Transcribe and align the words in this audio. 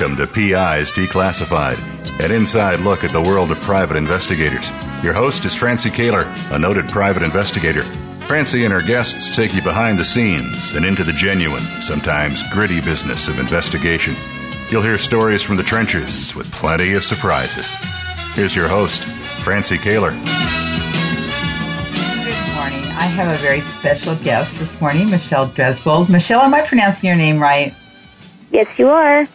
Welcome 0.00 0.16
to 0.16 0.26
PIs 0.26 0.92
Declassified, 0.92 1.78
an 2.24 2.32
inside 2.32 2.80
look 2.80 3.04
at 3.04 3.12
the 3.12 3.20
world 3.20 3.50
of 3.50 3.60
private 3.60 3.98
investigators. 3.98 4.70
Your 5.02 5.12
host 5.12 5.44
is 5.44 5.54
Francie 5.54 5.90
Koehler, 5.90 6.24
a 6.54 6.58
noted 6.58 6.88
private 6.88 7.22
investigator. 7.22 7.82
Francie 8.26 8.64
and 8.64 8.72
her 8.72 8.80
guests 8.80 9.36
take 9.36 9.52
you 9.52 9.60
behind 9.60 9.98
the 9.98 10.04
scenes 10.06 10.72
and 10.72 10.86
into 10.86 11.04
the 11.04 11.12
genuine, 11.12 11.60
sometimes 11.82 12.42
gritty 12.50 12.80
business 12.80 13.28
of 13.28 13.38
investigation. 13.38 14.14
You'll 14.70 14.80
hear 14.80 14.96
stories 14.96 15.42
from 15.42 15.56
the 15.56 15.62
trenches 15.62 16.34
with 16.34 16.50
plenty 16.50 16.94
of 16.94 17.04
surprises. 17.04 17.70
Here's 18.32 18.56
your 18.56 18.68
host, 18.68 19.02
Francie 19.44 19.76
Koehler. 19.76 20.12
Good 22.24 22.54
morning. 22.54 22.90
I 22.96 23.04
have 23.04 23.38
a 23.38 23.42
very 23.42 23.60
special 23.60 24.14
guest 24.24 24.58
this 24.58 24.80
morning, 24.80 25.10
Michelle 25.10 25.48
Dresbold. 25.48 26.08
Michelle, 26.08 26.40
am 26.40 26.54
I 26.54 26.62
pronouncing 26.62 27.06
your 27.06 27.18
name 27.18 27.38
right? 27.38 27.74
Yes, 28.50 28.78
you 28.78 28.88
are. 28.88 29.28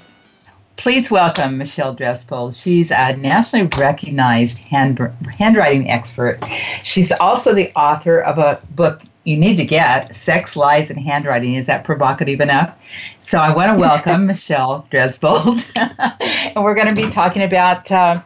Please 0.78 1.10
welcome 1.10 1.58
Michelle 1.58 1.96
Dresbold. 1.96 2.62
She's 2.62 2.92
a 2.92 3.16
nationally 3.16 3.68
recognized 3.78 4.58
hand, 4.58 5.00
handwriting 5.38 5.90
expert. 5.90 6.40
She's 6.84 7.12
also 7.14 7.54
the 7.54 7.72
author 7.76 8.20
of 8.20 8.38
a 8.38 8.62
book 8.72 9.02
you 9.24 9.36
need 9.36 9.56
to 9.56 9.66
get 9.66 10.16
Sex, 10.16 10.56
Lies, 10.56 10.90
and 10.90 11.00
Handwriting. 11.00 11.56
Is 11.56 11.66
that 11.66 11.84
provocative 11.84 12.40
enough? 12.42 12.76
So 13.20 13.40
I 13.40 13.54
want 13.54 13.72
to 13.72 13.78
welcome 13.78 14.26
Michelle 14.28 14.88
Dresbold. 14.92 15.72
and 16.56 16.64
we're 16.64 16.76
going 16.76 16.94
to 16.94 17.02
be 17.02 17.10
talking 17.10 17.42
about, 17.42 17.92
uh, 17.92 18.22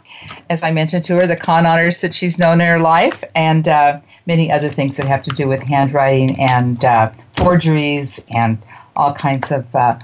as 0.50 0.62
I 0.62 0.72
mentioned 0.72 1.06
to 1.06 1.16
her, 1.16 1.28
the 1.28 1.38
con 1.38 1.66
honors 1.66 2.02
that 2.02 2.14
she's 2.14 2.38
known 2.38 2.60
in 2.60 2.68
her 2.68 2.80
life 2.80 3.24
and 3.36 3.68
uh, 3.68 4.00
many 4.26 4.52
other 4.52 4.70
things 4.70 4.98
that 4.98 5.06
have 5.06 5.24
to 5.24 5.32
do 5.32 5.48
with 5.48 5.62
handwriting 5.70 6.38
and 6.40 6.84
uh, 6.84 7.12
forgeries 7.34 8.20
and 8.36 8.62
all 8.98 9.14
kinds 9.14 9.52
of 9.52 9.74
uh, 9.74 9.98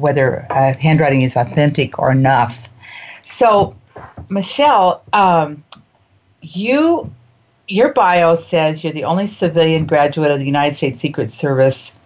whether 0.00 0.46
uh, 0.50 0.74
handwriting 0.74 1.22
is 1.22 1.36
authentic 1.36 1.98
or 1.98 2.10
enough. 2.10 2.68
So, 3.24 3.76
Michelle, 4.28 5.02
um, 5.12 5.62
you 6.42 7.12
your 7.68 7.92
bio 7.92 8.34
says 8.34 8.82
you're 8.82 8.92
the 8.92 9.04
only 9.04 9.28
civilian 9.28 9.86
graduate 9.86 10.30
of 10.30 10.40
the 10.40 10.44
United 10.44 10.74
States 10.74 10.98
Secret 10.98 11.30
Service 11.30 11.98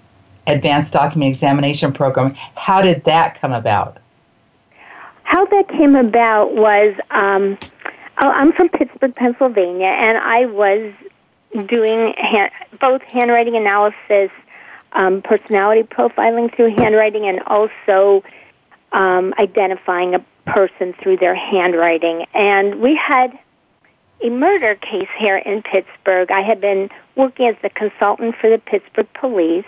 Advanced 0.46 0.92
Document 0.92 1.30
Examination 1.30 1.92
Program. 1.92 2.34
How 2.56 2.82
did 2.82 3.04
that 3.04 3.40
come 3.40 3.52
about? 3.52 3.96
How 5.22 5.46
that 5.46 5.68
came 5.68 5.96
about 5.96 6.54
was 6.54 6.94
um, 7.10 7.56
oh, 8.18 8.28
I'm 8.28 8.52
from 8.52 8.68
Pittsburgh, 8.68 9.14
Pennsylvania, 9.14 9.86
and 9.86 10.18
I 10.18 10.46
was 10.46 10.92
doing 11.66 12.12
hand, 12.14 12.52
both 12.80 13.02
handwriting 13.02 13.56
analysis 13.56 14.30
um, 14.94 15.22
personality 15.22 15.82
profiling 15.82 16.54
through 16.54 16.74
handwriting 16.76 17.26
and 17.26 17.40
also 17.46 18.22
um, 18.92 19.34
identifying 19.38 20.14
a 20.14 20.24
person 20.46 20.94
through 20.94 21.16
their 21.16 21.34
handwriting. 21.34 22.26
And 22.34 22.80
we 22.80 22.94
had 22.94 23.38
a 24.22 24.30
murder 24.30 24.76
case 24.76 25.08
here 25.18 25.36
in 25.36 25.62
Pittsburgh. 25.62 26.30
I 26.30 26.40
had 26.40 26.60
been 26.60 26.90
working 27.16 27.46
as 27.46 27.56
the 27.62 27.70
consultant 27.70 28.36
for 28.40 28.48
the 28.48 28.58
Pittsburgh 28.58 29.08
police, 29.14 29.64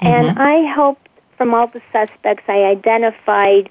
mm-hmm. 0.00 0.06
and 0.06 0.38
I 0.38 0.60
helped 0.72 1.08
from 1.36 1.54
all 1.54 1.66
the 1.66 1.82
suspects. 1.92 2.44
I 2.48 2.64
identified 2.64 3.70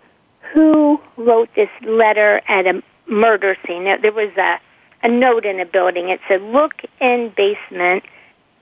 who 0.54 1.02
wrote 1.18 1.54
this 1.56 1.70
letter 1.82 2.42
at 2.48 2.68
a 2.68 2.82
murder 3.08 3.58
scene. 3.66 3.84
There 3.84 4.12
was 4.12 4.32
a, 4.38 4.60
a 5.04 5.10
note 5.10 5.46
in 5.46 5.60
a 5.60 5.66
building. 5.66 6.10
It 6.10 6.20
said, 6.28 6.42
Look 6.42 6.84
in 7.00 7.30
basement 7.36 8.04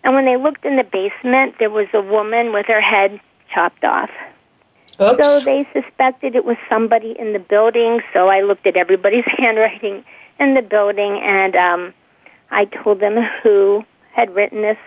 and 0.05 0.13
when 0.13 0.25
they 0.25 0.37
looked 0.37 0.63
in 0.65 0.75
the 0.75 0.83
basement, 0.83 1.55
there 1.57 1.71
was 1.71 1.87
a 1.91 2.01
woman 2.01 2.53
with 2.53 2.67
her 2.67 2.79
head 2.79 3.19
chopped 3.51 3.83
off. 3.83 4.11
Oops. 5.01 5.17
So 5.17 5.39
they 5.39 5.67
suspected 5.73 6.35
it 6.35 6.45
was 6.45 6.57
somebody 6.69 7.15
in 7.17 7.33
the 7.33 7.39
building. 7.39 8.01
So 8.13 8.29
I 8.29 8.41
looked 8.41 8.67
at 8.67 8.77
everybody's 8.77 9.25
handwriting 9.37 10.05
in 10.39 10.53
the 10.53 10.61
building, 10.61 11.19
and 11.21 11.55
um, 11.55 11.93
I 12.51 12.65
told 12.65 12.99
them 12.99 13.17
who 13.41 13.83
had 14.11 14.33
written 14.35 14.61
this 14.61 14.77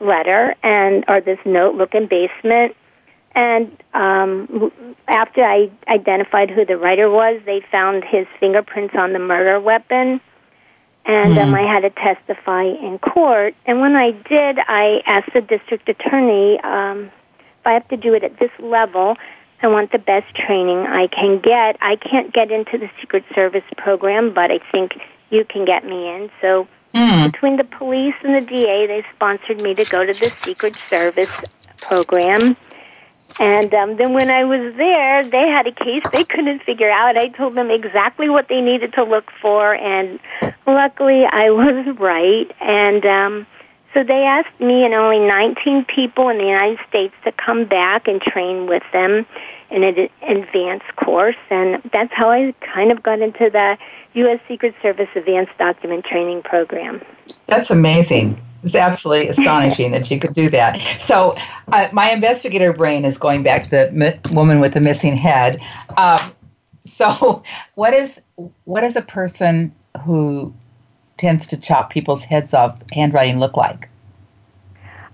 letter 0.00 0.54
and 0.62 1.04
or 1.06 1.20
this 1.20 1.38
note. 1.44 1.74
Look 1.74 1.94
in 1.94 2.06
basement. 2.06 2.74
And 3.32 3.70
um, 3.92 4.72
after 5.06 5.44
I 5.44 5.70
identified 5.86 6.50
who 6.50 6.64
the 6.64 6.78
writer 6.78 7.10
was, 7.10 7.40
they 7.44 7.60
found 7.70 8.04
his 8.04 8.26
fingerprints 8.40 8.94
on 8.96 9.12
the 9.12 9.18
murder 9.18 9.60
weapon 9.60 10.20
and 11.04 11.38
um, 11.38 11.50
hmm. 11.50 11.54
I 11.54 11.62
had 11.62 11.80
to 11.80 11.90
testify 11.90 12.64
in 12.64 12.98
court. 12.98 13.54
And 13.66 13.80
when 13.80 13.96
I 13.96 14.12
did, 14.12 14.58
I 14.58 15.02
asked 15.06 15.32
the 15.32 15.40
district 15.40 15.88
attorney 15.88 16.60
um, 16.60 17.10
if 17.38 17.66
I 17.66 17.72
have 17.72 17.88
to 17.88 17.96
do 17.96 18.14
it 18.14 18.22
at 18.22 18.38
this 18.38 18.50
level. 18.58 19.16
I 19.62 19.68
want 19.68 19.92
the 19.92 19.98
best 19.98 20.34
training 20.34 20.78
I 20.78 21.06
can 21.06 21.38
get. 21.38 21.76
I 21.82 21.96
can't 21.96 22.32
get 22.32 22.50
into 22.50 22.78
the 22.78 22.90
Secret 23.00 23.24
Service 23.34 23.64
program, 23.76 24.32
but 24.32 24.50
I 24.50 24.58
think 24.72 24.98
you 25.28 25.44
can 25.44 25.66
get 25.66 25.84
me 25.84 26.08
in. 26.08 26.30
So 26.40 26.66
mm. 26.94 27.30
between 27.30 27.56
the 27.56 27.64
police 27.64 28.14
and 28.22 28.36
the 28.36 28.40
DA, 28.40 28.86
they 28.86 29.04
sponsored 29.14 29.60
me 29.60 29.74
to 29.74 29.84
go 29.84 30.04
to 30.04 30.12
the 30.12 30.30
Secret 30.42 30.76
Service 30.76 31.42
program. 31.82 32.56
And 33.40 33.72
um, 33.72 33.96
then 33.96 34.12
when 34.12 34.28
I 34.30 34.44
was 34.44 34.74
there, 34.76 35.28
they 35.28 35.48
had 35.48 35.66
a 35.66 35.72
case 35.72 36.02
they 36.12 36.24
couldn't 36.24 36.62
figure 36.62 36.90
out. 36.90 37.16
I 37.16 37.28
told 37.28 37.54
them 37.54 37.70
exactly 37.70 38.28
what 38.28 38.48
they 38.48 38.60
needed 38.60 38.92
to 38.92 39.02
look 39.02 39.30
for, 39.40 39.74
and 39.74 40.20
luckily 40.66 41.24
I 41.24 41.48
was 41.50 41.96
right. 41.98 42.54
And 42.60 43.06
um, 43.06 43.46
so 43.94 44.04
they 44.04 44.24
asked 44.24 44.60
me 44.60 44.84
and 44.84 44.92
only 44.92 45.20
19 45.20 45.86
people 45.86 46.28
in 46.28 46.36
the 46.36 46.44
United 46.44 46.80
States 46.86 47.14
to 47.24 47.32
come 47.32 47.64
back 47.64 48.06
and 48.06 48.20
train 48.20 48.66
with 48.66 48.82
them 48.92 49.24
in 49.70 49.84
an 49.84 50.08
advanced 50.22 50.96
course. 50.96 51.36
And 51.50 51.82
that's 51.92 52.12
how 52.12 52.30
I 52.30 52.54
kind 52.60 52.90
of 52.90 53.02
got 53.02 53.20
into 53.20 53.50
the 53.50 53.78
U.S. 54.14 54.40
Secret 54.48 54.74
Service 54.82 55.08
Advanced 55.14 55.56
Document 55.58 56.04
Training 56.04 56.42
Program. 56.42 57.00
That's 57.46 57.70
amazing. 57.70 58.40
It's 58.62 58.74
absolutely 58.74 59.28
astonishing 59.34 59.92
that 59.92 60.10
you 60.10 60.18
could 60.18 60.32
do 60.32 60.50
that. 60.50 60.80
So, 61.00 61.34
uh, 61.68 61.88
my 61.92 62.10
investigator 62.10 62.72
brain 62.72 63.04
is 63.04 63.16
going 63.16 63.42
back 63.42 63.64
to 63.64 63.70
the 63.70 63.90
mi- 63.92 64.34
woman 64.34 64.60
with 64.60 64.74
the 64.74 64.80
missing 64.80 65.16
head. 65.16 65.60
Um, 65.96 66.20
so, 66.84 67.42
what 67.74 67.94
is 67.94 68.20
what 68.64 68.82
does 68.82 68.96
a 68.96 69.02
person 69.02 69.74
who 70.04 70.52
tends 71.18 71.46
to 71.48 71.56
chop 71.56 71.90
people's 71.90 72.24
heads 72.24 72.54
off 72.54 72.78
handwriting 72.92 73.38
look 73.38 73.56
like? 73.56 73.88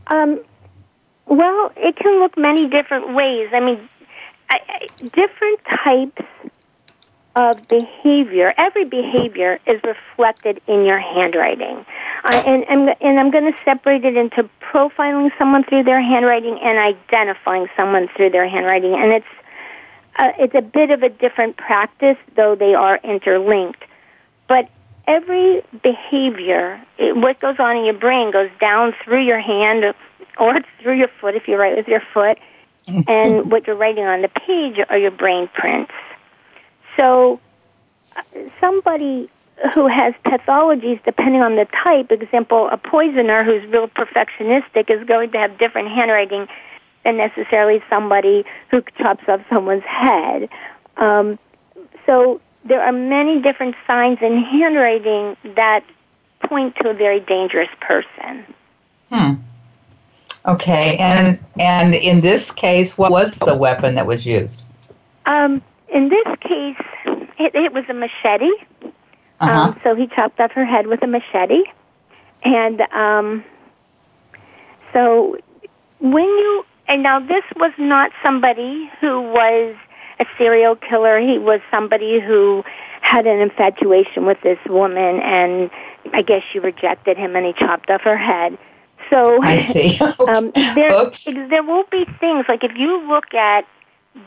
Um, 0.07 0.41
well, 1.27 1.73
it 1.77 1.97
can 1.97 2.21
look 2.21 2.39
many 2.39 2.69
different 2.69 3.15
ways. 3.15 3.49
I 3.53 3.61
mean, 3.61 3.89
I, 4.49 4.87
different 5.13 5.61
types 5.85 6.23
of 7.37 7.69
behavior. 7.69 8.55
Every 8.57 8.87
behavior 8.87 9.61
is 9.67 9.81
reflected 9.85 10.61
in 10.67 10.85
your 10.87 10.99
handwriting. 10.99 11.85
Uh, 12.25 12.43
and, 12.47 12.65
and, 12.69 12.97
and 13.03 13.21
I'm 13.21 13.31
going 13.31 13.53
to 13.53 13.59
separate 13.63 14.05
it 14.07 14.17
into 14.17 14.49
profiling 14.63 15.31
someone 15.39 15.63
through 15.65 15.85
their 15.85 16.01
handwriting 16.01 16.59
and 16.61 16.79
identifying 16.79 17.69
someone 17.77 18.09
through 18.17 18.31
their 18.31 18.49
handwriting. 18.49 18.95
And 18.95 19.13
it's, 19.13 19.27
uh, 20.17 20.33
it's 20.39 20.55
a 20.55 20.63
bit 20.63 20.91
of 20.91 21.03
a 21.03 21.11
different 21.11 21.59
practice, 21.59 22.17
though 22.37 22.55
they 22.55 22.75
are 22.75 22.99
interlinked. 23.05 23.85
But 24.49 24.71
every 25.07 25.63
behavior, 25.83 26.81
it, 26.99 27.17
what 27.17 27.39
goes 27.39 27.57
on 27.59 27.77
in 27.77 27.85
your 27.85 27.95
brain 27.95 28.31
goes 28.31 28.51
down 28.61 28.95
through 29.05 29.25
your 29.25 29.41
hand 29.41 29.95
or 30.39 30.61
through 30.81 30.95
your 30.95 31.09
foot 31.21 31.35
if 31.35 31.47
you 31.49 31.59
write 31.59 31.77
with 31.77 31.87
your 31.87 32.03
foot. 32.15 32.39
And 32.87 33.51
what 33.51 33.67
you're 33.67 33.77
writing 33.77 34.05
on 34.05 34.23
the 34.23 34.29
page 34.29 34.79
are 34.89 34.99
your 34.99 35.11
brain 35.11 35.49
prints. 35.55 35.93
So 36.97 37.41
somebody 38.61 39.29
who 39.75 39.87
has 39.87 40.15
pathologies 40.25 41.03
depending 41.05 41.43
on 41.43 41.57
the 41.57 41.67
type, 41.67 42.13
example, 42.13 42.69
a 42.71 42.77
poisoner 42.77 43.43
who's 43.43 43.65
real 43.71 43.89
perfectionistic 43.89 44.91
is 44.91 45.07
going 45.07 45.33
to 45.33 45.39
have 45.39 45.59
different 45.59 45.89
handwriting 45.89 46.47
than 47.05 47.17
necessarily 47.17 47.83
somebody 47.89 48.45
who 48.71 48.83
chops 48.99 49.25
off 49.29 49.41
someone's 49.49 49.85
head. 49.85 50.49
Um, 50.97 51.39
so 52.05 52.41
there 52.65 52.83
are 52.83 52.93
many 52.93 53.41
different 53.41 53.77
signs 53.87 54.19
in 54.21 54.39
handwriting 54.43 55.37
that 55.55 55.85
point 56.41 56.77
to 56.77 56.91
a 56.91 56.95
very 56.95 57.21
dangerous 57.21 57.71
person. 57.81 58.45
Hmm. 59.11 59.35
Okay, 60.47 60.97
and 60.99 61.39
and 61.59 61.95
in 61.95 62.21
this 62.21 62.51
case, 62.51 62.97
what 62.97 63.11
was 63.11 63.35
the 63.37 63.57
weapon 63.57 63.97
that 63.97 64.07
was 64.07 64.25
used? 64.25 64.63
Um, 65.27 65.61
in 65.89 66.09
this 66.09 66.27
case, 66.41 66.81
it, 67.39 67.55
it 67.55 67.73
was 67.73 67.85
a 67.89 67.95
machete. 67.95 68.53
Uh-huh. 69.41 69.53
Um, 69.53 69.81
so 69.83 69.95
he 69.95 70.07
chopped 70.07 70.41
off 70.41 70.53
her 70.53 70.65
head 70.65 70.87
with 70.87 71.03
a 71.03 71.07
machete. 71.07 71.65
And 72.43 72.81
um, 72.93 73.45
so 74.93 75.39
when 75.99 76.25
you, 76.25 76.65
and 76.87 77.03
now 77.03 77.19
this 77.19 77.45
was 77.57 77.73
not 77.77 78.11
somebody 78.23 78.91
who 79.01 79.21
was 79.21 79.75
a 80.19 80.27
serial 80.39 80.77
killer. 80.77 81.19
He 81.19 81.39
was 81.39 81.61
somebody 81.71 82.21
who 82.21 82.65
had 83.01 83.27
an 83.27 83.41
infatuation 83.41 84.27
with 84.27 84.41
this 84.41 84.59
woman, 84.67 85.21
and 85.21 85.71
I 86.13 86.23
guess 86.23 86.43
she 86.51 86.59
rejected 86.59 87.17
him, 87.17 87.37
and 87.37 87.47
he 87.47 87.53
chopped 87.53 87.91
off 87.91 88.03
her 88.03 88.17
head. 88.17 88.57
So 89.13 89.39
I 89.43 89.61
see. 89.61 89.99
um, 90.29 90.53
there, 90.55 91.11
there 91.49 91.63
will 91.63 91.85
be 91.91 92.07
things 92.21 92.47
like 92.49 92.65
if 92.65 92.77
you 92.77 93.07
look 93.09 93.35
at 93.35 93.67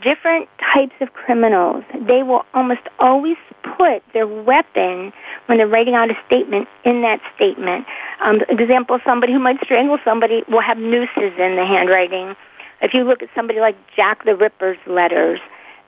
different 0.02 0.48
types 0.72 0.94
of 1.00 1.12
criminals, 1.14 1.84
they 2.06 2.22
will 2.22 2.44
almost 2.54 2.82
always 2.98 3.36
put 3.76 4.02
their 4.12 4.26
weapon 4.26 5.12
when 5.46 5.58
they're 5.58 5.66
writing 5.66 5.94
out 5.94 6.10
a 6.10 6.16
statement 6.26 6.68
in 6.84 7.02
that 7.02 7.20
statement. 7.34 7.86
Um, 8.22 8.40
example, 8.48 9.00
somebody 9.04 9.32
who 9.32 9.40
might 9.40 9.60
strangle 9.64 9.98
somebody 10.04 10.44
will 10.48 10.60
have 10.60 10.78
nooses 10.78 11.32
in 11.38 11.56
the 11.56 11.64
handwriting. 11.66 12.36
If 12.80 12.94
you 12.94 13.04
look 13.04 13.22
at 13.22 13.28
somebody 13.34 13.60
like 13.60 13.76
Jack 13.94 14.24
the 14.24 14.36
Ripper's 14.36 14.78
letters, 14.86 15.40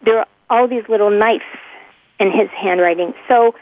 there 0.04 0.18
are 0.18 0.26
all 0.50 0.68
these 0.68 0.88
little 0.88 1.10
knives 1.10 1.44
in 2.18 2.30
his 2.30 2.48
handwriting. 2.50 3.14
So 3.28 3.54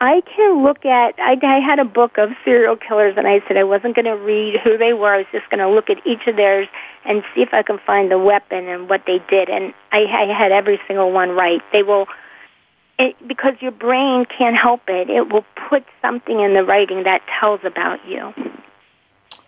I 0.00 0.22
can 0.22 0.62
look 0.62 0.86
at, 0.86 1.14
I, 1.18 1.38
I 1.42 1.60
had 1.60 1.78
a 1.78 1.84
book 1.84 2.16
of 2.16 2.30
serial 2.42 2.76
killers 2.76 3.14
and 3.18 3.26
I 3.26 3.42
said 3.46 3.58
I 3.58 3.64
wasn't 3.64 3.94
going 3.94 4.06
to 4.06 4.16
read 4.16 4.58
who 4.60 4.78
they 4.78 4.94
were. 4.94 5.12
I 5.12 5.18
was 5.18 5.26
just 5.30 5.50
going 5.50 5.58
to 5.58 5.68
look 5.68 5.90
at 5.90 6.04
each 6.06 6.26
of 6.26 6.36
theirs 6.36 6.68
and 7.04 7.22
see 7.34 7.42
if 7.42 7.52
I 7.52 7.62
can 7.62 7.78
find 7.78 8.10
the 8.10 8.18
weapon 8.18 8.66
and 8.66 8.88
what 8.88 9.04
they 9.06 9.18
did. 9.28 9.50
And 9.50 9.74
I, 9.92 10.04
I 10.04 10.24
had 10.32 10.52
every 10.52 10.80
single 10.86 11.12
one 11.12 11.30
right. 11.30 11.60
They 11.70 11.82
will, 11.82 12.08
it, 12.98 13.14
because 13.28 13.54
your 13.60 13.72
brain 13.72 14.24
can't 14.24 14.56
help 14.56 14.88
it, 14.88 15.10
it 15.10 15.30
will 15.30 15.44
put 15.68 15.84
something 16.00 16.40
in 16.40 16.54
the 16.54 16.64
writing 16.64 17.02
that 17.02 17.22
tells 17.38 17.60
about 17.64 18.04
you. 18.06 18.32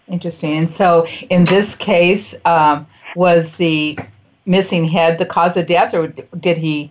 Interesting. 0.07 0.59
And 0.59 0.71
so 0.71 1.07
in 1.31 1.45
this 1.45 1.77
case, 1.77 2.35
um, 2.45 2.87
was 3.17 3.57
the 3.57 3.99
missing 4.45 4.87
head 4.87 5.19
the 5.19 5.27
cause 5.27 5.57
of 5.57 5.67
death 5.67 5.95
or 5.95 6.09
did 6.09 6.59
he 6.59 6.91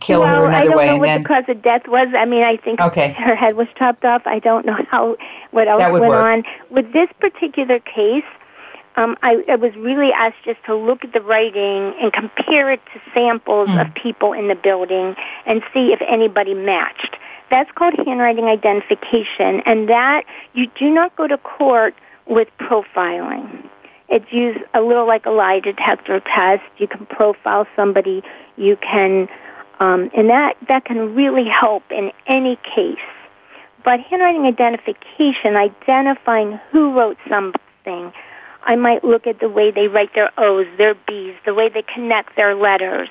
kill 0.00 0.20
well, 0.20 0.42
her 0.42 0.48
another 0.48 0.76
way. 0.76 0.84
I 0.84 0.86
don't 0.86 0.94
know 0.94 1.00
what 1.00 1.06
then, 1.06 1.22
the 1.22 1.28
cause 1.28 1.44
of 1.48 1.62
death 1.62 1.88
was. 1.88 2.08
I 2.16 2.24
mean, 2.24 2.42
I 2.42 2.56
think 2.56 2.80
okay. 2.80 3.12
her 3.12 3.34
head 3.34 3.56
was 3.56 3.68
chopped 3.76 4.04
off. 4.04 4.22
I 4.26 4.38
don't 4.38 4.66
know 4.66 4.76
how 4.90 5.16
what 5.50 5.68
else 5.68 5.82
went 5.82 6.04
work. 6.06 6.22
on. 6.22 6.44
With 6.70 6.92
this 6.92 7.08
particular 7.20 7.78
case, 7.80 8.24
um, 8.96 9.16
I, 9.22 9.44
I 9.48 9.56
was 9.56 9.74
really 9.76 10.12
asked 10.12 10.42
just 10.44 10.62
to 10.64 10.74
look 10.74 11.04
at 11.04 11.12
the 11.12 11.20
writing 11.20 11.94
and 12.00 12.12
compare 12.12 12.70
it 12.70 12.80
to 12.94 13.00
samples 13.12 13.68
mm. 13.68 13.86
of 13.86 13.94
people 13.94 14.32
in 14.32 14.48
the 14.48 14.54
building 14.54 15.14
and 15.44 15.62
see 15.72 15.92
if 15.92 16.00
anybody 16.08 16.54
matched. 16.54 17.16
That's 17.50 17.70
called 17.72 17.94
handwriting 17.94 18.46
identification, 18.46 19.60
and 19.66 19.88
that 19.88 20.24
you 20.54 20.66
do 20.74 20.90
not 20.90 21.14
go 21.14 21.28
to 21.28 21.38
court 21.38 21.94
with 22.26 22.48
profiling. 22.58 23.68
It's 24.08 24.32
used 24.32 24.60
a 24.74 24.80
little 24.80 25.06
like 25.06 25.26
a 25.26 25.30
lie 25.30 25.60
detector 25.60 26.20
test. 26.20 26.64
You 26.78 26.88
can 26.88 27.06
profile 27.06 27.66
somebody. 27.76 28.22
You 28.56 28.76
can 28.76 29.28
um, 29.80 30.10
and 30.14 30.30
that, 30.30 30.56
that 30.68 30.84
can 30.84 31.14
really 31.14 31.44
help 31.44 31.84
in 31.90 32.12
any 32.26 32.56
case. 32.74 32.98
But 33.84 34.00
handwriting 34.00 34.46
identification, 34.46 35.56
identifying 35.56 36.58
who 36.70 36.92
wrote 36.92 37.18
something, 37.28 38.12
I 38.64 38.74
might 38.74 39.04
look 39.04 39.26
at 39.26 39.38
the 39.38 39.48
way 39.48 39.70
they 39.70 39.86
write 39.86 40.14
their 40.14 40.32
O's, 40.38 40.66
their 40.76 40.94
B's, 40.94 41.34
the 41.44 41.54
way 41.54 41.68
they 41.68 41.82
connect 41.82 42.34
their 42.36 42.54
letters. 42.54 43.08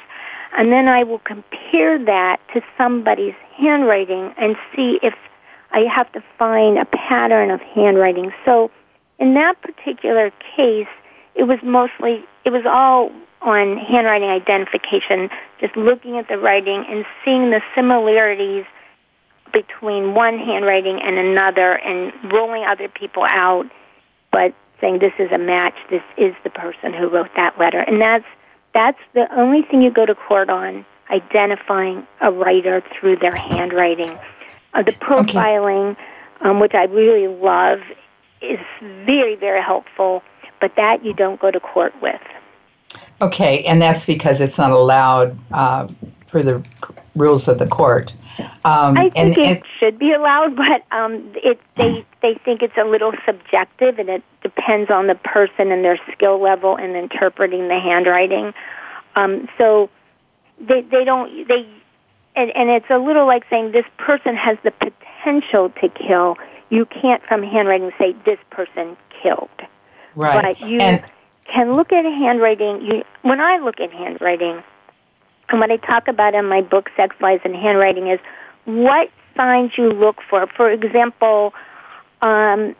And 0.57 0.71
then 0.71 0.88
I 0.88 1.03
will 1.03 1.19
compare 1.19 1.97
that 2.03 2.39
to 2.53 2.62
somebody's 2.77 3.35
handwriting 3.56 4.33
and 4.38 4.56
see 4.75 5.00
if 5.01 5.13
I 5.71 5.81
have 5.81 6.12
to 6.13 6.23
find 6.38 6.77
a 6.77 6.85
pattern 6.85 7.51
of 7.51 7.62
handwriting. 7.62 8.33
So 8.44 8.69
in 9.19 9.33
that 9.35 9.62
particular 9.62 10.31
case, 10.56 10.88
it 11.35 11.44
was 11.44 11.59
mostly, 11.63 12.23
it 12.44 12.51
was 12.51 12.65
all 12.65 13.12
on 13.45 13.77
handwriting 13.77 14.30
identification, 14.30 15.30
just 15.59 15.75
looking 15.77 16.18
at 16.18 16.27
the 16.27 16.38
writing 16.38 16.83
and 16.89 17.06
seeing 17.24 17.51
the 17.51 17.62
similarities 17.74 18.65
between 19.53 20.13
one 20.13 20.38
handwriting 20.38 21.01
and 21.01 21.18
another 21.18 21.77
and 21.77 22.12
ruling 22.31 22.65
other 22.65 22.89
people 22.89 23.24
out, 23.24 23.65
but 24.31 24.53
saying 24.81 25.00
this 25.00 25.13
is 25.19 25.31
a 25.31 25.38
match, 25.38 25.75
this 25.89 26.03
is 26.18 26.33
the 26.44 26.50
person 26.50 26.92
who 26.92 27.07
wrote 27.07 27.30
that 27.36 27.57
letter. 27.57 27.80
And 27.80 28.01
that's 28.01 28.25
that's 28.74 29.00
the 29.13 29.33
only 29.33 29.62
thing 29.62 29.81
you 29.81 29.89
go 29.89 30.06
to 30.06 30.15
court 30.15 30.50
on, 30.50 30.86
identifying 31.09 32.06
a 32.19 32.31
writer 32.31 32.83
through 32.94 33.15
their 33.15 33.36
handwriting. 33.36 34.09
Uh, 34.74 34.83
the 34.83 34.91
profiling, 34.91 35.91
okay. 35.91 36.01
um, 36.41 36.59
which 36.59 36.74
I 36.74 36.83
really 36.83 37.27
love, 37.27 37.80
is 38.41 38.59
very, 38.81 39.36
very 39.36 39.62
helpful, 39.62 40.24
but 40.59 40.75
that 40.75 41.06
you 41.06 41.13
don't 41.13 41.39
go 41.39 41.51
to 41.51 41.59
court 41.62 41.94
with. 42.01 42.19
Okay, 43.21 43.63
and 43.63 43.81
that's 43.81 44.06
because 44.06 44.41
it's 44.41 44.57
not 44.57 44.71
allowed 44.71 45.38
uh, 45.51 45.88
for 46.27 46.44
the 46.44 46.65
rules 47.15 47.47
of 47.47 47.59
the 47.59 47.67
court. 47.67 48.13
Um, 48.65 48.97
I 48.97 49.03
think 49.03 49.17
and, 49.17 49.38
it 49.38 49.47
and, 49.47 49.63
should 49.79 49.97
be 49.97 50.12
allowed, 50.12 50.56
but 50.56 50.83
um, 50.91 51.29
it, 51.35 51.59
they 51.77 52.06
they 52.21 52.35
think 52.35 52.62
it's 52.62 52.77
a 52.77 52.83
little 52.83 53.13
subjective, 53.25 54.00
and 54.00 54.09
it 54.09 54.23
depends 54.41 54.91
on 54.91 55.07
the 55.07 55.15
person 55.15 55.71
and 55.71 55.83
their 55.85 55.97
skill 56.12 56.39
level 56.39 56.75
in 56.75 56.95
interpreting 56.95 57.69
the 57.69 57.79
handwriting. 57.79 58.53
Um, 59.15 59.47
so 59.57 59.89
they 60.59 60.81
they 60.81 61.06
don't 61.06 61.47
they 61.47 61.65
and, 62.35 62.51
and 62.51 62.69
it's 62.69 62.89
a 62.89 62.97
little 62.97 63.25
like 63.25 63.45
saying 63.50 63.71
this 63.71 63.85
person 63.97 64.35
has 64.35 64.57
the 64.63 64.71
potential 64.71 65.69
to 65.81 65.89
kill. 65.89 66.38
You 66.69 66.85
can't 66.85 67.23
from 67.23 67.44
handwriting 67.44 67.91
say 67.97 68.13
this 68.25 68.39
person 68.50 68.97
killed. 69.21 69.50
Right. 70.15 70.57
But 70.57 70.67
you 70.67 70.79
and, 70.79 71.06
can 71.45 71.74
look 71.74 71.92
at 71.94 72.06
handwriting. 72.06 72.81
You, 72.81 73.03
when 73.21 73.39
I 73.39 73.57
look 73.57 73.80
at 73.80 73.92
handwriting, 73.92 74.63
and 75.50 75.59
what 75.59 75.71
I 75.71 75.77
talk 75.77 76.07
about 76.07 76.33
in 76.33 76.45
my 76.45 76.62
book, 76.62 76.89
Sex, 76.95 77.15
Lies, 77.21 77.39
and 77.44 77.56
Handwriting, 77.56 78.07
is 78.07 78.19
what 78.65 79.09
signs 79.36 79.77
you 79.77 79.92
look 79.92 80.21
for. 80.27 80.47
For 80.47 80.71
example, 80.71 81.53
um, 82.21 82.75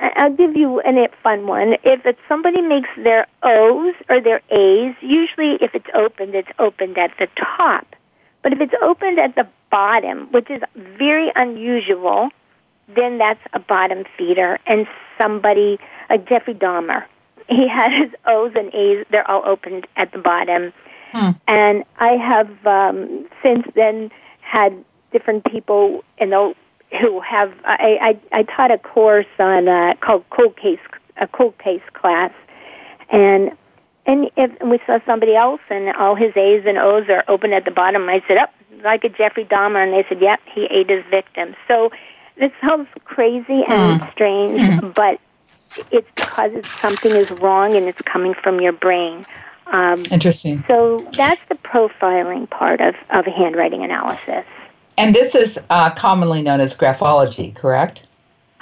I'll 0.00 0.32
give 0.32 0.56
you 0.56 0.80
a 0.82 1.08
fun 1.22 1.46
one. 1.46 1.74
If 1.84 2.04
it's 2.06 2.20
somebody 2.26 2.62
makes 2.62 2.88
their 2.96 3.26
O's 3.42 3.94
or 4.08 4.20
their 4.20 4.40
A's, 4.50 4.94
usually 5.00 5.54
if 5.56 5.74
it's 5.74 5.90
opened, 5.94 6.34
it's 6.34 6.50
opened 6.58 6.98
at 6.98 7.12
the 7.18 7.28
top. 7.36 7.86
But 8.42 8.52
if 8.52 8.60
it's 8.60 8.74
opened 8.80 9.18
at 9.18 9.34
the 9.34 9.46
bottom, 9.70 10.26
which 10.32 10.50
is 10.50 10.62
very 10.74 11.30
unusual, 11.36 12.30
then 12.88 13.18
that's 13.18 13.40
a 13.52 13.60
bottom 13.60 14.04
feeder. 14.16 14.58
And 14.66 14.88
somebody, 15.18 15.78
like 16.08 16.26
Jeffrey 16.28 16.54
Dahmer, 16.54 17.04
he 17.50 17.68
had 17.68 17.92
his 17.92 18.10
O's 18.26 18.52
and 18.54 18.72
A's. 18.74 19.04
They're 19.10 19.28
all 19.30 19.42
opened 19.44 19.86
at 19.96 20.12
the 20.12 20.18
bottom. 20.18 20.72
Hmm. 21.12 21.30
And 21.46 21.84
I 21.98 22.12
have 22.12 22.66
um, 22.66 23.28
since 23.42 23.66
then 23.74 24.10
had 24.40 24.84
different 25.12 25.44
people, 25.44 26.04
you 26.20 26.26
know, 26.26 26.54
who 27.00 27.20
have. 27.20 27.52
I, 27.64 28.18
I, 28.32 28.38
I 28.38 28.42
taught 28.44 28.70
a 28.70 28.78
course 28.78 29.26
on 29.38 29.68
uh, 29.68 29.94
called 30.00 30.24
cold 30.30 30.56
case 30.56 30.78
a 31.16 31.26
cold 31.26 31.58
case 31.58 31.82
class, 31.92 32.32
and 33.10 33.50
and 34.06 34.30
if 34.36 34.50
we 34.62 34.80
saw 34.86 34.98
somebody 35.04 35.34
else 35.34 35.60
and 35.68 35.94
all 35.96 36.14
his 36.14 36.36
A's 36.36 36.64
and 36.66 36.78
O's 36.78 37.08
are 37.08 37.24
open 37.28 37.52
at 37.52 37.64
the 37.64 37.70
bottom, 37.70 38.08
I 38.08 38.22
said, 38.26 38.38
"Up, 38.38 38.52
oh, 38.72 38.82
like 38.84 39.04
a 39.04 39.08
Jeffrey 39.08 39.44
Dahmer," 39.44 39.82
and 39.82 39.92
they 39.92 40.04
said, 40.08 40.20
"Yep, 40.20 40.40
he 40.52 40.64
ate 40.66 40.90
his 40.90 41.04
victim." 41.10 41.54
So 41.66 41.90
it 42.36 42.52
sounds 42.60 42.88
crazy 43.04 43.64
and 43.68 44.00
mm. 44.00 44.12
strange, 44.12 44.60
mm. 44.60 44.94
but 44.94 45.20
it's 45.90 46.08
because 46.14 46.52
it's, 46.52 46.80
something 46.80 47.12
is 47.12 47.30
wrong 47.30 47.74
and 47.74 47.86
it's 47.86 48.02
coming 48.02 48.34
from 48.34 48.60
your 48.60 48.72
brain. 48.72 49.24
Um, 49.66 50.02
Interesting. 50.10 50.64
So 50.66 50.98
that's 51.12 51.40
the 51.48 51.56
profiling 51.56 52.48
part 52.50 52.80
of, 52.80 52.94
of 53.10 53.24
handwriting 53.24 53.84
analysis. 53.84 54.44
And 54.98 55.14
this 55.14 55.34
is 55.34 55.58
uh, 55.70 55.90
commonly 55.90 56.42
known 56.42 56.60
as 56.60 56.76
graphology, 56.76 57.54
correct? 57.54 58.02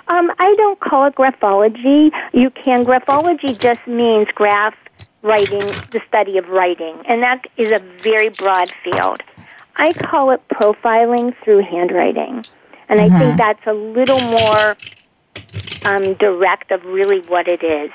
Um, 0.09 0.33
I 0.39 0.55
don't 0.57 0.79
call 0.81 1.07
it 1.07 1.15
graphology. 1.15 2.13
You 2.33 2.51
can. 2.51 2.85
Graphology 2.85 3.59
just 3.59 3.87
means 3.87 4.27
graph 4.35 4.75
writing, 5.23 5.61
the 5.91 6.01
study 6.05 6.39
of 6.39 6.49
writing, 6.49 6.97
and 7.07 7.23
that 7.23 7.47
is 7.57 7.73
a 7.73 7.79
very 7.79 8.31
broad 8.31 8.71
field. 8.71 9.21
I 9.77 9.93
call 9.93 10.31
it 10.31 10.41
profiling 10.49 11.37
through 11.43 11.61
handwriting, 11.61 12.45
and 12.89 13.01
mm-hmm. 13.01 13.15
I 13.15 13.19
think 13.19 13.31
mm-hmm. 13.31 13.37
that's 13.37 13.67
a 13.67 13.73
little 13.73 14.21
more 14.21 14.77
um, 15.85 16.15
direct 16.15 16.71
of 16.71 16.85
really 16.85 17.21
what 17.21 17.49
it 17.49 17.63
is. 17.63 17.91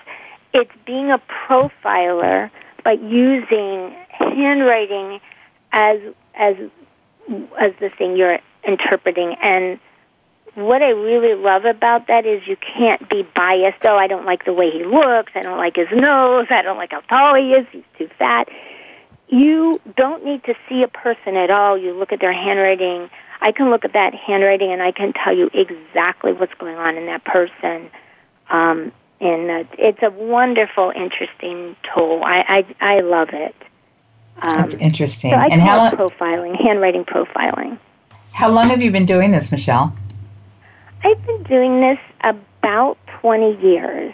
It's 0.53 0.71
being 0.85 1.11
a 1.11 1.19
profiler, 1.19 2.49
but 2.83 3.01
using 3.01 3.95
handwriting 4.09 5.19
as 5.71 5.99
as 6.35 6.55
as 7.59 7.73
the 7.79 7.89
thing 7.89 8.15
you're 8.15 8.39
interpreting. 8.63 9.35
And 9.41 9.79
what 10.55 10.81
I 10.81 10.89
really 10.89 11.33
love 11.33 11.65
about 11.65 12.07
that 12.07 12.25
is 12.25 12.47
you 12.47 12.57
can't 12.57 13.07
be 13.09 13.23
biased. 13.35 13.83
Oh, 13.83 13.97
I 13.97 14.07
don't 14.07 14.25
like 14.25 14.45
the 14.45 14.53
way 14.53 14.69
he 14.69 14.83
looks. 14.83 15.31
I 15.35 15.41
don't 15.41 15.57
like 15.57 15.75
his 15.75 15.87
nose. 15.91 16.47
I 16.49 16.61
don't 16.61 16.77
like 16.77 16.91
how 16.93 16.99
tall 16.99 17.35
he 17.35 17.53
is. 17.53 17.65
He's 17.71 17.83
too 17.97 18.09
fat. 18.19 18.49
You 19.27 19.81
don't 19.97 20.23
need 20.23 20.43
to 20.43 20.53
see 20.69 20.83
a 20.83 20.87
person 20.87 21.35
at 21.35 21.49
all. 21.49 21.77
You 21.77 21.93
look 21.93 22.11
at 22.11 22.19
their 22.19 22.33
handwriting 22.33 23.09
I 23.43 23.51
can 23.51 23.69
look 23.69 23.83
at 23.85 23.93
that 23.93 24.15
handwriting 24.15 24.71
and 24.71 24.81
I 24.81 24.91
can 24.91 25.13
tell 25.13 25.35
you 25.35 25.51
exactly 25.53 26.31
what's 26.31 26.53
going 26.55 26.77
on 26.77 26.95
in 26.95 27.05
that 27.07 27.25
person. 27.25 27.91
Um, 28.49 28.91
and 29.19 29.51
uh, 29.51 29.63
it's 29.77 30.01
a 30.01 30.09
wonderful, 30.09 30.91
interesting 30.95 31.75
tool. 31.93 32.23
I 32.25 32.65
I, 32.79 32.95
I 32.95 32.99
love 33.01 33.29
it. 33.33 33.55
Um, 34.41 34.69
That's 34.69 34.75
interesting. 34.75 35.31
So 35.31 35.35
I 35.35 35.47
and 35.47 35.61
how 35.61 35.77
long, 35.77 35.91
profiling, 35.91 36.59
handwriting 36.59 37.03
profiling. 37.05 37.77
How 38.31 38.49
long 38.49 38.69
have 38.69 38.81
you 38.81 38.91
been 38.91 39.05
doing 39.05 39.31
this, 39.31 39.51
Michelle? 39.51 39.95
I've 41.03 41.25
been 41.25 41.43
doing 41.43 41.81
this 41.81 41.99
about 42.21 42.97
20 43.21 43.61
years. 43.61 44.13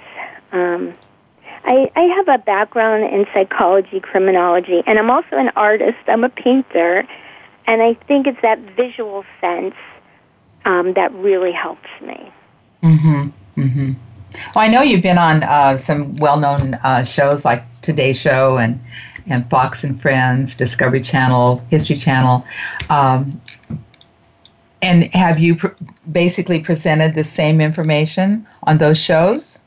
Um, 0.51 0.93
I, 1.63 1.91
I 1.95 2.01
have 2.01 2.27
a 2.27 2.37
background 2.39 3.03
in 3.03 3.27
psychology, 3.33 3.99
criminology, 3.99 4.81
and 4.87 4.97
I'm 4.97 5.11
also 5.11 5.37
an 5.37 5.49
artist. 5.55 5.99
I'm 6.07 6.23
a 6.23 6.29
painter, 6.29 7.07
and 7.69 7.83
I 7.83 7.93
think 7.93 8.25
it's 8.25 8.41
that 8.41 8.57
visual 8.75 9.23
sense 9.39 9.75
um, 10.65 10.93
that 10.93 11.13
really 11.13 11.51
helps 11.51 11.87
me. 12.01 12.31
Mm-hmm. 12.81 13.29
Mm-hmm. 13.61 13.93
Well, 14.55 14.65
I 14.65 14.67
know 14.69 14.81
you've 14.81 15.03
been 15.03 15.19
on 15.19 15.43
uh, 15.43 15.77
some 15.77 16.15
well-known 16.15 16.73
uh, 16.83 17.03
shows 17.03 17.45
like 17.45 17.63
Today 17.81 18.13
Show 18.13 18.57
and 18.57 18.79
and 19.27 19.47
Fox 19.51 19.83
and 19.83 20.01
Friends, 20.01 20.55
Discovery 20.55 21.01
Channel, 21.01 21.63
History 21.69 21.97
Channel. 21.97 22.43
Um, 22.89 23.39
and 24.81 25.13
have 25.13 25.37
you 25.37 25.55
pr- 25.55 25.67
basically 26.11 26.61
presented 26.61 27.13
the 27.13 27.23
same 27.23 27.61
information 27.61 28.47
on 28.63 28.79
those 28.79 28.97
shows? 28.97 29.59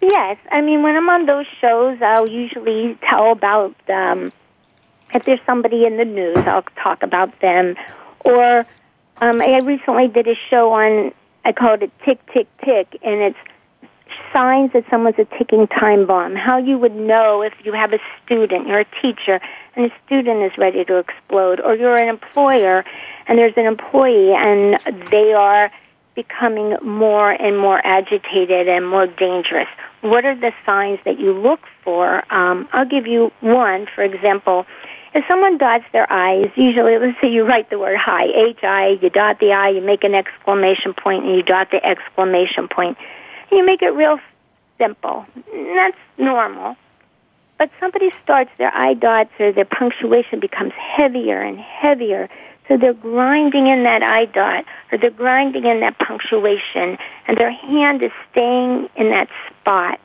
Yes, 0.00 0.38
I 0.50 0.62
mean 0.62 0.82
when 0.82 0.96
I'm 0.96 1.10
on 1.10 1.26
those 1.26 1.46
shows, 1.60 2.00
I'll 2.00 2.30
usually 2.30 2.96
tell 3.06 3.32
about 3.32 3.74
um, 3.90 4.30
if 5.14 5.24
there's 5.24 5.40
somebody 5.46 5.84
in 5.84 5.96
the 5.96 6.04
news, 6.04 6.36
I'll 6.38 6.62
talk 6.76 7.02
about 7.02 7.40
them. 7.40 7.76
Or 8.24 8.66
um, 9.20 9.40
I 9.40 9.58
recently 9.58 10.08
did 10.08 10.28
a 10.28 10.34
show 10.34 10.72
on 10.72 11.12
I 11.44 11.52
called 11.52 11.82
it 11.82 11.90
Tick 12.04 12.18
Tick 12.32 12.46
Tick, 12.62 12.98
and 13.02 13.20
it's 13.22 13.38
signs 14.32 14.72
that 14.72 14.84
someone's 14.90 15.18
a 15.18 15.24
ticking 15.24 15.66
time 15.66 16.06
bomb. 16.06 16.34
How 16.34 16.58
you 16.58 16.78
would 16.78 16.94
know 16.94 17.42
if 17.42 17.54
you 17.64 17.72
have 17.72 17.92
a 17.92 17.98
student, 18.24 18.66
you're 18.66 18.80
a 18.80 19.00
teacher, 19.00 19.40
and 19.74 19.90
a 19.90 19.92
student 20.04 20.42
is 20.42 20.58
ready 20.58 20.84
to 20.84 20.96
explode, 20.96 21.60
or 21.60 21.74
you're 21.74 21.96
an 21.96 22.08
employer 22.08 22.84
and 23.26 23.38
there's 23.38 23.56
an 23.56 23.66
employee 23.66 24.32
and 24.34 24.80
they 25.10 25.32
are 25.32 25.70
becoming 26.14 26.76
more 26.82 27.30
and 27.30 27.58
more 27.58 27.80
agitated 27.86 28.68
and 28.68 28.88
more 28.88 29.06
dangerous. 29.06 29.68
What 30.00 30.24
are 30.24 30.34
the 30.34 30.52
signs 30.66 30.98
that 31.04 31.20
you 31.20 31.32
look 31.32 31.60
for? 31.82 32.24
Um, 32.34 32.68
I'll 32.72 32.86
give 32.86 33.06
you 33.06 33.30
one, 33.40 33.86
for 33.94 34.02
example. 34.02 34.66
If 35.18 35.24
someone 35.26 35.58
dots 35.58 35.84
their 35.90 36.06
I's, 36.12 36.48
usually, 36.54 36.96
let's 36.96 37.20
say 37.20 37.28
you 37.28 37.44
write 37.44 37.70
the 37.70 37.78
word 37.80 37.96
hi, 37.96 38.26
H-I, 38.26 39.00
you 39.02 39.10
dot 39.10 39.40
the 39.40 39.52
I, 39.52 39.70
you 39.70 39.80
make 39.80 40.04
an 40.04 40.14
exclamation 40.14 40.94
point, 40.94 41.24
and 41.24 41.34
you 41.34 41.42
dot 41.42 41.72
the 41.72 41.84
exclamation 41.84 42.68
point. 42.68 42.96
And 43.50 43.58
you 43.58 43.66
make 43.66 43.82
it 43.82 43.88
real 43.88 44.20
simple. 44.78 45.26
That's 45.52 45.96
normal. 46.18 46.76
But 47.58 47.68
somebody 47.80 48.12
starts 48.22 48.52
their 48.58 48.72
I 48.72 48.94
dots 48.94 49.32
or 49.40 49.50
their 49.50 49.64
punctuation 49.64 50.38
becomes 50.38 50.72
heavier 50.74 51.40
and 51.40 51.58
heavier. 51.58 52.28
So 52.68 52.76
they're 52.76 52.94
grinding 52.94 53.66
in 53.66 53.82
that 53.82 54.04
I 54.04 54.26
dot 54.26 54.68
or 54.92 54.98
they're 54.98 55.10
grinding 55.10 55.64
in 55.64 55.80
that 55.80 55.98
punctuation 55.98 56.96
and 57.26 57.36
their 57.36 57.50
hand 57.50 58.04
is 58.04 58.12
staying 58.30 58.88
in 58.94 59.10
that 59.10 59.28
spot. 59.50 59.98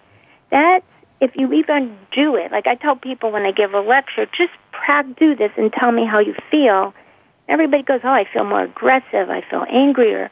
That, 0.50 0.84
if 1.20 1.36
you 1.36 1.54
even 1.54 1.96
do 2.12 2.36
it, 2.36 2.52
like 2.52 2.66
I 2.66 2.74
tell 2.74 2.96
people 2.96 3.30
when 3.30 3.44
I 3.44 3.52
give 3.52 3.76
a 3.76 3.82
lecture, 3.82 4.26
just 4.26 4.54
do 5.18 5.36
this 5.36 5.52
and 5.58 5.72
tell 5.72 5.92
me 5.92 6.06
how 6.06 6.20
you 6.20 6.36
feel. 6.50 6.94
Everybody 7.48 7.84
goes, 7.84 8.02
oh, 8.04 8.10
I 8.10 8.26
feel 8.26 8.44
more 8.44 8.64
aggressive. 8.64 9.30
I 9.30 9.42
feel 9.42 9.66
angrier. 9.70 10.30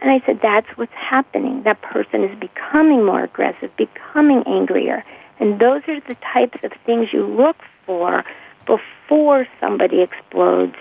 And 0.00 0.10
I 0.10 0.20
said, 0.26 0.40
that's 0.42 0.66
what's 0.76 0.92
happening. 0.94 1.62
That 1.62 1.80
person 1.82 2.24
is 2.24 2.38
becoming 2.38 3.04
more 3.04 3.22
aggressive, 3.22 3.74
becoming 3.76 4.42
angrier. 4.46 5.04
And 5.38 5.60
those 5.60 5.82
are 5.88 6.00
the 6.00 6.16
types 6.16 6.58
of 6.62 6.72
things 6.84 7.12
you 7.12 7.24
look 7.24 7.56
for 7.86 8.24
before 8.66 9.46
somebody 9.60 10.00
explodes 10.00 10.76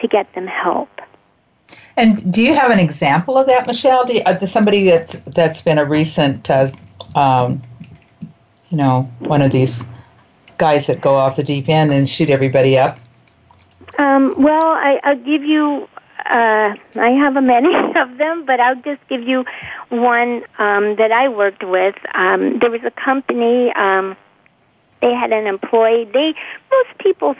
to 0.00 0.08
get 0.08 0.32
them 0.34 0.46
help. 0.46 0.88
And 1.96 2.32
do 2.32 2.42
you 2.42 2.54
have 2.54 2.70
an 2.70 2.78
example 2.78 3.36
of 3.36 3.46
that, 3.46 3.66
Michelle? 3.66 4.04
Do 4.04 4.14
you, 4.14 4.20
uh, 4.22 4.46
somebody 4.46 4.84
that's 4.84 5.12
that's 5.20 5.60
been 5.60 5.78
a 5.78 5.84
recent, 5.84 6.50
uh, 6.50 6.68
um, 7.14 7.60
you 8.70 8.76
know, 8.76 9.02
one 9.18 9.42
of 9.42 9.52
these 9.52 9.84
guys 10.60 10.86
that 10.86 11.00
go 11.00 11.16
off 11.16 11.36
the 11.36 11.42
deep 11.42 11.68
end 11.68 11.90
and 11.92 12.08
shoot 12.08 12.30
everybody 12.30 12.78
up? 12.78 12.98
Um, 13.98 14.34
well, 14.36 14.68
I, 14.68 15.00
I'll 15.02 15.18
give 15.18 15.42
you 15.42 15.88
uh, 16.26 16.74
I 16.96 17.10
have 17.10 17.36
a 17.36 17.40
many 17.40 17.74
of 17.98 18.18
them, 18.18 18.44
but 18.44 18.60
I'll 18.60 18.80
just 18.82 19.00
give 19.08 19.22
you 19.22 19.44
one 19.88 20.44
um, 20.58 20.96
that 20.96 21.10
I 21.10 21.28
worked 21.28 21.64
with. 21.64 21.96
Um, 22.14 22.58
there 22.58 22.70
was 22.70 22.82
a 22.84 22.90
company. 22.90 23.72
Um, 23.72 24.16
they 25.00 25.14
had 25.14 25.32
an 25.32 25.46
employee. 25.46 26.04
They 26.04 26.34
most 26.70 26.98
people 26.98 27.34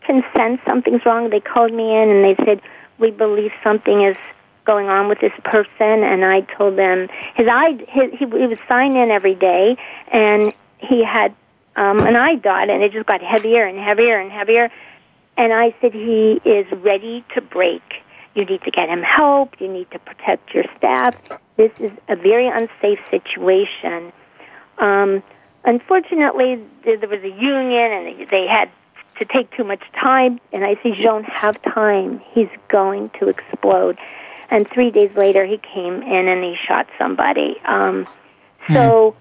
can 0.00 0.24
sense 0.36 0.60
something's 0.66 1.06
wrong. 1.06 1.30
They 1.30 1.40
called 1.40 1.72
me 1.72 1.96
in 1.96 2.10
and 2.10 2.24
they 2.24 2.44
said 2.44 2.60
we 2.98 3.10
believe 3.10 3.52
something 3.62 4.02
is 4.02 4.16
going 4.64 4.88
on 4.88 5.08
with 5.08 5.20
this 5.20 5.32
person. 5.44 6.04
And 6.04 6.24
I 6.24 6.40
told 6.40 6.76
them 6.76 7.08
his 7.36 7.46
eye. 7.48 7.78
His, 7.88 8.10
he, 8.12 8.26
he 8.26 8.46
would 8.46 8.60
sign 8.68 8.96
in 8.96 9.10
every 9.10 9.36
day, 9.36 9.76
and 10.08 10.52
he 10.78 11.04
had 11.04 11.34
um, 11.76 12.06
an 12.06 12.16
eye 12.16 12.36
dot, 12.36 12.70
and 12.70 12.82
it 12.82 12.92
just 12.92 13.06
got 13.06 13.22
heavier 13.22 13.64
and 13.64 13.78
heavier 13.78 14.18
and 14.18 14.30
heavier. 14.30 14.70
And 15.36 15.52
I 15.52 15.74
said 15.80 15.92
he 15.92 16.40
is 16.44 16.70
ready 16.72 17.24
to 17.34 17.40
break 17.40 17.82
you 18.34 18.44
need 18.44 18.62
to 18.62 18.70
get 18.70 18.88
him 18.88 19.02
help. 19.02 19.60
You 19.60 19.68
need 19.68 19.90
to 19.92 19.98
protect 19.98 20.54
your 20.54 20.64
staff. 20.76 21.14
This 21.56 21.70
is 21.78 21.92
a 22.08 22.16
very 22.16 22.48
unsafe 22.48 22.98
situation. 23.10 24.12
Um, 24.78 25.22
unfortunately, 25.64 26.60
there 26.84 26.98
was 26.98 27.22
a 27.22 27.30
union 27.30 27.92
and 27.92 28.28
they 28.28 28.46
had 28.46 28.70
to 29.18 29.24
take 29.24 29.52
too 29.52 29.62
much 29.62 29.82
time. 29.92 30.40
And 30.52 30.64
I 30.64 30.74
said, 30.82 30.98
you 30.98 31.04
don't 31.04 31.24
have 31.24 31.60
time. 31.62 32.20
He's 32.32 32.48
going 32.68 33.10
to 33.20 33.28
explode. 33.28 33.98
And 34.50 34.68
three 34.68 34.90
days 34.90 35.16
later, 35.16 35.46
he 35.46 35.58
came 35.58 36.02
in 36.02 36.28
and 36.28 36.42
he 36.42 36.56
shot 36.56 36.88
somebody. 36.98 37.56
Um, 37.64 38.06
so, 38.72 39.16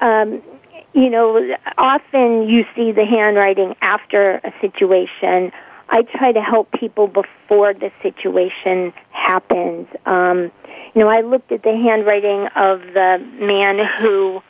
um, 0.00 0.42
you 0.92 1.10
know, 1.10 1.56
often 1.78 2.48
you 2.48 2.64
see 2.74 2.92
the 2.92 3.04
handwriting 3.04 3.76
after 3.80 4.40
a 4.44 4.52
situation 4.60 5.52
I 5.90 6.02
try 6.02 6.32
to 6.32 6.40
help 6.40 6.70
people 6.70 7.08
before 7.08 7.74
the 7.74 7.90
situation 8.00 8.92
happens. 9.10 9.88
Um, 10.06 10.52
you 10.94 11.02
know, 11.02 11.08
I 11.08 11.20
looked 11.20 11.50
at 11.50 11.64
the 11.64 11.76
handwriting 11.76 12.46
of 12.54 12.80
the 12.94 13.18
man 13.40 13.86
who 13.98 14.42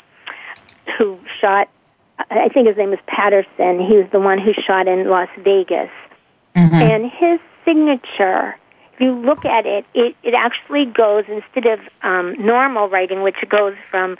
who 0.98 1.18
shot. 1.40 1.68
I 2.30 2.50
think 2.50 2.68
his 2.68 2.76
name 2.76 2.90
was 2.90 2.98
Patterson. 3.06 3.80
He 3.80 3.96
was 3.96 4.06
the 4.12 4.20
one 4.20 4.38
who 4.38 4.52
shot 4.52 4.86
in 4.86 5.08
Las 5.08 5.30
Vegas, 5.38 5.90
mm-hmm. 6.54 6.74
and 6.74 7.10
his 7.10 7.40
signature. 7.64 8.56
If 8.94 9.00
you 9.00 9.12
look 9.12 9.46
at 9.46 9.64
it, 9.64 9.86
it 9.94 10.14
it 10.22 10.34
actually 10.34 10.84
goes 10.84 11.24
instead 11.26 11.66
of 11.66 11.80
um, 12.02 12.34
normal 12.34 12.90
writing, 12.90 13.22
which 13.22 13.42
goes 13.48 13.74
from 13.90 14.18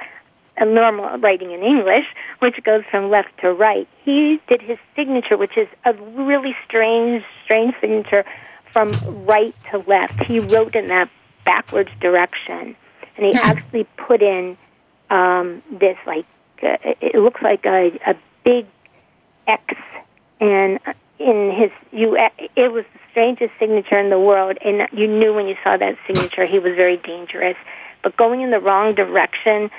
normal 0.64 1.19
writing 1.19 1.50
in 1.50 1.62
English, 1.62 2.07
which 2.40 2.62
goes 2.64 2.85
from 2.90 3.11
left 3.11 3.37
to 3.38 3.52
right. 3.52 3.88
He 4.05 4.40
did 4.49 4.61
his 4.61 4.79
signature, 4.95 5.37
which 5.37 5.57
is 5.57 5.69
a 5.85 5.93
really 5.95 6.57
strange, 6.67 7.25
strange 7.45 7.75
signature 7.81 8.25
from 8.73 8.93
right 9.26 9.55
to 9.71 9.79
left. 9.87 10.23
He 10.23 10.40
wrote 10.40 10.75
in 10.75 10.87
that 10.88 11.11
backwards 11.45 11.90
direction, 12.00 12.76
and 13.17 13.26
he 13.26 13.33
hmm. 13.33 13.38
actually 13.38 13.85
put 13.97 14.23
in 14.23 14.57
um, 15.11 15.62
this 15.71 15.97
like 16.07 16.26
uh, 16.62 16.76
it 16.83 17.14
looks 17.17 17.43
like 17.43 17.64
a, 17.67 17.99
a 18.07 18.14
big 18.45 18.67
X, 19.47 19.75
and 20.40 20.79
in 21.19 21.50
his 21.50 21.71
you 21.93 22.17
it 22.57 22.73
was 22.73 22.85
the 22.93 23.00
strangest 23.11 23.52
signature 23.59 23.99
in 23.99 24.11
the 24.11 24.21
world, 24.21 24.59
and 24.64 24.87
you 24.93 25.07
knew 25.07 25.35
when 25.35 25.47
you 25.47 25.57
saw 25.64 25.76
that 25.76 25.97
signature 26.07 26.47
he 26.47 26.59
was 26.59 26.75
very 26.75 26.97
dangerous. 26.97 27.57
But 28.02 28.17
going 28.17 28.40
in 28.40 28.50
the 28.50 28.61
wrong 28.61 28.95
direction 28.95 29.71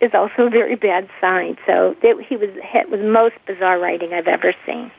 is 0.00 0.14
also 0.14 0.46
a 0.46 0.50
very 0.50 0.76
bad 0.76 1.08
sign. 1.20 1.58
So 1.66 1.96
it, 2.02 2.24
he 2.24 2.36
was 2.36 2.50
hit 2.62 2.90
with 2.90 3.00
most 3.00 3.34
bizarre 3.46 3.78
writing 3.78 4.12
I've 4.12 4.28
ever 4.28 4.54
seen. 4.64 4.90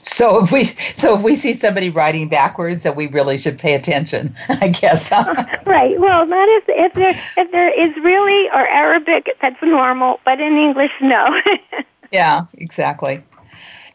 So 0.00 0.42
if 0.42 0.50
we 0.50 0.64
so 0.64 1.16
if 1.16 1.22
we 1.22 1.36
see 1.36 1.54
somebody 1.54 1.90
writing 1.90 2.28
backwards, 2.28 2.82
that 2.82 2.96
we 2.96 3.06
really 3.08 3.36
should 3.36 3.58
pay 3.58 3.74
attention, 3.74 4.34
I 4.48 4.68
guess. 4.68 5.12
Right. 5.64 5.98
Well, 5.98 6.26
not 6.26 6.48
if 6.48 6.68
if 6.68 6.92
they're 6.94 7.22
if 7.36 7.52
they're 7.52 7.88
Israeli 7.88 8.48
or 8.50 8.68
Arabic, 8.68 9.36
that's 9.40 9.62
normal, 9.62 10.20
but 10.24 10.40
in 10.40 10.56
English, 10.58 10.90
no. 11.00 11.40
yeah, 12.10 12.46
exactly. 12.54 13.22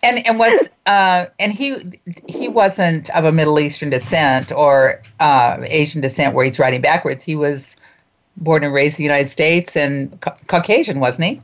And 0.01 0.25
and 0.25 0.39
was 0.39 0.69
uh, 0.85 1.25
and 1.39 1.51
he 1.51 1.99
he 2.27 2.47
wasn't 2.47 3.09
of 3.11 3.25
a 3.25 3.31
Middle 3.31 3.59
Eastern 3.59 3.89
descent 3.89 4.51
or 4.51 5.01
uh, 5.19 5.57
Asian 5.63 6.01
descent 6.01 6.35
where 6.35 6.45
he's 6.45 6.57
writing 6.57 6.81
backwards. 6.81 7.23
He 7.23 7.35
was 7.35 7.75
born 8.37 8.63
and 8.63 8.73
raised 8.73 8.99
in 8.99 9.03
the 9.03 9.09
United 9.09 9.29
States 9.29 9.75
and 9.75 10.19
ca- 10.21 10.37
Caucasian, 10.47 10.99
wasn't 10.99 11.25
he? 11.25 11.41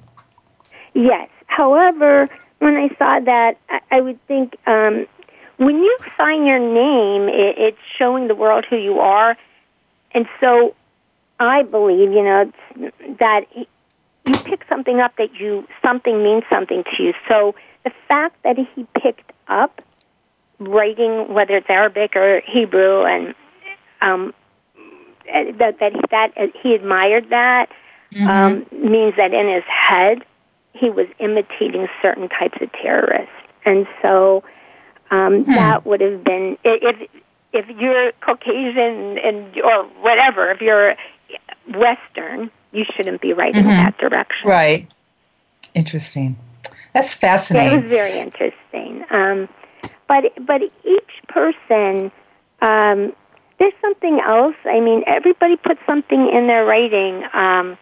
Yes. 0.94 1.30
However, 1.48 2.30
when 2.60 2.76
I 2.76 2.90
saw 2.98 3.20
that, 3.20 3.58
I, 3.70 3.80
I 3.92 4.02
would 4.02 4.26
think 4.28 4.56
um, 4.68 5.08
when 5.58 5.78
you 5.78 5.98
sign 6.18 6.46
your 6.46 6.60
name, 6.60 7.30
it, 7.30 7.58
it's 7.58 7.78
showing 7.98 8.28
the 8.28 8.36
world 8.36 8.66
who 8.70 8.78
you 8.78 9.00
are. 9.00 9.38
And 10.12 10.28
so 10.40 10.76
I 11.40 11.64
believe, 11.64 12.12
you 12.12 12.24
know, 12.24 12.52
that 13.20 13.46
you 14.26 14.38
pick 14.38 14.64
something 14.70 15.00
up 15.00 15.16
that 15.18 15.36
you, 15.36 15.68
something 15.82 16.24
means 16.24 16.44
something 16.50 16.84
to 16.96 17.04
you. 17.04 17.14
So 17.28 17.56
the 17.84 17.92
fact 18.08 18.42
that 18.44 18.58
he 18.58 18.88
picked 19.00 19.32
up 19.48 19.82
writing, 20.60 21.34
whether 21.34 21.58
it's 21.58 21.70
Arabic 21.70 22.16
or 22.16 22.42
Hebrew, 22.46 23.04
and 23.04 23.36
um, 24.02 24.34
that 25.26 25.80
that 25.80 25.94
he, 25.94 26.02
that 26.12 26.34
he 26.62 26.76
admired 26.76 27.30
that. 27.30 27.70
mm-hmm. 28.14 28.28
um, 28.28 28.66
means 28.72 29.16
that 29.18 29.34
in 29.34 29.48
his 29.48 29.64
head, 29.66 30.24
he 30.74 30.90
was 30.90 31.08
imitating 31.20 31.88
certain 32.02 32.30
types 32.30 32.58
of 32.62 32.72
terrorists. 32.74 33.34
And 33.66 33.88
so 34.02 34.44
um, 35.12 35.44
hmm. 35.44 35.52
that 35.52 35.86
would 35.86 36.02
have 36.02 36.24
been, 36.24 36.58
if, 36.64 37.10
if 37.54 37.70
you're 37.80 38.12
Caucasian 38.22 39.20
and, 39.20 39.60
or 39.62 39.84
whatever, 40.02 40.52
if 40.52 40.62
you're 40.62 40.96
Western, 41.74 42.52
you 42.72 42.86
shouldn't 42.96 43.22
be 43.22 43.34
writing 43.34 43.64
mm-hmm. 43.64 43.72
in 43.72 43.78
that 43.78 43.98
direction. 43.98 44.50
Right. 44.50 44.94
Interesting. 45.74 46.38
That's 46.94 47.14
fascinating. 47.14 47.80
It 47.80 47.82
was 47.84 47.90
very 47.90 48.20
interesting. 48.20 49.06
Um, 49.10 49.50
but 50.08 50.34
but 50.46 50.62
each 50.62 51.14
person, 51.28 52.12
um, 52.62 53.14
there's 53.64 53.74
something 53.80 54.20
else. 54.20 54.58
I 54.66 54.82
mean, 54.82 55.06
everybody 55.08 55.56
puts 55.56 55.80
something 55.86 56.28
in 56.28 56.48
their 56.48 56.66
writing. 56.66 57.24
Um, 57.34 57.78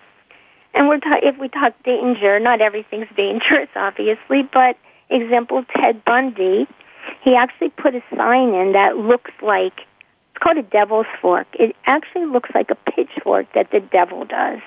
and 0.76 0.88
we're 0.88 1.00
ta- 1.00 1.22
if 1.24 1.40
we 1.40 1.50
talk 1.50 1.74
danger, 1.84 2.40
not 2.40 2.62
everything's 2.62 3.08
dangerous, 3.18 3.70
obviously. 3.76 4.44
But 4.44 4.78
example, 5.10 5.66
Ted 5.76 6.06
Bundy, 6.06 6.68
he 7.24 7.36
actually 7.36 7.70
put 7.70 7.96
a 7.96 8.04
sign 8.16 8.54
in 8.54 8.74
that 8.74 8.98
looks 8.98 9.32
like 9.42 9.74
it's 10.30 10.44
called 10.44 10.58
a 10.58 10.64
devil's 10.64 11.08
fork. 11.20 11.48
It 11.54 11.76
actually 11.88 12.28
looks 12.28 12.52
like 12.54 12.70
a 12.70 12.76
pitchfork 12.76 13.52
that 13.54 13.72
the 13.72 13.80
devil 13.80 14.26
does. 14.26 14.60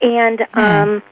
And 0.00 0.40
mm. 0.40 0.58
um, 0.60 1.02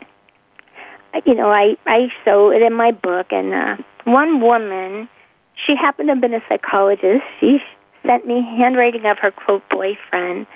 you 1.25 1.35
know, 1.35 1.53
I 1.53 1.77
I 1.87 2.11
show 2.25 2.51
it 2.51 2.63
in 2.63 2.73
my 2.73 2.91
book, 2.91 3.33
and 3.33 3.55
uh, 3.55 3.77
one 4.03 4.41
woman, 4.41 5.09
she 5.55 5.77
happened 5.77 6.09
to 6.09 6.15
have 6.15 6.21
been 6.21 6.35
a 6.35 6.43
psychologist. 6.49 7.23
She 7.39 7.63
sent 8.05 8.27
me 8.27 8.41
handwriting 8.41 9.07
of 9.07 9.19
her 9.19 9.31
quote 9.31 9.69
boyfriend, 9.69 10.47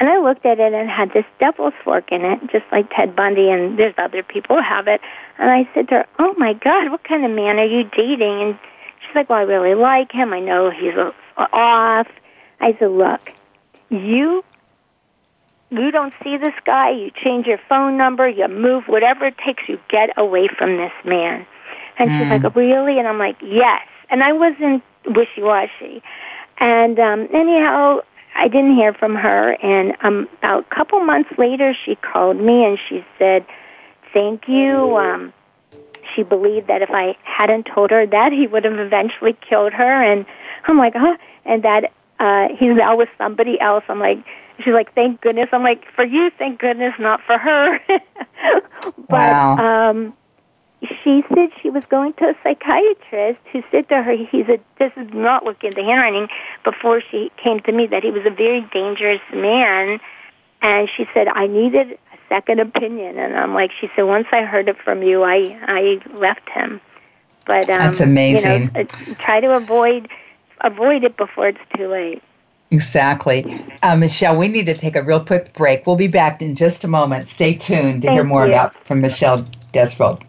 and 0.00 0.08
I 0.08 0.18
looked 0.18 0.46
at 0.46 0.60
it 0.60 0.72
and 0.72 0.88
it 0.88 0.92
had 0.92 1.12
this 1.12 1.24
devil's 1.40 1.74
fork 1.82 2.12
in 2.12 2.24
it, 2.24 2.40
just 2.52 2.64
like 2.70 2.88
Ted 2.90 3.16
Bundy, 3.16 3.50
and 3.50 3.78
there's 3.78 3.94
other 3.98 4.22
people 4.22 4.56
who 4.56 4.62
have 4.62 4.86
it. 4.86 5.00
And 5.38 5.50
I 5.50 5.68
said 5.74 5.88
to 5.88 5.94
her, 5.96 6.06
"Oh 6.18 6.34
my 6.38 6.52
God, 6.52 6.90
what 6.90 7.04
kind 7.04 7.24
of 7.24 7.30
man 7.32 7.58
are 7.58 7.64
you 7.64 7.84
dating?" 7.84 8.42
And 8.42 8.58
she's 9.00 9.14
like, 9.14 9.28
"Well, 9.28 9.38
I 9.38 9.42
really 9.42 9.74
like 9.74 10.12
him. 10.12 10.32
I 10.32 10.40
know 10.40 10.70
he's 10.70 10.94
off." 11.36 12.08
I 12.60 12.76
said, 12.78 12.90
"Look, 12.90 13.32
you 13.90 14.44
you 15.70 15.90
don't 15.90 16.14
see 16.22 16.36
this 16.36 16.54
guy, 16.64 16.90
you 16.90 17.10
change 17.10 17.46
your 17.46 17.60
phone 17.68 17.96
number, 17.96 18.28
you 18.28 18.48
move, 18.48 18.88
whatever 18.88 19.26
it 19.26 19.36
takes, 19.38 19.68
you 19.68 19.78
get 19.88 20.10
away 20.16 20.48
from 20.48 20.76
this 20.76 20.92
man. 21.04 21.46
And 21.98 22.10
mm. 22.10 22.32
she's 22.32 22.42
like, 22.42 22.56
really? 22.56 22.98
And 22.98 23.06
I'm 23.06 23.18
like, 23.18 23.36
yes. 23.42 23.86
And 24.08 24.22
I 24.22 24.32
wasn't 24.32 24.82
wishy-washy. 25.04 26.02
And 26.58 26.98
um, 26.98 27.28
anyhow, 27.32 28.00
I 28.34 28.48
didn't 28.48 28.74
hear 28.74 28.92
from 28.92 29.14
her. 29.14 29.52
And 29.62 29.96
um, 30.02 30.28
about 30.38 30.66
a 30.66 30.74
couple 30.74 31.00
months 31.00 31.30
later, 31.38 31.74
she 31.84 31.96
called 31.96 32.36
me 32.36 32.64
and 32.64 32.78
she 32.88 33.04
said, 33.18 33.46
thank 34.12 34.48
you. 34.48 34.96
Um, 34.96 35.32
she 36.14 36.22
believed 36.22 36.68
that 36.68 36.82
if 36.82 36.90
I 36.90 37.16
hadn't 37.22 37.66
told 37.66 37.90
her 37.90 38.06
that, 38.06 38.32
he 38.32 38.46
would 38.46 38.64
have 38.64 38.78
eventually 38.78 39.36
killed 39.48 39.72
her. 39.72 40.02
And 40.02 40.24
I'm 40.64 40.78
like, 40.78 40.94
huh? 40.94 41.16
And 41.44 41.62
that 41.62 41.92
uh, 42.18 42.48
he's 42.56 42.74
now 42.74 42.96
with 42.96 43.08
somebody 43.18 43.60
else. 43.60 43.84
I'm 43.88 44.00
like, 44.00 44.24
she's 44.58 44.74
like, 44.74 44.94
thank 44.94 45.20
goodness. 45.20 45.48
I'm 45.52 45.62
like, 45.62 45.84
for 45.92 46.04
you, 46.04 46.30
thank 46.30 46.60
goodness, 46.60 46.94
not 46.98 47.20
for 47.22 47.38
her. 47.38 47.80
but 47.88 49.08
wow. 49.08 49.90
um, 49.90 50.14
she 50.82 51.24
said 51.34 51.50
she 51.60 51.70
was 51.70 51.84
going 51.86 52.12
to 52.14 52.28
a 52.28 52.36
psychiatrist 52.42 53.40
who 53.52 53.62
said 53.70 53.88
to 53.88 54.02
her, 54.02 54.12
he's 54.12 54.48
a, 54.48 54.60
this 54.78 54.92
is 54.96 55.12
not 55.12 55.44
looking 55.44 55.70
at 55.70 55.74
the 55.74 55.82
handwriting, 55.82 56.28
before 56.64 57.00
she 57.00 57.32
came 57.36 57.60
to 57.60 57.72
me, 57.72 57.86
that 57.86 58.04
he 58.04 58.10
was 58.10 58.24
a 58.24 58.30
very 58.30 58.62
dangerous 58.72 59.20
man. 59.32 60.00
And 60.62 60.88
she 60.88 61.06
said, 61.14 61.28
I 61.28 61.46
needed 61.46 61.92
a 61.92 62.18
second 62.28 62.60
opinion. 62.60 63.18
And 63.18 63.36
I'm 63.36 63.54
like, 63.54 63.72
she 63.72 63.90
said, 63.96 64.02
once 64.02 64.28
I 64.32 64.42
heard 64.42 64.68
it 64.68 64.76
from 64.78 65.02
you, 65.02 65.24
I, 65.24 65.58
I 65.62 66.00
left 66.14 66.48
him. 66.50 66.80
But 67.46 67.68
um, 67.70 67.78
That's 67.78 68.00
amazing. 68.00 68.70
You 68.74 68.82
know, 68.82 69.14
try 69.18 69.40
to 69.40 69.56
avoid 69.56 70.08
avoid 70.60 71.04
it 71.04 71.16
before 71.16 71.48
it's 71.48 71.58
too 71.76 71.88
late. 71.88 72.22
Exactly. 72.70 73.44
Uh, 73.82 73.96
Michelle, 73.96 74.36
we 74.36 74.48
need 74.48 74.66
to 74.66 74.76
take 74.76 74.96
a 74.96 75.02
real 75.02 75.24
quick 75.24 75.54
break. 75.54 75.86
We'll 75.86 75.96
be 75.96 76.08
back 76.08 76.42
in 76.42 76.54
just 76.54 76.84
a 76.84 76.88
moment. 76.88 77.26
Stay 77.26 77.54
tuned 77.54 78.02
to 78.02 78.08
Thank 78.08 78.16
hear 78.16 78.24
more 78.24 78.44
you. 78.44 78.52
about 78.52 78.74
from 78.84 79.00
Michelle 79.00 79.38
Dresbold. 79.72 80.22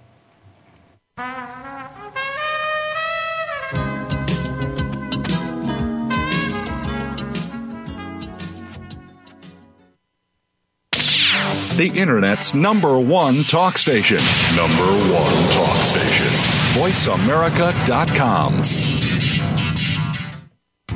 The 11.80 11.98
Internet's 11.98 12.54
number 12.54 13.00
one 13.00 13.36
talk 13.44 13.78
station. 13.78 14.18
Number 14.54 14.84
one 14.84 15.32
talk 15.54 15.78
station. 15.78 16.28
VoiceAmerica.com. 16.76 18.62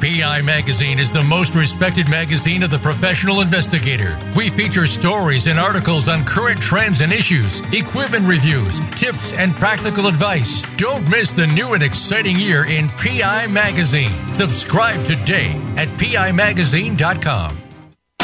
PI 0.02 0.42
Magazine 0.42 1.00
is 1.00 1.10
the 1.10 1.24
most 1.24 1.56
respected 1.56 2.10
magazine 2.10 2.64
of 2.64 2.70
the 2.70 2.80
professional 2.80 3.40
investigator. 3.40 4.20
We 4.36 4.50
feature 4.50 4.86
stories 4.86 5.48
and 5.48 5.58
articles 5.58 6.10
on 6.10 6.26
current 6.26 6.60
trends 6.60 7.00
and 7.00 7.14
issues, 7.14 7.62
equipment 7.72 8.28
reviews, 8.28 8.82
tips, 8.90 9.34
and 9.40 9.56
practical 9.56 10.08
advice. 10.08 10.64
Don't 10.76 11.10
miss 11.10 11.32
the 11.32 11.48
new 11.48 11.76
and 11.76 11.84
exciting 11.84 12.38
year 12.38 12.66
in 12.66 12.90
PI 12.90 13.48
Magazine. 13.48 14.12
Subscribe 14.34 15.02
today 15.06 15.52
at 15.78 15.88
PIMagazine.com. 15.98 17.63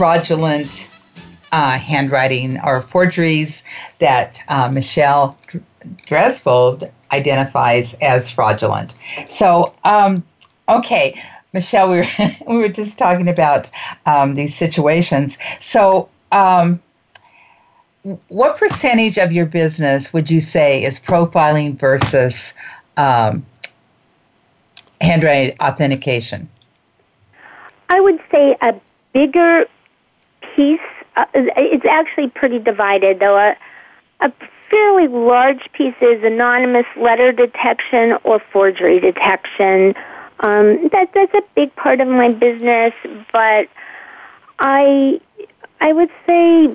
fraudulent 0.00 0.88
uh, 1.52 1.76
handwriting 1.76 2.58
or 2.64 2.80
forgeries 2.80 3.62
that 3.98 4.40
uh, 4.48 4.66
Michelle 4.66 5.36
Dresbold 6.06 6.90
identifies 7.12 7.92
as 8.00 8.30
fraudulent. 8.30 8.94
So, 9.28 9.74
um, 9.84 10.24
okay, 10.70 11.20
Michelle, 11.52 11.90
we 11.90 11.98
were, 11.98 12.06
we 12.48 12.56
were 12.56 12.70
just 12.70 12.98
talking 12.98 13.28
about 13.28 13.68
um, 14.06 14.36
these 14.36 14.56
situations. 14.56 15.36
So, 15.60 16.08
um, 16.32 16.80
what 18.28 18.56
percentage 18.56 19.18
of 19.18 19.32
your 19.32 19.44
business 19.44 20.14
would 20.14 20.30
you 20.30 20.40
say 20.40 20.82
is 20.82 20.98
profiling 20.98 21.78
versus 21.78 22.54
um, 22.96 23.44
handwriting 25.02 25.54
authentication? 25.60 26.48
I 27.90 28.00
would 28.00 28.18
say 28.32 28.56
a 28.62 28.80
bigger 29.12 29.66
piece. 30.60 30.80
Uh, 31.16 31.24
it's 31.34 31.86
actually 31.86 32.28
pretty 32.28 32.58
divided, 32.58 33.18
though. 33.18 33.38
A, 33.38 33.56
a 34.20 34.30
fairly 34.68 35.08
large 35.08 35.72
piece 35.72 35.94
is 36.02 36.22
anonymous 36.22 36.86
letter 36.96 37.32
detection 37.32 38.18
or 38.24 38.40
forgery 38.52 39.00
detection. 39.00 39.94
Um, 40.40 40.88
that 40.92 41.10
that's 41.14 41.34
a 41.34 41.42
big 41.54 41.74
part 41.76 42.00
of 42.00 42.08
my 42.08 42.30
business, 42.30 42.92
but 43.32 43.68
I 44.58 45.20
I 45.80 45.92
would 45.94 46.10
say 46.26 46.66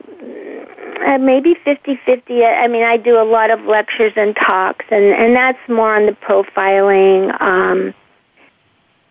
uh, 1.06 1.17
maybe 1.19 1.54
50-50. 1.54 2.43
I 2.43 2.67
mean, 2.67 2.84
I 2.84 2.98
do 2.98 3.21
a 3.21 3.24
lot 3.24 3.52
of 3.52 3.62
lectures 3.65 4.13
and 4.15 4.36
talks, 4.36 4.86
and 4.89 5.06
and 5.06 5.36
that's 5.36 5.69
more 5.69 5.95
on 5.95 6.08
the 6.08 6.13
profiling. 6.13 7.39
Um, 7.39 7.93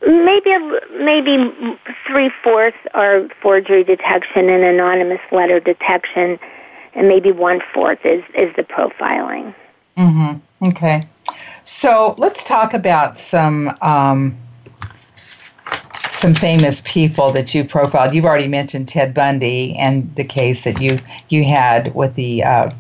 maybe 0.07 0.57
maybe 0.99 1.53
three 2.07 2.31
fourths 2.43 2.77
are 2.95 3.29
forgery 3.41 3.85
detection 3.85 4.49
and 4.49 4.65
anonymous 4.65 5.21
letter 5.33 5.61
detection, 5.61 6.39
and 6.95 7.09
maybe 7.09 7.33
one 7.33 7.61
fourth 7.73 8.05
is 8.05 8.23
is 8.35 8.55
the 8.57 8.63
profiling. 8.63 9.55
Mm-hmm. 9.97 10.67
Okay, 10.69 11.03
so 11.65 12.15
let's 12.19 12.45
talk 12.45 12.75
about 12.75 13.17
some. 13.17 13.77
Um, 13.81 14.39
some 16.11 16.35
famous 16.35 16.81
people 16.85 17.33
that 17.33 17.55
you 17.55 17.65
profiled. 17.65 18.15
You've 18.15 18.25
already 18.25 18.47
mentioned 18.47 18.89
Ted 18.89 19.13
Bundy 19.13 19.77
and 19.77 20.15
the 20.15 20.25
case 20.25 20.65
that 20.65 20.81
you 20.81 21.01
you 21.29 21.45
had 21.45 21.95
with 21.95 22.15
the 22.15 22.45
uh, 22.45 22.71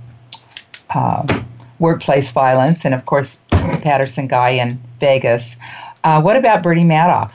uh, 0.90 1.42
workplace 1.78 2.30
violence, 2.32 2.84
and 2.84 2.94
of 2.94 3.04
course 3.04 3.40
Patterson 3.50 4.28
guy 4.28 4.50
in 4.50 4.80
Vegas. 5.00 5.56
Uh, 6.04 6.20
what 6.20 6.36
about 6.36 6.62
Bernie 6.62 6.84
Madoff? 6.84 7.32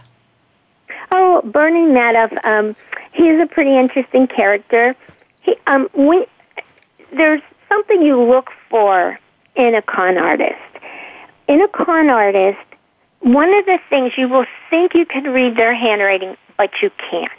Oh, 1.12 1.42
Bernie 1.44 1.88
Madoff. 1.88 2.46
Um, 2.46 2.76
he's 3.12 3.40
a 3.40 3.48
pretty 3.48 3.76
interesting 3.76 4.28
character. 4.28 4.96
He, 5.42 5.56
um, 5.66 5.90
we, 5.94 6.24
there's 7.12 7.42
something 7.68 8.02
you 8.04 8.22
look 8.22 8.52
for 8.70 9.20
in 9.56 9.74
a 9.74 9.82
con 9.82 10.18
artist. 10.20 10.56
In 11.48 11.62
a 11.62 11.68
con 11.68 12.10
artist, 12.10 12.60
one 13.22 13.52
of 13.54 13.66
the 13.66 13.80
things 13.90 14.14
you 14.18 14.30
will 14.30 14.46
think 14.70 14.94
you 14.94 15.06
can 15.06 15.24
read 15.24 15.58
their 15.58 15.74
handwriting, 15.74 16.38
but 16.56 16.70
you 16.82 16.92
can't. 17.10 17.32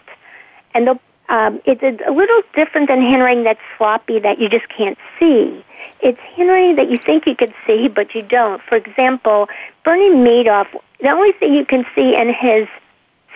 And 0.75 0.89
the, 0.89 0.99
um, 1.29 1.63
it's 1.65 1.83
a, 1.83 2.11
a 2.11 2.13
little 2.13 2.43
different 2.57 2.89
than 2.89 3.01
handwriting 3.01 3.45
that's 3.45 3.61
sloppy 3.79 4.19
that 4.19 4.41
you 4.41 4.49
just 4.49 4.69
can't 4.69 4.99
see. 5.21 5.65
It's 6.01 6.19
handwriting 6.35 6.75
that 6.75 6.91
you 6.91 6.97
think 6.97 7.27
you 7.27 7.37
can 7.37 7.55
see, 7.69 7.87
but 7.87 8.15
you 8.17 8.23
don't. 8.23 8.61
For 8.63 8.75
example, 8.75 9.49
Bernie 9.85 10.11
Madoff, 10.11 10.67
the 11.03 11.09
only 11.11 11.33
thing 11.33 11.55
you 11.55 11.65
can 11.65 11.85
see 11.95 12.15
in 12.17 12.33
his 12.33 12.69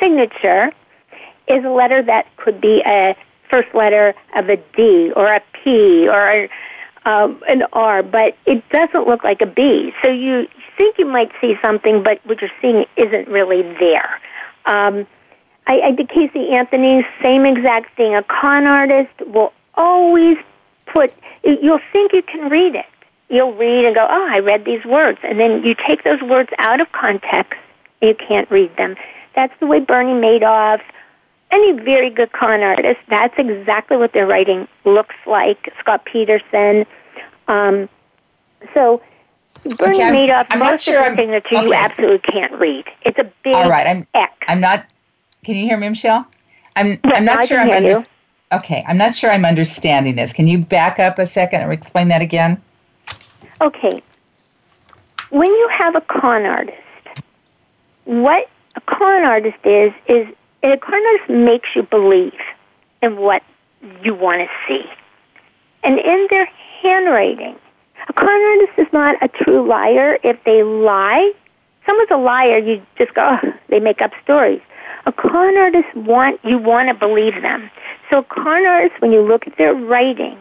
signature 0.00 0.70
is 1.48 1.64
a 1.64 1.70
letter 1.70 2.02
that 2.02 2.26
could 2.36 2.60
be 2.60 2.82
a 2.86 3.16
first 3.50 3.74
letter 3.74 4.14
of 4.36 4.48
a 4.48 4.56
D 4.76 5.12
or 5.14 5.32
a 5.32 5.42
P 5.52 6.08
or 6.08 6.28
a, 6.30 6.48
um, 7.04 7.42
an 7.48 7.64
R, 7.72 8.02
but 8.02 8.36
it 8.46 8.66
doesn't 8.70 9.06
look 9.06 9.24
like 9.24 9.40
a 9.40 9.46
B. 9.46 9.92
So 10.02 10.08
you 10.08 10.48
think 10.76 10.98
you 10.98 11.06
might 11.06 11.30
see 11.40 11.56
something, 11.62 12.02
but 12.02 12.20
what 12.24 12.40
you're 12.40 12.50
seeing 12.60 12.86
isn't 12.96 13.28
really 13.28 13.62
there. 13.78 14.20
Um, 14.66 15.06
I, 15.66 15.80
I 15.80 15.90
did 15.92 16.08
Casey 16.08 16.50
Anthony, 16.50 17.06
same 17.22 17.46
exact 17.46 17.96
thing. 17.96 18.14
A 18.14 18.22
con 18.22 18.66
artist 18.66 19.12
will 19.26 19.52
always 19.74 20.36
put, 20.86 21.12
you'll 21.42 21.80
think 21.92 22.12
you 22.12 22.22
can 22.22 22.48
read 22.48 22.74
it. 22.74 22.86
You'll 23.28 23.54
read 23.54 23.84
and 23.84 23.94
go, 23.94 24.06
oh, 24.08 24.28
I 24.30 24.38
read 24.38 24.64
these 24.64 24.84
words. 24.84 25.18
And 25.22 25.40
then 25.40 25.64
you 25.64 25.74
take 25.74 26.04
those 26.04 26.20
words 26.22 26.50
out 26.58 26.80
of 26.80 26.92
context, 26.92 27.58
you 28.00 28.14
can't 28.14 28.50
read 28.50 28.76
them. 28.76 28.96
That's 29.34 29.52
the 29.60 29.66
way 29.66 29.80
Bernie 29.80 30.12
Madoff, 30.12 30.80
any 31.50 31.72
very 31.72 32.10
good 32.10 32.32
con 32.32 32.60
artist, 32.60 33.00
that's 33.08 33.34
exactly 33.38 33.96
what 33.96 34.12
their 34.12 34.26
writing 34.26 34.68
looks 34.84 35.14
like. 35.26 35.72
Scott 35.80 36.04
Peterson. 36.04 36.84
Um, 37.48 37.88
so 38.72 39.02
Bernie 39.78 39.96
okay, 39.96 40.02
I'm, 40.04 40.14
Madoff, 40.14 40.46
I'm 40.50 40.58
most 40.58 40.84
sure 40.84 41.04
of 41.04 41.16
the 41.16 41.22
signature 41.22 41.56
okay. 41.56 41.66
you 41.66 41.74
absolutely 41.74 42.18
can't 42.18 42.52
read. 42.52 42.84
It's 43.02 43.18
a 43.18 43.30
big 43.42 43.54
All 43.54 43.68
right, 43.68 43.86
I'm, 43.86 44.06
X. 44.14 44.32
I'm 44.48 44.60
not. 44.60 44.86
Can 45.44 45.56
you 45.56 45.64
hear 45.64 45.78
me, 45.78 45.88
Michelle? 45.88 46.26
I'm. 46.76 46.88
Yes, 46.88 47.00
I'm 47.04 47.24
not 47.24 47.46
sure 47.46 47.58
I'm 47.58 47.70
under, 47.70 48.04
Okay, 48.52 48.84
I'm 48.86 48.98
not 48.98 49.14
sure 49.14 49.30
I'm 49.30 49.44
understanding 49.44 50.16
this. 50.16 50.32
Can 50.32 50.46
you 50.46 50.58
back 50.58 50.98
up 50.98 51.18
a 51.18 51.26
second 51.26 51.62
and 51.62 51.72
explain 51.72 52.08
that 52.08 52.22
again? 52.22 52.62
Okay. 53.60 54.02
When 55.30 55.50
you 55.50 55.68
have 55.68 55.96
a 55.96 56.00
con 56.02 56.46
artist, 56.46 56.78
what 58.04 58.48
a 58.76 58.80
con 58.82 59.24
artist 59.24 59.58
is 59.64 59.92
is 60.06 60.26
a 60.62 60.76
con 60.76 61.06
artist 61.06 61.30
makes 61.30 61.68
you 61.74 61.82
believe 61.82 62.38
in 63.02 63.16
what 63.16 63.42
you 64.02 64.14
want 64.14 64.40
to 64.40 64.48
see, 64.66 64.84
and 65.82 65.98
in 65.98 66.26
their 66.30 66.46
handwriting, 66.82 67.56
a 68.08 68.12
con 68.12 68.28
artist 68.28 68.78
is 68.78 68.86
not 68.92 69.16
a 69.22 69.28
true 69.28 69.66
liar. 69.66 70.18
If 70.22 70.42
they 70.44 70.62
lie, 70.62 71.32
someone's 71.86 72.10
a 72.10 72.16
liar, 72.16 72.58
you 72.58 72.82
just 72.96 73.14
go, 73.14 73.38
oh, 73.42 73.52
they 73.68 73.80
make 73.80 74.02
up 74.02 74.12
stories. 74.22 74.60
A 75.06 75.12
con 75.12 75.56
artist 75.56 75.94
want 75.94 76.40
you 76.44 76.58
want 76.58 76.88
to 76.88 76.94
believe 76.94 77.40
them. 77.42 77.70
So 78.10 78.22
con 78.22 78.66
artists, 78.66 79.00
when 79.00 79.12
you 79.12 79.22
look 79.22 79.46
at 79.46 79.56
their 79.56 79.74
writing, 79.74 80.38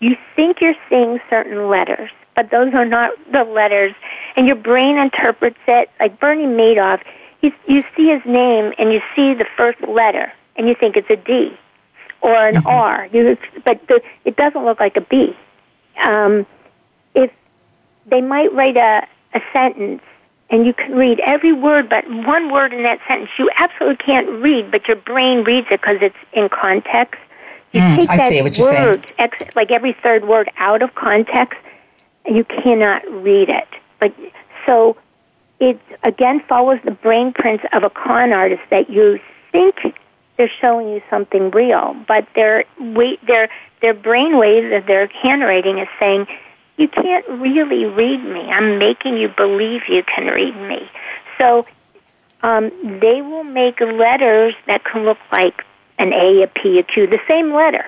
you 0.00 0.16
think 0.36 0.60
you're 0.60 0.76
seeing 0.88 1.18
certain 1.30 1.68
letters, 1.68 2.10
but 2.34 2.50
those 2.50 2.74
are 2.74 2.84
not 2.84 3.12
the 3.32 3.44
letters, 3.44 3.94
and 4.36 4.46
your 4.46 4.56
brain 4.56 4.98
interprets 4.98 5.58
it. 5.66 5.90
Like 6.00 6.18
Bernie 6.18 6.46
Madoff, 6.46 7.02
you, 7.40 7.52
you 7.66 7.82
see 7.96 8.08
his 8.08 8.24
name 8.24 8.72
and 8.78 8.92
you 8.92 9.00
see 9.14 9.34
the 9.34 9.46
first 9.56 9.80
letter, 9.82 10.32
and 10.56 10.68
you 10.68 10.74
think 10.74 10.96
it's 10.96 11.10
a 11.10 11.16
D 11.16 11.56
or 12.20 12.34
an 12.34 12.56
mm-hmm. 12.56 12.66
R. 12.66 13.08
You, 13.12 13.36
but 13.64 13.86
the, 13.86 14.02
it 14.24 14.36
doesn't 14.36 14.64
look 14.64 14.80
like 14.80 14.96
a 14.96 15.02
B. 15.02 15.36
Um, 16.02 16.46
if 17.14 17.30
they 18.06 18.20
might 18.20 18.52
write 18.52 18.76
a, 18.76 19.06
a 19.34 19.42
sentence 19.52 20.02
and 20.50 20.66
you 20.66 20.74
can 20.74 20.94
read 20.94 21.20
every 21.20 21.52
word 21.52 21.88
but 21.88 22.08
one 22.08 22.52
word 22.52 22.72
in 22.72 22.82
that 22.82 23.00
sentence 23.08 23.30
you 23.38 23.50
absolutely 23.56 23.96
can't 23.96 24.28
read, 24.42 24.70
but 24.70 24.86
your 24.88 24.96
brain 24.96 25.44
reads 25.44 25.66
it 25.70 25.80
because 25.80 25.98
it's 26.00 26.16
in 26.32 26.48
context. 26.48 27.20
You 27.72 27.80
mm, 27.80 27.96
take 27.96 28.10
I 28.10 28.16
that 28.16 28.58
word, 28.58 29.12
ex, 29.18 29.56
like 29.56 29.70
every 29.70 29.92
third 29.92 30.26
word, 30.26 30.50
out 30.58 30.82
of 30.82 30.94
context, 30.94 31.58
you 32.26 32.44
cannot 32.44 33.02
read 33.10 33.48
it. 33.48 33.68
But 34.00 34.14
so 34.66 34.96
it 35.60 35.80
again 36.02 36.40
follows 36.48 36.80
the 36.84 36.90
brain 36.90 37.32
prints 37.32 37.64
of 37.72 37.82
a 37.82 37.90
con 37.90 38.32
artist 38.32 38.62
that 38.70 38.90
you 38.90 39.20
think 39.52 39.96
they're 40.36 40.50
showing 40.60 40.88
you 40.88 41.00
something 41.08 41.50
real, 41.50 41.96
but 42.08 42.26
their 42.34 42.64
wait 42.80 43.24
their 43.26 43.48
their 43.80 43.94
brain 43.94 44.38
waves 44.38 44.74
of 44.74 44.86
their 44.86 45.06
handwriting 45.06 45.78
is 45.78 45.88
saying 46.00 46.26
you 46.76 46.88
can't 46.88 47.26
really 47.28 47.84
read 47.84 48.24
me. 48.24 48.40
I'm 48.50 48.78
making 48.78 49.16
you 49.16 49.28
believe 49.28 49.82
you 49.88 50.02
can 50.02 50.26
read 50.26 50.56
me. 50.56 50.90
So 51.38 51.66
um, 52.42 52.70
they 53.00 53.22
will 53.22 53.44
make 53.44 53.80
letters 53.80 54.54
that 54.66 54.84
can 54.84 55.04
look 55.04 55.18
like 55.30 55.64
an 55.98 56.12
A, 56.12 56.42
a 56.42 56.46
P, 56.48 56.78
a 56.78 56.82
Q, 56.82 57.06
the 57.06 57.20
same 57.28 57.54
letter. 57.54 57.86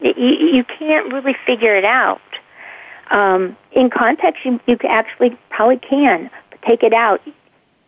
You, 0.00 0.14
you 0.14 0.64
can't 0.64 1.12
really 1.12 1.36
figure 1.46 1.76
it 1.76 1.84
out. 1.84 2.20
Um, 3.12 3.56
in 3.72 3.90
context, 3.90 4.44
you, 4.44 4.58
you 4.66 4.76
actually 4.88 5.36
probably 5.50 5.76
can 5.76 6.30
take 6.66 6.82
it 6.82 6.94
out. 6.94 7.20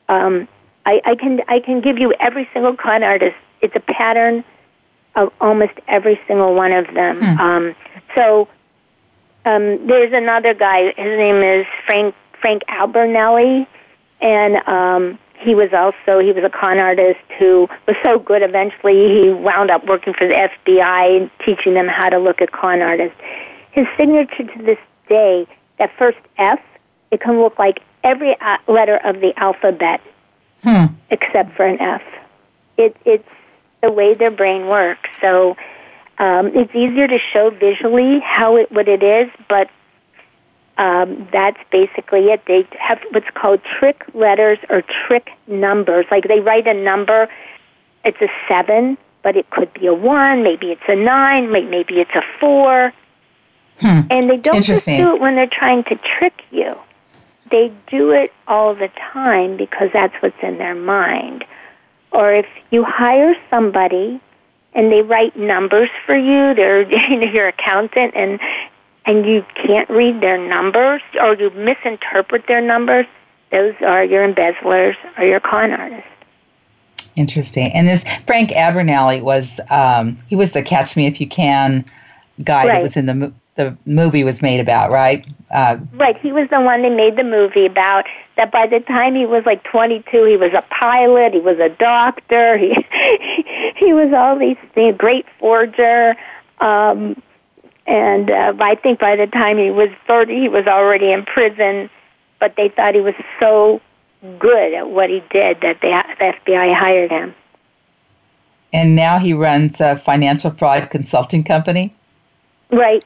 Um, 0.08 0.46
I, 0.86 1.00
I 1.04 1.14
can 1.14 1.40
I 1.48 1.60
can 1.60 1.80
give 1.80 1.98
you 1.98 2.12
every 2.20 2.48
single 2.52 2.76
con 2.76 3.02
artist. 3.02 3.36
It's 3.62 3.74
a 3.74 3.80
pattern 3.80 4.44
of 5.16 5.32
almost 5.40 5.72
every 5.88 6.20
single 6.26 6.54
one 6.54 6.72
of 6.72 6.92
them. 6.92 7.18
Hmm. 7.18 7.40
Um, 7.40 7.76
so 8.14 8.48
um, 9.46 9.86
there's 9.86 10.12
another 10.12 10.52
guy. 10.52 10.92
His 10.96 11.16
name 11.16 11.42
is 11.42 11.66
Frank 11.86 12.14
Frank 12.40 12.62
Abagnale, 12.68 13.66
and 14.20 14.56
um, 14.68 15.18
he 15.38 15.54
was 15.54 15.70
also 15.74 16.18
he 16.18 16.32
was 16.32 16.44
a 16.44 16.50
con 16.50 16.78
artist 16.78 17.20
who 17.38 17.68
was 17.86 17.96
so 18.02 18.18
good. 18.18 18.42
Eventually, 18.42 19.22
he 19.22 19.30
wound 19.30 19.70
up 19.70 19.86
working 19.86 20.12
for 20.12 20.26
the 20.26 20.34
FBI 20.34 21.16
and 21.16 21.30
teaching 21.44 21.72
them 21.72 21.88
how 21.88 22.10
to 22.10 22.18
look 22.18 22.42
at 22.42 22.52
con 22.52 22.82
artists. 22.82 23.16
His 23.72 23.86
signature 23.96 24.44
to 24.44 24.62
this 24.62 24.78
day, 25.08 25.46
that 25.78 25.90
first 25.98 26.18
F, 26.38 26.60
it 27.10 27.20
can 27.20 27.40
look 27.40 27.58
like 27.58 27.82
every 28.02 28.38
uh, 28.40 28.58
letter 28.68 28.98
of 28.98 29.20
the 29.20 29.38
alphabet 29.38 30.00
hmm. 30.62 30.86
except 31.10 31.56
for 31.56 31.66
an 31.66 31.80
F. 31.80 32.02
It, 32.76 32.96
it's 33.04 33.34
the 33.82 33.90
way 33.90 34.14
their 34.14 34.30
brain 34.30 34.66
works. 34.68 35.10
So 35.20 35.56
Um, 36.16 36.46
it's 36.54 36.72
easier 36.74 37.08
to 37.08 37.18
show 37.18 37.50
visually 37.50 38.20
how 38.20 38.56
it 38.56 38.70
what 38.70 38.86
it 38.86 39.02
is, 39.02 39.28
but 39.48 39.68
um, 40.78 41.26
that's 41.32 41.58
basically 41.72 42.30
it. 42.30 42.40
They 42.46 42.66
have 42.78 43.00
what's 43.10 43.30
called 43.34 43.60
trick 43.64 44.04
letters 44.14 44.58
or 44.70 44.82
trick 44.82 45.30
numbers. 45.48 46.06
Like 46.12 46.28
they 46.28 46.38
write 46.38 46.68
a 46.68 46.74
number, 46.74 47.28
it's 48.04 48.20
a 48.20 48.28
seven, 48.46 48.96
but 49.24 49.34
it 49.36 49.50
could 49.50 49.72
be 49.74 49.88
a 49.88 49.94
one, 49.94 50.44
maybe 50.44 50.70
it's 50.70 50.88
a 50.88 50.94
nine, 50.94 51.50
maybe 51.50 52.00
it's 52.00 52.14
a 52.14 52.22
four. 52.38 52.92
Hmm. 53.80 54.00
And 54.10 54.30
they 54.30 54.36
don't 54.36 54.62
just 54.62 54.86
do 54.86 55.14
it 55.14 55.20
when 55.20 55.34
they're 55.34 55.46
trying 55.46 55.82
to 55.84 55.96
trick 55.96 56.44
you. 56.50 56.76
They 57.50 57.72
do 57.90 58.10
it 58.12 58.32
all 58.46 58.74
the 58.74 58.88
time 58.88 59.56
because 59.56 59.90
that's 59.92 60.14
what's 60.22 60.40
in 60.42 60.58
their 60.58 60.74
mind. 60.74 61.44
Or 62.12 62.32
if 62.32 62.46
you 62.70 62.84
hire 62.84 63.34
somebody 63.50 64.20
and 64.72 64.90
they 64.90 65.02
write 65.02 65.36
numbers 65.36 65.90
for 66.06 66.16
you, 66.16 66.54
they're 66.54 66.82
your 67.32 67.48
accountant 67.48 68.14
and 68.14 68.40
and 69.06 69.26
you 69.26 69.44
can't 69.54 69.88
read 69.90 70.20
their 70.22 70.38
numbers 70.38 71.02
or 71.20 71.34
you 71.34 71.50
misinterpret 71.50 72.46
their 72.46 72.62
numbers, 72.62 73.06
those 73.50 73.74
are 73.82 74.02
your 74.02 74.24
embezzlers 74.24 74.96
or 75.18 75.24
your 75.24 75.40
con 75.40 75.72
artists. 75.72 76.08
Interesting. 77.14 77.70
And 77.72 77.86
this 77.86 78.04
Frank 78.26 78.50
Abagnale 78.50 79.22
was 79.22 79.60
um, 79.70 80.16
he 80.28 80.36
was 80.36 80.52
the 80.52 80.62
Catch 80.62 80.96
Me 80.96 81.06
If 81.06 81.20
You 81.20 81.28
Can 81.28 81.84
guy 82.42 82.64
right. 82.64 82.72
that 82.72 82.82
was 82.82 82.96
in 82.96 83.06
the 83.06 83.32
the 83.54 83.76
movie 83.86 84.24
was 84.24 84.42
made 84.42 84.60
about, 84.60 84.92
right? 84.92 85.26
Uh, 85.50 85.78
right. 85.94 86.18
He 86.18 86.32
was 86.32 86.48
the 86.50 86.60
one 86.60 86.82
they 86.82 86.90
made 86.90 87.16
the 87.16 87.24
movie 87.24 87.66
about. 87.66 88.06
That 88.36 88.50
by 88.50 88.66
the 88.66 88.80
time 88.80 89.14
he 89.14 89.26
was 89.26 89.46
like 89.46 89.62
22, 89.64 90.24
he 90.24 90.36
was 90.36 90.52
a 90.52 90.62
pilot. 90.70 91.34
He 91.34 91.40
was 91.40 91.58
a 91.58 91.68
doctor. 91.68 92.56
He 92.56 92.74
he 93.76 93.92
was 93.92 94.12
all 94.12 94.36
these 94.36 94.56
things. 94.74 94.96
Great 94.96 95.26
forger. 95.38 96.16
Um, 96.58 97.20
and 97.86 98.30
uh, 98.30 98.54
I 98.58 98.74
think 98.74 98.98
by 98.98 99.14
the 99.14 99.26
time 99.26 99.58
he 99.58 99.70
was 99.70 99.90
30, 100.06 100.40
he 100.40 100.48
was 100.48 100.66
already 100.66 101.12
in 101.12 101.24
prison. 101.24 101.90
But 102.40 102.56
they 102.56 102.68
thought 102.68 102.94
he 102.94 103.00
was 103.00 103.14
so 103.38 103.80
good 104.38 104.74
at 104.74 104.88
what 104.90 105.10
he 105.10 105.22
did 105.30 105.60
that 105.60 105.80
the, 105.80 106.02
the 106.18 106.34
FBI 106.44 106.74
hired 106.74 107.10
him. 107.10 107.34
And 108.72 108.96
now 108.96 109.18
he 109.18 109.32
runs 109.32 109.80
a 109.80 109.96
financial 109.96 110.50
fraud 110.50 110.90
consulting 110.90 111.44
company. 111.44 111.94
Right. 112.70 113.04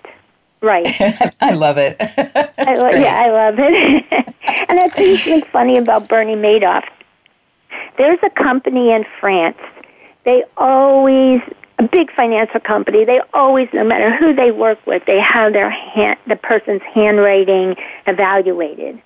Right. 0.60 0.86
I 1.40 1.52
love 1.52 1.76
it. 1.78 1.96
I 2.58 2.74
lo- 2.74 2.90
yeah, 2.90 3.14
I 3.14 3.30
love 3.30 3.54
it. 3.58 4.04
and 4.68 4.78
that's 4.78 4.94
something 4.96 5.42
funny 5.52 5.78
about 5.78 6.08
Bernie 6.08 6.34
Madoff. 6.34 6.84
There's 7.96 8.18
a 8.22 8.30
company 8.30 8.90
in 8.90 9.04
France. 9.20 9.58
They 10.24 10.44
always 10.56 11.40
a 11.78 11.84
big 11.84 12.12
financial 12.14 12.60
company. 12.60 13.04
They 13.04 13.20
always, 13.32 13.68
no 13.72 13.84
matter 13.84 14.14
who 14.14 14.34
they 14.34 14.50
work 14.50 14.84
with, 14.86 15.04
they 15.06 15.20
have 15.20 15.52
their 15.52 15.70
hand, 15.70 16.18
the 16.26 16.36
person's 16.36 16.82
handwriting 16.82 17.76
evaluated. 18.06 19.00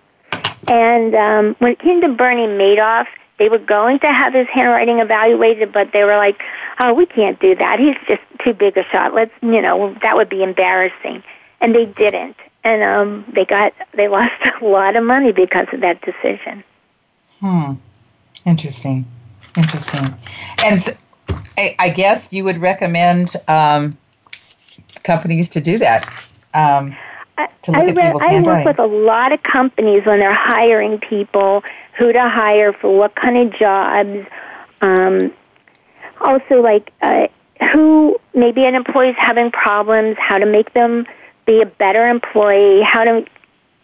And 0.69 1.15
um, 1.15 1.57
when 1.59 1.73
it 1.73 1.79
came 1.81 2.01
to 2.01 2.09
Bernie 2.09 2.47
Madoff, 2.47 3.07
they 3.39 3.49
were 3.49 3.59
going 3.59 3.99
to 4.01 4.13
have 4.13 4.35
his 4.35 4.47
handwriting 4.49 5.01
evaluated, 5.01 5.73
but 5.73 5.93
they 5.93 6.05
were 6.05 6.17
like, 6.17 6.41
"Oh, 6.81 6.95
we 6.95 7.07
can't 7.07 7.41
do 7.41 7.55
that. 7.57 7.81
He's 7.81 7.97
just 8.07 8.23
too 8.45 8.55
big 8.55 8.77
a 8.77 8.85
shot. 8.85 9.15
Let's, 9.15 9.33
you 9.43 9.61
know, 9.61 9.97
that 10.03 10.17
would 10.17 10.29
be 10.29 10.43
embarrassing." 10.43 11.23
And 11.63 11.75
they 11.75 11.87
didn't, 11.87 12.37
and 12.65 12.83
um, 12.83 13.25
they 13.33 13.47
got 13.47 13.73
they 13.95 14.09
lost 14.19 14.35
a 14.61 14.65
lot 14.65 14.97
of 14.97 15.05
money 15.05 15.33
because 15.33 15.69
of 15.73 15.81
that 15.81 16.03
decision. 16.03 16.63
Hmm. 17.41 17.75
Interesting. 18.45 19.07
Interesting. 19.57 20.15
And 20.65 20.97
I, 21.57 21.77
I 21.79 21.89
guess 21.91 22.33
you 22.33 22.45
would 22.45 22.59
recommend 22.59 23.37
um, 23.49 23.93
companies 25.05 25.49
to 25.51 25.61
do 25.61 25.79
that. 25.79 26.13
Um, 26.55 26.97
to 27.63 27.71
look 27.73 27.81
I, 27.81 27.87
at 27.87 27.97
people's 27.97 28.23
I 28.23 28.41
work 28.41 28.65
with 28.65 28.79
a 28.79 28.87
lot 28.87 29.33
of 29.33 29.43
companies 29.43 30.05
when 30.05 30.21
they're 30.21 30.35
hiring 30.35 30.99
people, 30.99 31.63
who 31.99 32.13
to 32.13 32.29
hire 32.29 32.73
for 32.73 32.97
what 32.97 33.15
kind 33.15 33.37
of 33.37 33.59
jobs. 33.59 34.27
Um, 34.81 35.33
also, 36.21 36.61
like 36.61 36.93
uh, 37.03 37.29
who 37.73 38.19
maybe 38.35 38.65
an 38.65 38.75
employee 38.75 39.11
is 39.11 39.17
having 39.19 39.51
problems, 39.51 40.17
how 40.19 40.39
to 40.39 40.47
make 40.47 40.73
them 40.73 41.07
be 41.47 41.61
a 41.61 41.67
better 41.67 42.09
employee, 42.09 42.83
how 42.83 43.05
to 43.05 43.27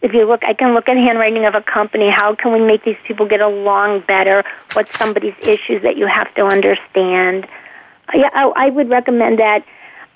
if 0.01 0.13
you 0.13 0.25
look, 0.25 0.43
I 0.45 0.53
can 0.53 0.73
look 0.73 0.87
at 0.87 0.95
handwriting 0.95 1.45
of 1.45 1.55
a 1.55 1.61
company. 1.61 2.09
How 2.09 2.33
can 2.33 2.53
we 2.53 2.61
make 2.61 2.83
these 2.83 2.97
people 3.03 3.25
get 3.25 3.41
along 3.41 4.01
better? 4.01 4.43
What's 4.73 4.97
somebody's 4.97 5.37
issues 5.39 5.81
that 5.83 5.97
you 5.97 6.07
have 6.07 6.33
to 6.35 6.45
understand? 6.45 7.51
Yeah, 8.13 8.29
I, 8.33 8.45
I 8.55 8.69
would 8.69 8.89
recommend 8.89 9.39
that. 9.39 9.65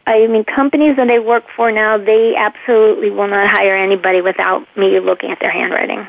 I 0.06 0.28
mean, 0.28 0.44
companies 0.44 0.96
that 0.98 1.10
I 1.10 1.20
work 1.20 1.46
for 1.56 1.72
now, 1.72 1.98
they 1.98 2.36
absolutely 2.36 3.10
will 3.10 3.28
not 3.28 3.50
hire 3.50 3.76
anybody 3.76 4.22
without 4.22 4.66
me 4.78 5.00
looking 5.00 5.32
at 5.32 5.40
their 5.40 5.52
handwriting. 5.52 6.08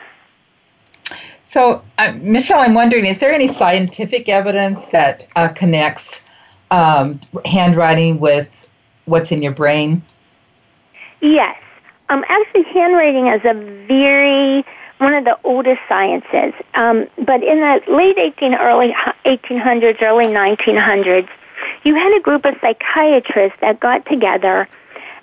So, 1.43 1.83
uh, 1.99 2.13
Michelle, 2.21 2.61
I'm 2.61 2.75
wondering, 2.75 3.07
is 3.07 3.21
there 3.21 3.33
any 3.33 3.47
scientific 3.47 4.29
evidence 4.29 4.89
that 4.89 5.27
uh, 5.37 5.49
connects 5.49 6.25
um, 6.73 7.21
handwriting 7.45 8.19
with 8.19 8.49
what's 9.05 9.31
in 9.31 9.43
your 9.43 9.53
brain? 9.53 10.03
Yes. 11.25 11.57
Um, 12.11 12.23
actually, 12.29 12.65
handwriting 12.65 13.29
is 13.29 13.41
a 13.47 13.55
very 13.89 14.63
one 14.99 15.15
of 15.15 15.25
the 15.25 15.39
oldest 15.43 15.81
sciences. 15.89 16.53
Um, 16.75 17.07
but 17.25 17.43
in 17.43 17.61
the 17.61 17.81
late 17.89 18.19
18, 18.19 18.55
early 18.55 18.95
1800s, 19.25 20.03
early 20.03 20.27
1900s, 20.27 21.29
you 21.83 21.95
had 21.95 22.15
a 22.15 22.21
group 22.21 22.45
of 22.45 22.55
psychiatrists 22.61 23.59
that 23.61 23.81
got 23.81 24.05
together 24.05 24.69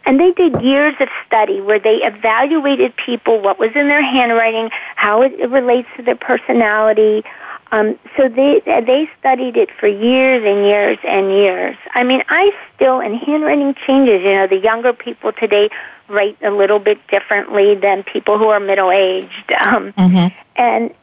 and 0.05 0.19
they 0.19 0.31
did 0.31 0.59
years 0.61 0.95
of 0.99 1.07
study 1.27 1.61
where 1.61 1.79
they 1.79 1.97
evaluated 1.97 2.95
people, 2.95 3.39
what 3.39 3.59
was 3.59 3.71
in 3.75 3.87
their 3.87 4.01
handwriting, 4.01 4.69
how 4.95 5.21
it 5.21 5.37
relates 5.49 5.87
to 5.97 6.01
their 6.01 6.15
personality. 6.15 7.23
Um, 7.71 7.97
so 8.17 8.27
they 8.27 8.61
they 8.65 9.09
studied 9.19 9.55
it 9.55 9.69
for 9.79 9.87
years 9.87 10.43
and 10.45 10.65
years 10.65 10.97
and 11.05 11.31
years. 11.31 11.77
I 11.93 12.03
mean, 12.03 12.21
I 12.27 12.51
still 12.75 12.99
and 12.99 13.15
handwriting 13.15 13.75
changes. 13.87 14.21
You 14.23 14.33
know, 14.33 14.47
the 14.47 14.57
younger 14.57 14.91
people 14.91 15.31
today 15.31 15.69
write 16.09 16.37
a 16.41 16.51
little 16.51 16.79
bit 16.79 16.99
differently 17.07 17.75
than 17.75 18.03
people 18.03 18.37
who 18.37 18.49
are 18.49 18.59
middle 18.59 18.91
aged, 18.91 19.53
um, 19.65 19.93
mm-hmm. 19.93 20.35
and 20.57 20.93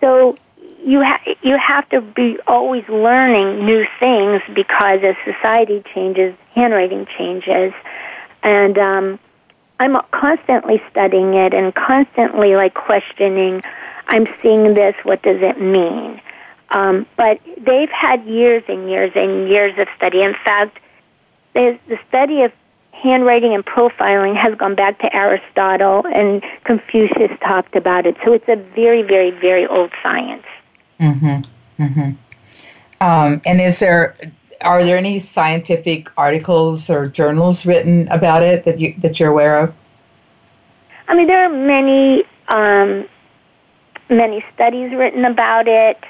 so 0.00 0.34
you 0.84 1.02
ha- 1.04 1.22
you 1.42 1.56
have 1.58 1.88
to 1.90 2.00
be 2.00 2.38
always 2.48 2.88
learning 2.88 3.64
new 3.64 3.86
things 4.00 4.42
because 4.52 5.00
as 5.04 5.14
society 5.24 5.82
changes, 5.94 6.34
handwriting 6.54 7.06
changes, 7.16 7.72
and 8.42 8.78
um, 8.78 9.18
I'm 9.78 9.96
constantly 10.10 10.82
studying 10.90 11.34
it 11.34 11.52
and 11.52 11.74
constantly 11.74 12.56
like 12.56 12.74
questioning. 12.74 13.62
I'm 14.08 14.26
seeing 14.42 14.74
this. 14.74 14.94
What 15.04 15.22
does 15.22 15.42
it 15.42 15.60
mean? 15.60 16.20
Um, 16.70 17.06
but 17.16 17.40
they've 17.58 17.90
had 17.90 18.24
years 18.24 18.62
and 18.68 18.90
years 18.90 19.12
and 19.14 19.48
years 19.48 19.78
of 19.78 19.88
study. 19.96 20.22
In 20.22 20.34
fact, 20.44 20.78
the 21.54 21.78
study 22.08 22.42
of 22.42 22.52
handwriting 22.92 23.54
and 23.54 23.64
profiling 23.64 24.34
has 24.36 24.54
gone 24.56 24.74
back 24.74 24.98
to 25.00 25.14
Aristotle, 25.14 26.06
and 26.12 26.42
Confucius 26.64 27.30
talked 27.40 27.76
about 27.76 28.06
it. 28.06 28.16
So 28.24 28.32
it's 28.32 28.48
a 28.48 28.56
very, 28.56 29.02
very, 29.02 29.30
very 29.30 29.66
old 29.66 29.92
science. 30.02 30.44
Mm-hmm. 31.00 31.82
Mm-hmm. 31.82 32.10
Um, 33.00 33.42
and 33.44 33.60
is 33.60 33.78
there 33.78 34.14
are 34.60 34.84
there 34.84 34.96
any 34.96 35.18
scientific 35.18 36.10
articles 36.16 36.90
or 36.90 37.06
journals 37.08 37.66
written 37.66 38.08
about 38.08 38.42
it 38.42 38.64
that 38.64 38.80
you 38.80 38.94
that 38.98 39.20
you're 39.20 39.30
aware 39.30 39.58
of? 39.58 39.74
I 41.08 41.14
mean, 41.14 41.26
there 41.26 41.44
are 41.44 41.48
many 41.48 42.24
um, 42.48 43.06
many 44.08 44.44
studies 44.54 44.92
written 44.92 45.24
about 45.24 45.68
it. 45.68 46.02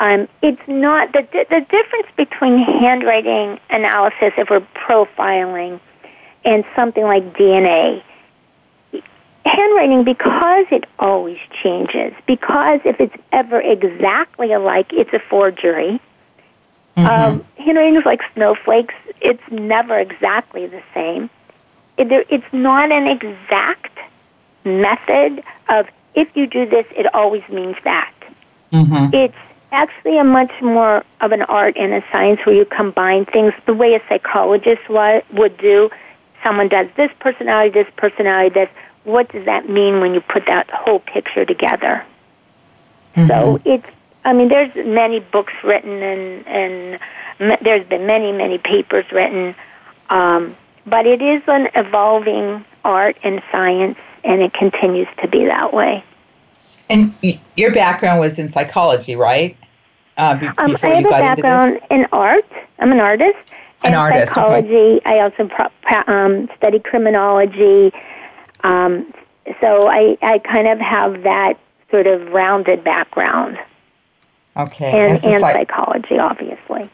Um, 0.00 0.28
it's 0.42 0.66
not 0.66 1.12
the 1.12 1.22
the 1.50 1.60
difference 1.60 2.08
between 2.16 2.58
handwriting 2.58 3.60
analysis 3.70 4.32
if 4.36 4.50
we're 4.50 4.66
profiling 4.74 5.80
and 6.44 6.64
something 6.74 7.04
like 7.04 7.34
DNA. 7.34 8.02
Handwriting, 9.46 10.04
because 10.04 10.66
it 10.70 10.86
always 10.98 11.38
changes, 11.62 12.14
because 12.26 12.80
if 12.84 12.98
it's 12.98 13.14
ever 13.30 13.60
exactly 13.60 14.52
alike, 14.52 14.90
it's 14.92 15.12
a 15.12 15.18
forgery. 15.18 16.00
Mm-hmm. 16.96 17.06
Um, 17.06 17.44
handwriting 17.56 17.96
is 17.96 18.04
like 18.04 18.22
snowflakes; 18.34 18.94
it's 19.20 19.42
never 19.50 19.98
exactly 19.98 20.66
the 20.66 20.82
same. 20.92 21.30
It, 21.96 22.26
it's 22.30 22.52
not 22.52 22.90
an 22.90 23.06
exact 23.06 23.98
method 24.64 25.42
of 25.68 25.88
if 26.14 26.28
you 26.36 26.46
do 26.46 26.66
this, 26.66 26.86
it 26.96 27.12
always 27.14 27.42
means 27.48 27.76
that. 27.84 28.12
Mm-hmm. 28.72 29.14
It's 29.14 29.36
actually 29.72 30.18
a 30.18 30.24
much 30.24 30.52
more 30.62 31.04
of 31.20 31.32
an 31.32 31.42
art 31.42 31.76
and 31.76 31.92
a 31.92 32.04
science 32.12 32.40
where 32.46 32.54
you 32.54 32.64
combine 32.64 33.24
things 33.24 33.52
the 33.66 33.74
way 33.74 33.94
a 33.94 34.02
psychologist 34.08 34.82
would 34.88 35.56
do 35.58 35.90
someone 36.44 36.68
does 36.68 36.86
this 36.96 37.10
personality, 37.18 37.70
this 37.70 37.92
personality, 37.96 38.50
this. 38.50 38.68
What 39.02 39.32
does 39.32 39.44
that 39.46 39.68
mean 39.68 40.00
when 40.00 40.14
you 40.14 40.20
put 40.20 40.46
that 40.46 40.70
whole 40.70 41.00
picture 41.00 41.44
together? 41.44 42.04
Mm-hmm. 43.16 43.28
So 43.28 43.60
it's, 43.64 43.86
I 44.24 44.32
mean, 44.32 44.48
there's 44.48 44.74
many 44.74 45.20
books 45.20 45.52
written 45.62 46.02
and, 46.02 46.46
and 46.46 47.58
there's 47.62 47.86
been 47.86 48.06
many, 48.06 48.32
many 48.32 48.58
papers 48.58 49.04
written. 49.12 49.54
Um, 50.10 50.56
but 50.86 51.06
it 51.06 51.22
is 51.22 51.42
an 51.46 51.68
evolving 51.74 52.64
art 52.84 53.16
and 53.22 53.42
science, 53.50 53.98
and 54.22 54.42
it 54.42 54.52
continues 54.52 55.08
to 55.22 55.28
be 55.28 55.46
that 55.46 55.72
way. 55.72 56.04
And 56.90 57.14
your 57.56 57.72
background 57.72 58.20
was 58.20 58.38
in 58.38 58.48
psychology, 58.48 59.16
right? 59.16 59.56
Uh, 60.16 60.36
be- 60.36 60.46
um, 60.46 60.76
I 60.82 60.88
have 60.88 61.04
a 61.06 61.08
background 61.08 61.80
in 61.90 62.06
art. 62.12 62.44
I'm 62.78 62.92
an 62.92 63.00
artist. 63.00 63.52
An 63.82 63.92
and 63.92 63.94
artist. 63.94 64.28
Psychology. 64.28 64.96
Okay. 64.96 65.00
I 65.04 65.20
also 65.20 65.48
pro- 65.48 66.14
um, 66.14 66.48
study 66.56 66.78
criminology. 66.78 67.92
Um, 68.62 69.12
so 69.60 69.88
I, 69.88 70.16
I 70.22 70.38
kind 70.38 70.68
of 70.68 70.78
have 70.78 71.22
that 71.22 71.58
sort 71.90 72.06
of 72.06 72.32
rounded 72.32 72.84
background. 72.84 73.58
Okay. 74.56 74.90
And, 74.90 75.24
and 75.24 75.40
psychology, 75.40 76.18
obviously. 76.18 76.88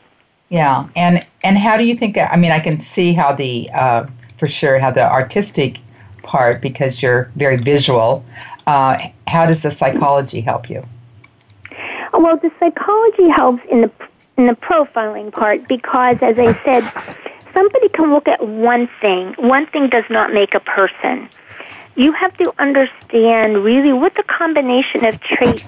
Yeah, 0.50 0.88
and 0.96 1.24
and 1.44 1.56
how 1.56 1.76
do 1.76 1.86
you 1.86 1.94
think? 1.94 2.18
I 2.18 2.36
mean, 2.36 2.50
I 2.50 2.58
can 2.58 2.80
see 2.80 3.12
how 3.12 3.32
the 3.32 3.70
uh, 3.72 4.06
for 4.36 4.48
sure 4.48 4.80
how 4.80 4.90
the 4.90 5.08
artistic 5.08 5.78
part 6.22 6.60
because 6.60 7.02
you're 7.02 7.30
very 7.36 7.56
visual. 7.56 8.24
Uh, 8.66 9.08
how 9.28 9.46
does 9.46 9.62
the 9.62 9.70
psychology 9.70 10.40
help 10.40 10.68
you? 10.68 10.84
Well, 12.12 12.36
the 12.36 12.50
psychology 12.58 13.28
helps 13.28 13.62
in 13.70 13.82
the 13.82 13.90
in 14.38 14.46
the 14.46 14.54
profiling 14.54 15.32
part 15.32 15.68
because, 15.68 16.16
as 16.20 16.36
I 16.38 16.58
said, 16.64 16.82
somebody 17.54 17.88
can 17.90 18.12
look 18.12 18.26
at 18.26 18.44
one 18.44 18.88
thing. 19.00 19.34
One 19.38 19.66
thing 19.66 19.88
does 19.88 20.04
not 20.10 20.32
make 20.32 20.54
a 20.54 20.60
person. 20.60 21.28
You 21.94 22.12
have 22.12 22.36
to 22.38 22.50
understand 22.58 23.62
really 23.62 23.92
what 23.92 24.14
the 24.14 24.22
combination 24.24 25.04
of 25.04 25.20
traits 25.20 25.62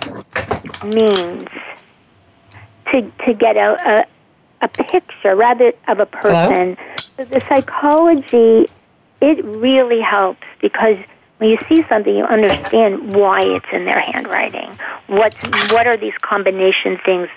means 0.84 1.48
to 2.90 3.10
to 3.26 3.34
get 3.34 3.56
a, 3.56 3.76
a 3.84 4.06
a 4.62 4.68
picture 4.68 5.34
rather 5.34 5.72
of 5.88 5.98
a 5.98 6.06
person. 6.06 6.76
So 7.16 7.24
the 7.24 7.42
psychology, 7.48 8.68
it 9.20 9.44
really 9.44 10.00
helps 10.00 10.46
because 10.60 10.96
when 11.38 11.50
you 11.50 11.58
see 11.68 11.82
something, 11.88 12.14
you 12.16 12.24
understand 12.24 13.14
why 13.14 13.42
it's 13.42 13.66
in 13.72 13.84
their 13.84 14.00
handwriting. 14.00 14.76
What 15.08 15.34
what 15.70 15.86
are 15.86 15.96
these 15.96 16.14
combination 16.22 16.98
things? 17.04 17.28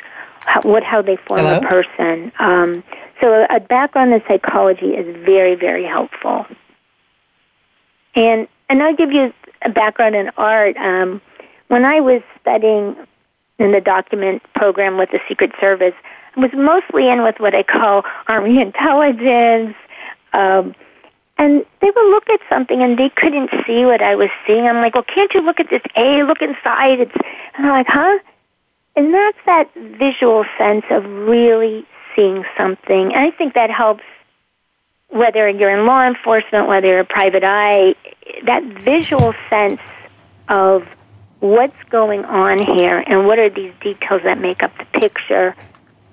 How, 0.45 0.61
what 0.61 0.83
how 0.83 1.01
they 1.01 1.17
form 1.17 1.41
Hello? 1.41 1.57
a 1.57 1.61
person? 1.61 2.31
Um, 2.39 2.83
so 3.19 3.45
a 3.49 3.59
background 3.59 4.13
in 4.13 4.21
psychology 4.27 4.93
is 4.93 5.15
very 5.25 5.55
very 5.55 5.85
helpful. 5.85 6.45
And 8.13 8.47
and 8.69 8.81
I'll 8.81 8.95
give 8.95 9.11
you 9.11 9.33
a 9.63 9.69
background 9.69 10.15
in 10.15 10.29
art. 10.37 10.77
Um, 10.77 11.21
when 11.67 11.83
I 11.83 11.99
was 11.99 12.21
studying 12.39 12.95
in 13.59 13.71
the 13.71 13.81
document 13.81 14.43
program 14.53 14.97
with 14.97 15.11
the 15.11 15.19
Secret 15.27 15.51
Service, 15.59 15.93
was 16.35 16.51
mostly 16.53 17.07
in 17.07 17.23
with 17.23 17.39
what 17.39 17.55
I 17.55 17.63
call 17.63 18.03
Army 18.27 18.61
intelligence. 18.61 19.75
Um, 20.33 20.75
and 21.37 21.65
they 21.81 21.89
would 21.89 22.09
look 22.11 22.29
at 22.29 22.39
something 22.49 22.81
and 22.81 22.97
they 22.97 23.09
couldn't 23.09 23.49
see 23.65 23.85
what 23.85 24.01
I 24.01 24.15
was 24.15 24.29
seeing. 24.47 24.65
I'm 24.65 24.77
like, 24.77 24.95
well, 24.95 25.03
can't 25.03 25.33
you 25.33 25.41
look 25.41 25.59
at 25.59 25.69
this 25.69 25.81
A? 25.95 26.23
Look 26.23 26.41
inside. 26.41 27.01
It's, 27.01 27.15
and 27.55 27.65
I'm 27.65 27.71
like, 27.71 27.87
huh? 27.87 28.19
And 28.95 29.13
that's 29.13 29.37
that 29.45 29.73
visual 29.73 30.45
sense 30.57 30.85
of 30.89 31.05
really 31.05 31.85
seeing 32.15 32.45
something. 32.57 33.13
And 33.13 33.17
I 33.17 33.31
think 33.31 33.53
that 33.53 33.69
helps 33.69 34.03
whether 35.09 35.49
you're 35.49 35.77
in 35.77 35.85
law 35.85 36.05
enforcement, 36.05 36.67
whether 36.67 36.87
you're 36.87 36.99
a 36.99 37.05
private 37.05 37.43
eye, 37.43 37.95
that 38.45 38.63
visual 38.63 39.33
sense 39.49 39.79
of 40.47 40.87
what's 41.39 41.83
going 41.89 42.25
on 42.25 42.59
here 42.59 43.03
and 43.07 43.27
what 43.27 43.39
are 43.39 43.49
these 43.49 43.73
details 43.81 44.23
that 44.23 44.39
make 44.39 44.63
up 44.63 44.71
the 44.77 44.99
picture 44.99 45.55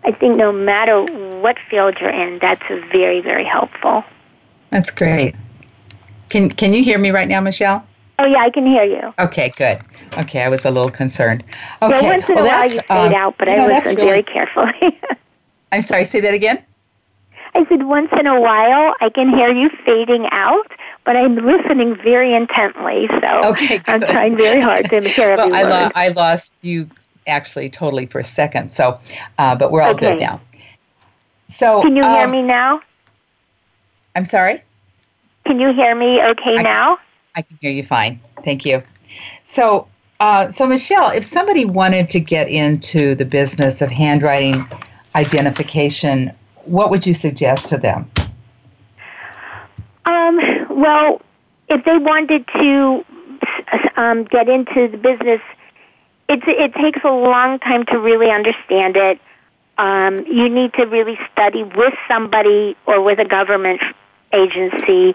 I 0.05 0.13
think 0.13 0.37
no 0.37 0.53
matter 0.53 1.03
what 1.39 1.59
field 1.71 1.97
you're 2.01 2.11
in, 2.11 2.39
that's 2.41 2.63
very, 2.91 3.21
very 3.21 3.45
helpful. 3.45 4.05
That's 4.71 4.91
great. 4.91 5.35
Can 6.29 6.49
Can 6.51 6.73
you 6.73 6.83
hear 6.83 6.99
me 6.99 7.11
right 7.11 7.29
now, 7.29 7.41
Michelle? 7.41 7.87
Oh 8.19 8.25
yeah, 8.25 8.39
I 8.39 8.51
can 8.51 8.67
hear 8.67 8.85
you. 8.85 9.13
Okay, 9.19 9.53
good. 9.57 9.79
Okay, 10.19 10.43
I 10.43 10.49
was 10.49 10.65
a 10.65 10.71
little 10.71 10.91
concerned. 10.91 11.45
Okay, 11.83 11.93
well, 11.93 12.05
once 12.05 12.29
in 12.29 12.35
well, 12.35 12.45
a 12.45 12.49
while 12.49 12.65
you 12.65 12.81
fade 12.81 13.13
um, 13.13 13.15
out, 13.15 13.37
but 13.39 13.49
I 13.49 13.57
know, 13.57 13.67
listen 13.67 13.95
really... 13.95 14.09
very 14.09 14.23
carefully. 14.23 15.01
I'm 15.73 15.83
sorry. 15.83 16.05
Say 16.05 16.21
that 16.21 16.35
again. 16.35 16.63
I 17.55 17.67
said 17.69 17.85
once 17.85 18.11
in 18.19 18.27
a 18.27 18.41
while 18.41 18.95
I 19.01 19.09
can 19.09 19.29
hear 19.29 19.53
you 19.53 19.71
fading 19.85 20.27
out, 20.33 20.67
but 21.05 21.17
I'm 21.17 21.37
listening 21.37 21.97
very 21.97 22.35
intently. 22.35 23.09
So 23.09 23.51
okay, 23.51 23.81
I'm 23.87 24.01
trying 24.01 24.37
very 24.37 24.61
hard 24.61 24.89
to 24.91 25.01
hear 25.01 25.37
well, 25.37 25.55
every 25.55 25.73
I. 25.73 25.85
Lo- 25.85 25.91
I 25.95 26.09
lost 26.09 26.55
you 26.63 26.89
actually 27.27 27.71
totally 27.71 28.07
for 28.07 28.19
a 28.19 28.25
second. 28.25 28.73
So, 28.73 29.01
uh, 29.39 29.57
but 29.57 29.71
we're 29.71 29.83
all 29.83 29.95
okay. 29.95 30.11
good 30.13 30.21
now. 30.21 30.41
So, 31.49 31.83
can 31.83 31.97
you 31.97 32.03
um, 32.03 32.11
hear 32.11 32.29
me 32.29 32.43
now? 32.43 32.81
I'm 34.15 34.25
sorry. 34.25 34.63
Can 35.47 35.59
you 35.59 35.73
hear 35.73 35.95
me 35.95 36.23
okay 36.23 36.59
I, 36.59 36.63
now? 36.63 36.99
I 37.35 37.43
can 37.43 37.59
hear 37.61 37.71
you 37.71 37.85
fine. 37.85 38.21
Thank 38.45 38.65
you. 38.65 38.83
So, 39.45 39.89
uh, 40.21 40.51
so 40.51 40.67
Michelle, 40.67 41.11
if 41.11 41.25
somebody 41.25 41.65
wanted 41.65 42.11
to 42.11 42.21
get 42.21 42.49
into 42.49 43.15
the 43.15 43.25
business 43.25 43.83
of 43.83 43.91
handwriting 43.91 44.67
identification, 45.15 46.33
what 46.65 46.91
would 46.91 47.07
you 47.07 47.15
suggest 47.15 47.69
to 47.71 47.77
them? 47.77 48.11
Um, 50.05 50.39
well, 50.75 51.21
if 51.69 51.85
they 51.85 51.99
wanted 51.99 52.47
to 52.49 53.05
um, 53.97 54.25
get 54.25 54.49
into 54.49 54.89
the 54.89 54.99
business 54.99 55.41
it's, 56.33 56.45
it 56.47 56.75
takes 56.75 57.01
a 57.05 57.11
long 57.11 57.59
time 57.59 57.85
to 57.87 57.99
really 57.99 58.31
understand 58.31 58.97
it. 58.97 59.21
Um, 59.79 60.19
you 60.27 60.49
need 60.49 60.73
to 60.75 60.85
really 60.85 61.19
study 61.33 61.63
with 61.63 61.95
somebody 62.09 62.77
or 62.87 63.03
with 63.03 63.19
a 63.19 63.25
government 63.25 63.83
agency 64.33 65.15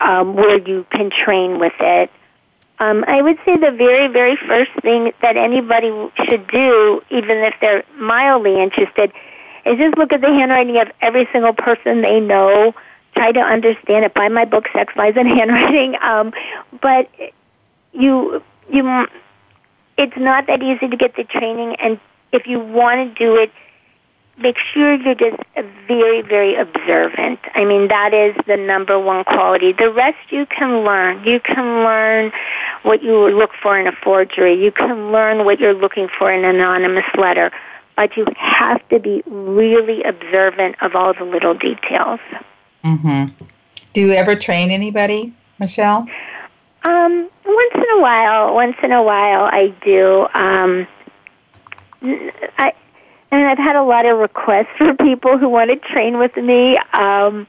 um, 0.00 0.34
where 0.34 0.58
you 0.58 0.86
can 0.90 1.10
train 1.10 1.58
with 1.58 1.72
it. 1.80 2.10
Um, 2.78 3.04
I 3.06 3.22
would 3.22 3.38
say 3.44 3.56
the 3.56 3.70
very, 3.70 4.08
very 4.08 4.36
first 4.36 4.72
thing 4.82 5.12
that 5.22 5.36
anybody 5.36 5.90
should 6.28 6.46
do, 6.48 7.02
even 7.10 7.38
if 7.38 7.54
they're 7.60 7.84
mildly 7.96 8.60
interested, 8.60 9.12
is 9.64 9.78
just 9.78 9.96
look 9.96 10.12
at 10.12 10.20
the 10.20 10.28
handwriting 10.28 10.78
of 10.78 10.90
every 11.00 11.28
single 11.32 11.52
person 11.52 12.02
they 12.02 12.18
know. 12.18 12.74
Try 13.14 13.32
to 13.32 13.40
understand 13.40 14.04
it. 14.04 14.14
Buy 14.14 14.28
my 14.28 14.44
book, 14.44 14.66
Sex, 14.72 14.94
Lies, 14.96 15.14
and 15.16 15.28
Handwriting. 15.38 15.96
Um, 16.02 16.32
but 16.80 17.10
you 17.92 18.42
you 18.70 19.06
it's 19.98 20.16
not 20.16 20.46
that 20.46 20.62
easy 20.62 20.88
to 20.88 20.96
get 20.96 21.16
the 21.16 21.24
training, 21.24 21.76
and 21.76 22.00
if 22.32 22.46
you 22.46 22.58
want 22.58 23.14
to 23.16 23.24
do 23.24 23.36
it, 23.36 23.52
make 24.38 24.56
sure 24.58 24.94
you're 24.94 25.14
just 25.14 25.36
very, 25.86 26.22
very 26.22 26.54
observant. 26.54 27.38
I 27.54 27.64
mean, 27.64 27.88
that 27.88 28.14
is 28.14 28.34
the 28.46 28.56
number 28.56 28.98
one 28.98 29.24
quality. 29.24 29.72
The 29.72 29.90
rest 29.90 30.18
you 30.30 30.46
can 30.46 30.84
learn. 30.84 31.22
You 31.24 31.40
can 31.40 31.84
learn 31.84 32.32
what 32.82 33.02
you 33.02 33.28
look 33.36 33.50
for 33.62 33.78
in 33.78 33.86
a 33.86 33.92
forgery. 33.92 34.54
You 34.62 34.72
can 34.72 35.12
learn 35.12 35.44
what 35.44 35.60
you're 35.60 35.74
looking 35.74 36.08
for 36.08 36.32
in 36.32 36.44
an 36.44 36.56
anonymous 36.56 37.04
letter. 37.16 37.52
But 37.96 38.16
you 38.16 38.26
have 38.38 38.86
to 38.88 38.98
be 38.98 39.22
really 39.26 40.02
observant 40.02 40.76
of 40.80 40.96
all 40.96 41.12
the 41.12 41.24
little 41.24 41.54
details. 41.54 42.20
Mm-hmm. 42.84 43.44
Do 43.92 44.00
you 44.00 44.12
ever 44.12 44.34
train 44.34 44.70
anybody, 44.70 45.32
Michelle? 45.58 46.06
Um, 46.84 47.30
once 47.44 47.74
in 47.74 47.90
a 47.90 48.00
while, 48.00 48.54
once 48.54 48.76
in 48.82 48.92
a 48.92 49.02
while, 49.02 49.44
I 49.44 49.68
do. 49.84 50.26
Um, 50.34 50.86
I 52.58 52.72
and 53.30 53.46
I've 53.46 53.58
had 53.58 53.76
a 53.76 53.82
lot 53.82 54.06
of 54.06 54.18
requests 54.18 54.68
for 54.78 54.94
people 54.94 55.38
who 55.38 55.48
want 55.48 55.70
to 55.70 55.76
train 55.76 56.18
with 56.18 56.36
me. 56.36 56.78
Um, 56.92 57.46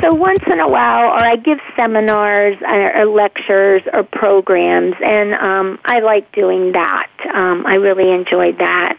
so 0.00 0.08
once 0.14 0.42
in 0.46 0.60
a 0.60 0.68
while, 0.68 1.10
or 1.10 1.22
I 1.22 1.36
give 1.36 1.58
seminars 1.74 2.56
or, 2.62 2.96
or 2.96 3.04
lectures 3.06 3.82
or 3.92 4.04
programs, 4.04 4.94
and 5.04 5.34
um, 5.34 5.80
I 5.84 6.00
like 6.00 6.30
doing 6.32 6.72
that. 6.72 7.10
Um, 7.34 7.66
I 7.66 7.74
really 7.74 8.10
enjoy 8.10 8.52
that. 8.52 8.98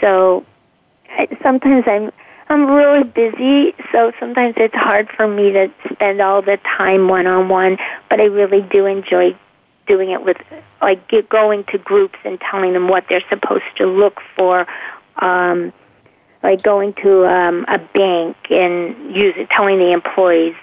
So 0.00 0.44
I, 1.10 1.28
sometimes 1.42 1.84
I'm 1.86 2.12
I'm 2.52 2.66
really 2.66 3.02
busy, 3.02 3.74
so 3.90 4.12
sometimes 4.20 4.56
it's 4.58 4.74
hard 4.74 5.08
for 5.08 5.26
me 5.26 5.52
to 5.52 5.70
spend 5.90 6.20
all 6.20 6.42
the 6.42 6.58
time 6.58 7.08
one 7.08 7.26
on 7.26 7.48
one, 7.48 7.78
but 8.10 8.20
I 8.20 8.24
really 8.24 8.60
do 8.60 8.84
enjoy 8.84 9.34
doing 9.86 10.10
it 10.10 10.22
with 10.22 10.36
like 10.82 11.08
get 11.08 11.30
going 11.30 11.64
to 11.72 11.78
groups 11.78 12.18
and 12.26 12.38
telling 12.38 12.74
them 12.74 12.88
what 12.88 13.06
they're 13.08 13.24
supposed 13.30 13.64
to 13.76 13.86
look 13.86 14.20
for 14.36 14.66
um 15.16 15.72
like 16.42 16.62
going 16.62 16.92
to 17.02 17.26
um 17.26 17.64
a 17.68 17.78
bank 17.78 18.36
and 18.50 19.16
use 19.16 19.34
it 19.36 19.48
telling 19.48 19.78
the 19.78 19.90
employees 19.90 20.54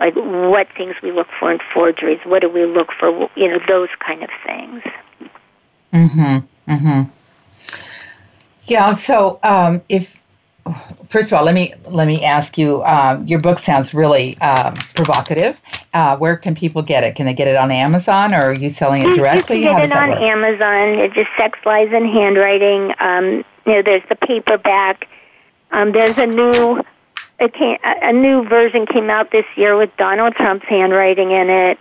like 0.00 0.14
what 0.16 0.66
things 0.76 0.96
we 1.02 1.12
look 1.12 1.28
for 1.38 1.52
in 1.52 1.60
forgeries 1.72 2.20
what 2.24 2.42
do 2.42 2.48
we 2.48 2.66
look 2.66 2.90
for 2.98 3.30
you 3.36 3.48
know 3.48 3.58
those 3.68 3.88
kind 4.00 4.22
of 4.22 4.30
things. 4.44 4.82
Mhm 5.94 6.46
mhm 6.68 7.10
yeah 8.64 8.92
so 8.92 9.38
um 9.42 9.80
if 9.88 10.20
first 11.08 11.32
of 11.32 11.38
all, 11.38 11.44
let 11.44 11.54
me 11.54 11.74
let 11.86 12.06
me 12.06 12.24
ask 12.24 12.58
you. 12.58 12.82
Um, 12.84 13.26
your 13.26 13.40
book 13.40 13.58
sounds 13.58 13.94
really 13.94 14.38
um, 14.38 14.76
provocative. 14.94 15.60
Uh, 15.94 16.16
where 16.16 16.36
can 16.36 16.54
people 16.54 16.82
get 16.82 17.04
it? 17.04 17.14
Can 17.14 17.26
they 17.26 17.34
get 17.34 17.48
it 17.48 17.56
on 17.56 17.70
Amazon, 17.70 18.34
or 18.34 18.50
are 18.50 18.52
you 18.52 18.70
selling 18.70 19.02
it 19.02 19.14
directly? 19.14 19.58
You 19.58 19.70
can 19.70 19.80
get 19.80 19.90
it 19.90 19.96
on 19.96 20.10
work? 20.10 20.20
Amazon. 20.20 21.00
It's 21.00 21.14
just 21.14 21.30
Sex, 21.36 21.58
Lies, 21.64 21.90
and 21.92 22.06
Handwriting. 22.06 22.94
Um, 23.00 23.44
you 23.66 23.74
know, 23.74 23.82
there's 23.82 24.02
the 24.08 24.16
paperback. 24.16 25.08
Um, 25.70 25.92
there's 25.92 26.16
a 26.18 26.26
new 26.26 26.82
it 27.38 27.54
came, 27.54 27.78
a 27.84 28.12
new 28.12 28.44
version 28.48 28.86
came 28.86 29.10
out 29.10 29.30
this 29.30 29.46
year 29.56 29.76
with 29.76 29.90
Donald 29.96 30.34
Trump's 30.34 30.66
handwriting 30.66 31.30
in 31.30 31.48
it. 31.48 31.78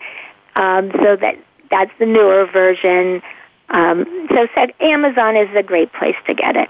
Um, 0.56 0.92
so 0.92 1.16
that 1.16 1.38
that's 1.70 1.92
the 2.00 2.06
newer 2.06 2.46
version. 2.46 3.22
Um, 3.70 4.28
so 4.30 4.48
said 4.56 4.74
Amazon 4.80 5.36
is 5.36 5.50
a 5.56 5.64
great 5.64 5.92
place 5.94 6.16
to 6.28 6.34
get 6.34 6.56
it. 6.56 6.70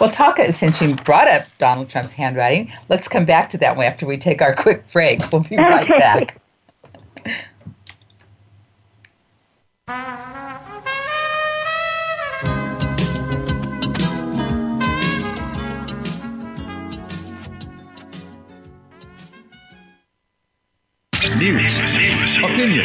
Well, 0.00 0.10
talk 0.10 0.38
uh, 0.38 0.52
since 0.52 0.80
you 0.80 0.94
brought 0.94 1.26
up 1.26 1.46
Donald 1.58 1.90
Trump's 1.90 2.12
handwriting. 2.12 2.72
Let's 2.88 3.08
come 3.08 3.24
back 3.24 3.50
to 3.50 3.58
that 3.58 3.76
one 3.76 3.86
after 3.86 4.06
we 4.06 4.16
take 4.16 4.40
our 4.40 4.54
quick 4.56 4.90
break. 4.92 5.20
We'll 5.32 5.42
be 5.42 5.56
right 5.56 5.90
okay. 5.90 5.98
back. 5.98 6.40
News, 21.38 21.78
opinion, 22.38 22.84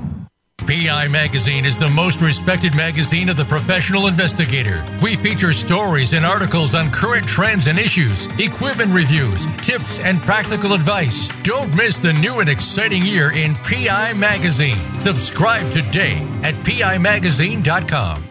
PI 0.71 1.09
Magazine 1.09 1.65
is 1.65 1.77
the 1.77 1.89
most 1.89 2.21
respected 2.21 2.73
magazine 2.77 3.27
of 3.27 3.35
the 3.35 3.43
professional 3.43 4.07
investigator. 4.07 4.85
We 5.03 5.17
feature 5.17 5.51
stories 5.51 6.13
and 6.13 6.25
articles 6.25 6.75
on 6.75 6.91
current 6.91 7.27
trends 7.27 7.67
and 7.67 7.77
issues, 7.77 8.27
equipment 8.39 8.93
reviews, 8.93 9.47
tips, 9.57 9.99
and 9.99 10.21
practical 10.21 10.71
advice. 10.71 11.27
Don't 11.43 11.75
miss 11.75 11.99
the 11.99 12.13
new 12.13 12.39
and 12.39 12.47
exciting 12.47 13.03
year 13.03 13.33
in 13.33 13.53
PI 13.55 14.13
Magazine. 14.13 14.79
Subscribe 14.97 15.69
today 15.71 16.25
at 16.41 16.55
PIMagazine.com. 16.63 18.30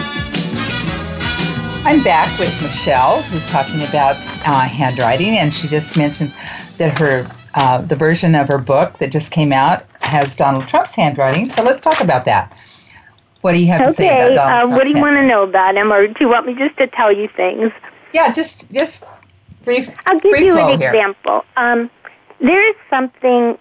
I'm 1.83 2.03
back 2.03 2.37
with 2.37 2.61
Michelle, 2.61 3.23
who's 3.23 3.49
talking 3.49 3.81
about 3.81 4.15
uh, 4.45 4.61
handwriting, 4.61 5.39
and 5.39 5.51
she 5.51 5.67
just 5.67 5.97
mentioned 5.97 6.31
that 6.77 6.97
her 6.99 7.27
uh, 7.55 7.81
the 7.81 7.95
version 7.95 8.35
of 8.35 8.47
her 8.47 8.59
book 8.59 8.99
that 8.99 9.11
just 9.11 9.31
came 9.31 9.51
out 9.51 9.85
has 9.99 10.35
Donald 10.35 10.67
Trump's 10.67 10.93
handwriting. 10.93 11.49
So 11.49 11.63
let's 11.63 11.81
talk 11.81 11.99
about 11.99 12.25
that. 12.25 12.61
What 13.41 13.53
do 13.53 13.59
you 13.59 13.67
have 13.67 13.81
okay, 13.81 13.89
to 13.89 13.93
say 13.93 14.07
about 14.07 14.35
Donald 14.35 14.71
uh, 14.71 14.75
What 14.75 14.83
do 14.83 14.89
you 14.91 15.01
want 15.01 15.15
to 15.15 15.25
know 15.25 15.41
about 15.41 15.75
him, 15.75 15.91
or 15.91 16.07
do 16.07 16.15
you 16.19 16.29
want 16.29 16.45
me 16.45 16.53
just 16.53 16.77
to 16.77 16.85
tell 16.85 17.11
you 17.11 17.27
things? 17.27 17.71
Yeah, 18.13 18.31
just 18.31 18.71
just 18.71 19.03
brief. 19.63 19.89
I'll 20.05 20.19
give 20.19 20.31
brief 20.33 20.43
you 20.43 20.59
an 20.59 20.79
here. 20.79 20.89
example. 20.89 21.43
Um, 21.57 21.89
there 22.39 22.69
is 22.69 22.75
something. 22.91 23.57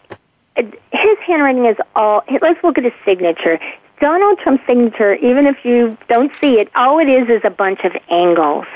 His 0.56 1.18
handwriting 1.20 1.64
is 1.64 1.76
all. 1.96 2.22
Let's 2.42 2.62
look 2.62 2.76
at 2.76 2.84
his 2.84 2.92
signature. 3.04 3.58
Donald 4.01 4.38
Trump's 4.40 4.64
signature, 4.66 5.14
even 5.16 5.46
if 5.46 5.64
you 5.64 5.96
don't 6.09 6.32
see 6.40 6.59
it, 6.59 6.68
all 6.74 6.98
it 6.98 7.09
is 7.09 7.28
is 7.28 7.42
a 7.44 7.51
bunch 7.51 7.80
of 7.84 7.92
angles 8.09 8.66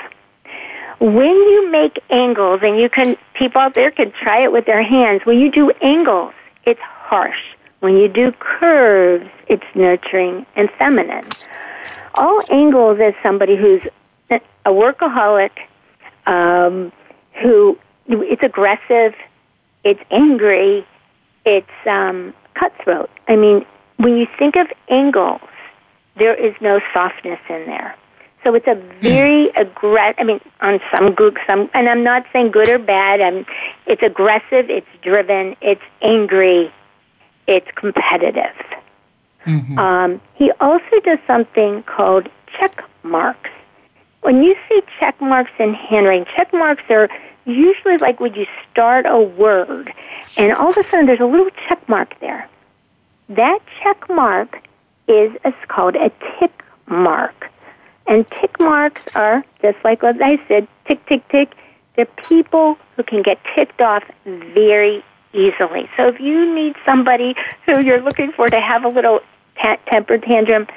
when 0.99 1.35
you 1.35 1.69
make 1.69 2.01
angles, 2.09 2.61
and 2.63 2.79
you 2.79 2.89
can, 2.89 3.17
people 3.33 3.59
out 3.59 3.75
there 3.75 3.91
can 3.91 4.11
try 4.11 4.41
it 4.41 4.51
with 4.51 4.65
their 4.65 4.83
hands, 4.83 5.21
when 5.25 5.39
you 5.39 5.51
do 5.51 5.71
angles, 5.81 6.33
it's 6.65 6.79
harsh. 6.81 7.39
When 7.81 7.97
you 7.97 8.07
do 8.07 8.31
curves, 8.39 9.29
it's 9.47 9.65
nurturing 9.75 10.45
and 10.55 10.69
feminine. 10.79 11.25
All 12.15 12.41
angles 12.49 12.99
is 12.99 13.13
somebody 13.21 13.55
who's 13.55 13.81
a 14.29 14.39
workaholic, 14.67 15.51
um, 16.25 16.91
who 17.33 17.77
it's 18.07 18.41
aggressive, 18.41 19.13
it's 19.83 20.01
angry, 20.09 20.87
it's 21.45 21.69
um, 21.85 22.33
cutthroat. 22.55 23.09
I 23.27 23.35
mean, 23.35 23.65
when 23.97 24.17
you 24.17 24.27
think 24.37 24.55
of 24.55 24.67
angles, 24.89 25.41
there 26.17 26.33
is 26.33 26.53
no 26.61 26.79
softness 26.93 27.39
in 27.49 27.65
there. 27.65 27.95
So 28.43 28.53
it's 28.53 28.67
a 28.67 28.75
very 29.01 29.47
mm. 29.47 29.61
aggressive. 29.61 30.15
I 30.19 30.23
mean, 30.23 30.39
on 30.61 30.79
some 30.95 31.13
good, 31.13 31.37
some, 31.47 31.65
and 31.73 31.89
I'm 31.89 32.03
not 32.03 32.25
saying 32.31 32.51
good 32.51 32.69
or 32.69 32.77
bad. 32.77 33.19
I'm. 33.19 33.45
It's 33.87 34.03
aggressive. 34.03 34.69
It's 34.69 34.87
driven. 35.01 35.55
It's 35.61 35.81
angry. 36.01 36.71
It's 37.47 37.67
competitive. 37.75 38.55
Mm-hmm. 39.45 39.77
Um, 39.79 40.21
he 40.35 40.51
also 40.59 40.99
does 41.03 41.19
something 41.25 41.83
called 41.83 42.29
check 42.55 42.83
marks. 43.03 43.49
When 44.21 44.43
you 44.43 44.55
see 44.67 44.81
check 44.99 45.19
marks 45.21 45.51
in 45.59 45.73
handwriting, 45.73 46.25
check 46.35 46.51
marks 46.53 46.83
are 46.89 47.09
usually 47.45 47.97
like 47.97 48.19
when 48.19 48.33
you 48.33 48.45
start 48.71 49.05
a 49.07 49.19
word, 49.19 49.93
and 50.37 50.53
all 50.53 50.69
of 50.69 50.77
a 50.77 50.83
sudden 50.83 51.05
there's 51.05 51.19
a 51.19 51.25
little 51.25 51.49
check 51.67 51.87
mark 51.87 52.19
there. 52.19 52.47
That 53.29 53.59
check 53.81 54.07
mark 54.09 54.61
is 55.07 55.31
it's 55.43 55.57
called 55.67 55.95
a 55.95 56.11
tick 56.39 56.63
mark. 56.87 57.49
And 58.07 58.25
tick 58.39 58.59
marks 58.59 59.01
are, 59.15 59.43
just 59.61 59.77
like 59.83 60.03
what 60.03 60.21
I 60.21 60.39
said, 60.47 60.67
tick, 60.85 61.03
tick, 61.07 61.27
tick. 61.29 61.55
They're 61.95 62.05
people 62.05 62.77
who 62.95 63.03
can 63.03 63.23
get 63.23 63.39
ticked 63.55 63.81
off 63.81 64.03
very 64.25 65.03
easily. 65.33 65.89
So 65.97 66.07
if 66.07 66.19
you 66.19 66.53
need 66.53 66.75
somebody 66.85 67.35
who 67.65 67.79
you're 67.79 68.01
looking 68.01 68.31
for 68.31 68.49
to 68.49 68.59
have 68.61 68.83
a 68.83 68.89
little 68.89 69.21
t- 69.61 69.75
temper 69.87 70.17
tantrum, 70.17 70.67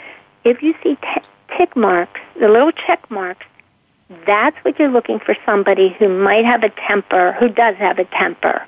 if 0.44 0.62
you 0.62 0.74
see 0.82 0.96
t- 0.96 1.22
tick 1.56 1.76
marks, 1.76 2.20
the 2.40 2.48
little 2.48 2.72
check 2.72 3.10
marks, 3.10 3.46
that's 4.26 4.56
what 4.64 4.78
you're 4.78 4.90
looking 4.90 5.18
for 5.18 5.36
somebody 5.44 5.90
who 5.98 6.08
might 6.08 6.46
have 6.46 6.62
a 6.62 6.70
temper, 6.70 7.32
who 7.32 7.48
does 7.48 7.76
have 7.76 7.98
a 7.98 8.04
temper, 8.06 8.64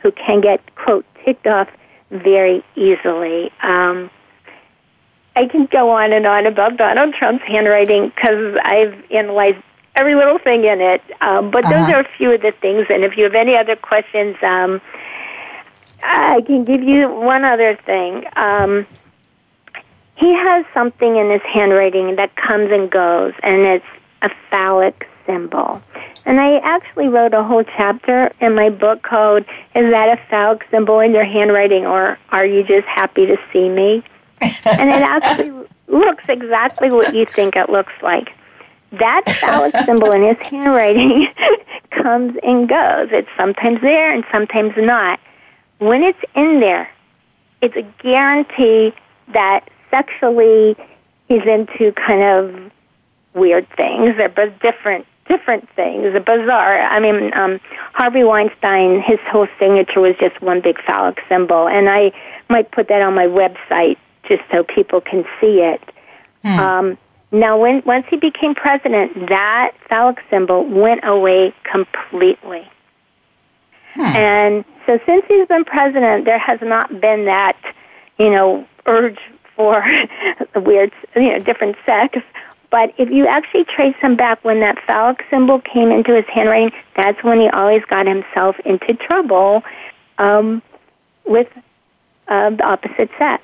who 0.00 0.10
can 0.10 0.40
get, 0.40 0.74
quote, 0.74 1.06
ticked 1.24 1.46
off 1.46 1.68
very 2.10 2.64
easily. 2.76 3.50
Um, 3.62 4.10
I 5.36 5.46
can 5.46 5.66
go 5.66 5.90
on 5.90 6.12
and 6.12 6.26
on 6.26 6.46
about 6.46 6.76
Donald 6.76 7.14
Trump's 7.14 7.44
handwriting 7.44 8.08
because 8.08 8.58
I've 8.64 9.04
analyzed 9.10 9.62
every 9.94 10.14
little 10.14 10.38
thing 10.38 10.64
in 10.64 10.80
it. 10.80 11.02
Um, 11.20 11.50
but 11.50 11.64
uh-huh. 11.64 11.86
those 11.86 11.94
are 11.94 12.00
a 12.00 12.08
few 12.16 12.32
of 12.32 12.42
the 12.42 12.52
things. 12.52 12.86
And 12.90 13.04
if 13.04 13.16
you 13.16 13.24
have 13.24 13.34
any 13.34 13.56
other 13.56 13.76
questions, 13.76 14.36
um, 14.42 14.80
I 16.02 16.40
can 16.42 16.64
give 16.64 16.84
you 16.84 17.08
one 17.08 17.44
other 17.44 17.76
thing. 17.76 18.22
Um, 18.36 18.86
he 20.16 20.34
has 20.34 20.66
something 20.74 21.16
in 21.16 21.30
his 21.30 21.42
handwriting 21.42 22.16
that 22.16 22.36
comes 22.36 22.70
and 22.70 22.90
goes, 22.90 23.32
and 23.42 23.62
it's 23.62 23.84
a 24.22 24.30
phallic 24.50 25.08
symbol. 25.30 25.80
And 26.26 26.40
I 26.40 26.58
actually 26.58 27.08
wrote 27.08 27.32
a 27.34 27.42
whole 27.42 27.64
chapter 27.64 28.30
in 28.40 28.54
my 28.54 28.68
book 28.68 29.02
called 29.02 29.44
Is 29.74 29.90
That 29.90 30.18
a 30.18 30.20
Phallic 30.28 30.66
Symbol 30.70 31.00
in 31.00 31.12
Your 31.12 31.24
Handwriting, 31.24 31.86
or 31.86 32.18
Are 32.30 32.44
You 32.44 32.62
Just 32.62 32.86
Happy 32.86 33.26
to 33.26 33.36
See 33.52 33.68
Me? 33.68 34.02
and 34.40 34.90
it 34.90 35.02
actually 35.02 35.52
looks 35.88 36.24
exactly 36.28 36.90
what 36.90 37.14
you 37.14 37.26
think 37.26 37.56
it 37.56 37.70
looks 37.70 37.92
like. 38.02 38.32
That 38.92 39.22
phallic 39.40 39.74
symbol 39.86 40.10
in 40.10 40.22
his 40.22 40.38
handwriting 40.44 41.28
comes 41.90 42.36
and 42.42 42.68
goes. 42.68 43.08
It's 43.12 43.28
sometimes 43.36 43.80
there 43.80 44.12
and 44.12 44.24
sometimes 44.32 44.72
not. 44.76 45.20
When 45.78 46.02
it's 46.02 46.18
in 46.34 46.58
there, 46.60 46.90
it's 47.60 47.76
a 47.76 47.82
guarantee 48.02 48.92
that 49.28 49.68
sexually 49.90 50.76
he's 51.28 51.42
into 51.46 51.92
kind 51.92 52.22
of 52.22 52.72
weird 53.34 53.68
things. 53.76 54.16
They're 54.16 54.28
both 54.28 54.58
different 54.60 55.06
different 55.28 55.68
things, 55.76 56.12
bizarre. 56.24 56.80
I 56.80 57.00
mean, 57.00 57.32
um, 57.34 57.60
Harvey 57.94 58.24
Weinstein, 58.24 59.00
his 59.00 59.18
whole 59.26 59.46
signature 59.58 60.00
was 60.00 60.16
just 60.20 60.40
one 60.42 60.60
big 60.60 60.80
phallic 60.82 61.18
symbol, 61.28 61.68
and 61.68 61.88
I 61.88 62.12
might 62.48 62.70
put 62.70 62.88
that 62.88 63.02
on 63.02 63.14
my 63.14 63.26
website 63.26 63.96
just 64.28 64.42
so 64.50 64.64
people 64.64 65.00
can 65.00 65.24
see 65.40 65.60
it. 65.60 65.82
Hmm. 66.42 66.58
Um, 66.58 66.98
now, 67.32 67.58
when 67.58 67.82
once 67.86 68.06
he 68.10 68.16
became 68.16 68.54
president, 68.54 69.28
that 69.28 69.72
phallic 69.88 70.18
symbol 70.30 70.64
went 70.64 71.04
away 71.04 71.54
completely. 71.62 72.68
Hmm. 73.94 74.16
And 74.16 74.64
so, 74.86 74.98
since 75.06 75.24
he's 75.28 75.46
been 75.46 75.64
president, 75.64 76.24
there 76.24 76.38
has 76.38 76.58
not 76.60 77.00
been 77.00 77.26
that, 77.26 77.56
you 78.18 78.30
know, 78.30 78.66
urge 78.86 79.18
for 79.54 79.84
weird, 80.56 80.92
you 81.14 81.32
know, 81.32 81.36
different 81.36 81.76
sex. 81.86 82.18
But 82.70 82.94
if 82.98 83.10
you 83.10 83.26
actually 83.26 83.64
trace 83.64 83.96
him 84.00 84.14
back 84.16 84.44
when 84.44 84.60
that 84.60 84.78
phallic 84.86 85.24
symbol 85.28 85.60
came 85.60 85.90
into 85.90 86.14
his 86.14 86.24
handwriting, 86.26 86.70
that's 86.96 87.22
when 87.24 87.40
he 87.40 87.48
always 87.48 87.84
got 87.86 88.06
himself 88.06 88.58
into 88.64 88.94
trouble 88.94 89.64
um, 90.18 90.62
with 91.24 91.48
uh, 92.28 92.50
the 92.50 92.64
opposite 92.64 93.10
sex. 93.18 93.42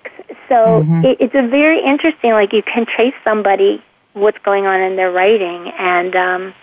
So 0.48 0.54
mm-hmm. 0.54 1.04
it, 1.04 1.16
it's 1.20 1.34
a 1.34 1.46
very 1.46 1.82
interesting. 1.82 2.32
Like 2.32 2.52
you 2.52 2.62
can 2.62 2.86
trace 2.86 3.14
somebody 3.24 3.82
what's 4.12 4.38
going 4.38 4.66
on 4.66 4.80
in 4.80 4.96
their 4.96 5.10
writing, 5.10 5.68
and 5.78 6.14
um, 6.14 6.54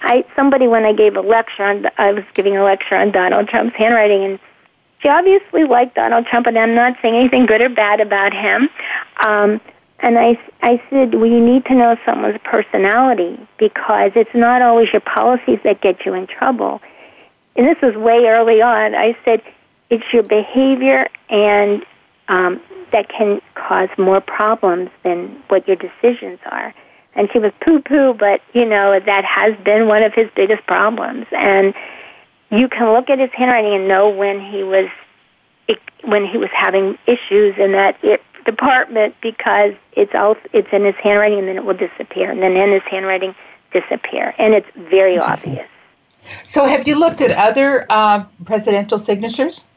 I 0.00 0.24
somebody 0.34 0.66
when 0.66 0.84
I 0.84 0.94
gave 0.94 1.16
a 1.16 1.20
lecture 1.20 1.64
on 1.64 1.86
I 1.98 2.12
was 2.12 2.24
giving 2.32 2.56
a 2.56 2.64
lecture 2.64 2.96
on 2.96 3.10
Donald 3.10 3.48
Trump's 3.48 3.74
handwriting, 3.74 4.24
and 4.24 4.40
she 5.00 5.08
obviously 5.08 5.64
liked 5.64 5.94
Donald 5.94 6.26
Trump, 6.26 6.46
and 6.46 6.58
I'm 6.58 6.74
not 6.74 6.96
saying 7.02 7.14
anything 7.14 7.44
good 7.44 7.60
or 7.60 7.68
bad 7.68 8.00
about 8.00 8.32
him. 8.32 8.70
Um, 9.24 9.60
and 10.00 10.18
I, 10.18 10.38
I 10.62 10.82
said, 10.90 11.14
well, 11.14 11.26
you 11.26 11.40
need 11.40 11.64
to 11.66 11.74
know 11.74 11.96
someone's 12.06 12.38
personality 12.44 13.38
because 13.58 14.12
it's 14.14 14.34
not 14.34 14.62
always 14.62 14.92
your 14.92 15.00
policies 15.00 15.58
that 15.64 15.80
get 15.80 16.06
you 16.06 16.14
in 16.14 16.26
trouble. 16.26 16.80
And 17.56 17.66
this 17.66 17.80
was 17.82 17.96
way 17.96 18.26
early 18.26 18.62
on. 18.62 18.94
I 18.94 19.16
said, 19.24 19.42
it's 19.90 20.04
your 20.12 20.22
behavior 20.22 21.08
and 21.28 21.84
um, 22.28 22.60
that 22.92 23.08
can 23.08 23.40
cause 23.54 23.88
more 23.98 24.20
problems 24.20 24.90
than 25.02 25.42
what 25.48 25.66
your 25.66 25.76
decisions 25.76 26.38
are. 26.46 26.72
And 27.14 27.28
she 27.32 27.40
was 27.40 27.52
poo 27.60 27.80
poo, 27.80 28.14
but 28.14 28.40
you 28.52 28.64
know, 28.64 29.00
that 29.00 29.24
has 29.24 29.56
been 29.64 29.88
one 29.88 30.04
of 30.04 30.14
his 30.14 30.28
biggest 30.36 30.64
problems. 30.66 31.26
And 31.32 31.74
you 32.50 32.68
can 32.68 32.92
look 32.92 33.10
at 33.10 33.18
his 33.18 33.30
handwriting 33.32 33.74
and 33.74 33.88
know 33.88 34.08
when 34.08 34.40
he 34.40 34.62
was 34.62 34.88
when 36.04 36.24
he 36.24 36.38
was 36.38 36.48
having 36.52 36.96
issues 37.06 37.54
and 37.58 37.74
that 37.74 37.98
department 38.48 39.14
because 39.20 39.74
it's 39.92 40.14
all 40.14 40.34
it's 40.54 40.68
in 40.72 40.82
his 40.82 40.94
handwriting 41.02 41.38
and 41.38 41.48
then 41.48 41.56
it 41.56 41.64
will 41.66 41.76
disappear 41.76 42.30
and 42.30 42.40
then 42.40 42.56
in 42.56 42.72
his 42.72 42.82
handwriting 42.90 43.34
disappear 43.72 44.34
and 44.38 44.54
it's 44.54 44.66
very 44.74 45.18
obvious. 45.18 45.68
So, 46.46 46.64
have 46.64 46.88
you 46.88 46.98
looked 46.98 47.20
at 47.20 47.30
other 47.30 47.84
uh, 47.90 48.24
presidential 48.46 48.98
signatures? 48.98 49.68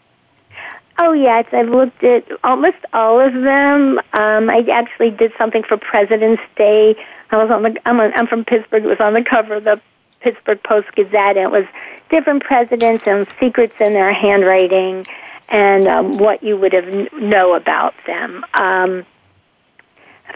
Oh 1.00 1.12
yes, 1.12 1.46
I've 1.52 1.68
looked 1.68 2.02
at 2.04 2.26
almost 2.46 2.78
all 2.94 3.20
of 3.20 3.34
them. 3.34 4.00
Um, 4.14 4.50
I 4.50 4.66
actually 4.72 5.12
did 5.12 5.34
something 5.38 5.64
for 5.64 5.76
President's 5.76 6.44
Day. 6.56 6.96
I 7.32 7.44
was 7.44 7.52
on 7.54 7.64
the 7.64 7.78
I'm, 7.86 8.00
on, 8.00 8.14
I'm 8.16 8.28
from 8.28 8.46
Pittsburgh. 8.46 8.86
It 8.86 8.88
was 8.88 9.02
on 9.02 9.14
the 9.14 9.24
cover 9.24 9.56
of 9.56 9.66
the 9.66 9.82
Pittsburgh 10.22 10.64
Post 10.64 10.94
Gazette, 10.96 11.36
and 11.36 11.40
it 11.40 11.52
was 11.52 11.66
different 12.10 12.44
presidents 12.44 13.04
and 13.06 13.28
secrets 13.38 13.76
in 13.82 13.94
their 13.94 14.14
handwriting 14.14 15.06
and 15.52 15.86
um, 15.86 16.18
what 16.18 16.42
you 16.42 16.58
would 16.58 16.74
have 16.74 16.88
know 17.14 17.54
about 17.54 17.94
them. 18.08 18.44
Um, 18.54 19.06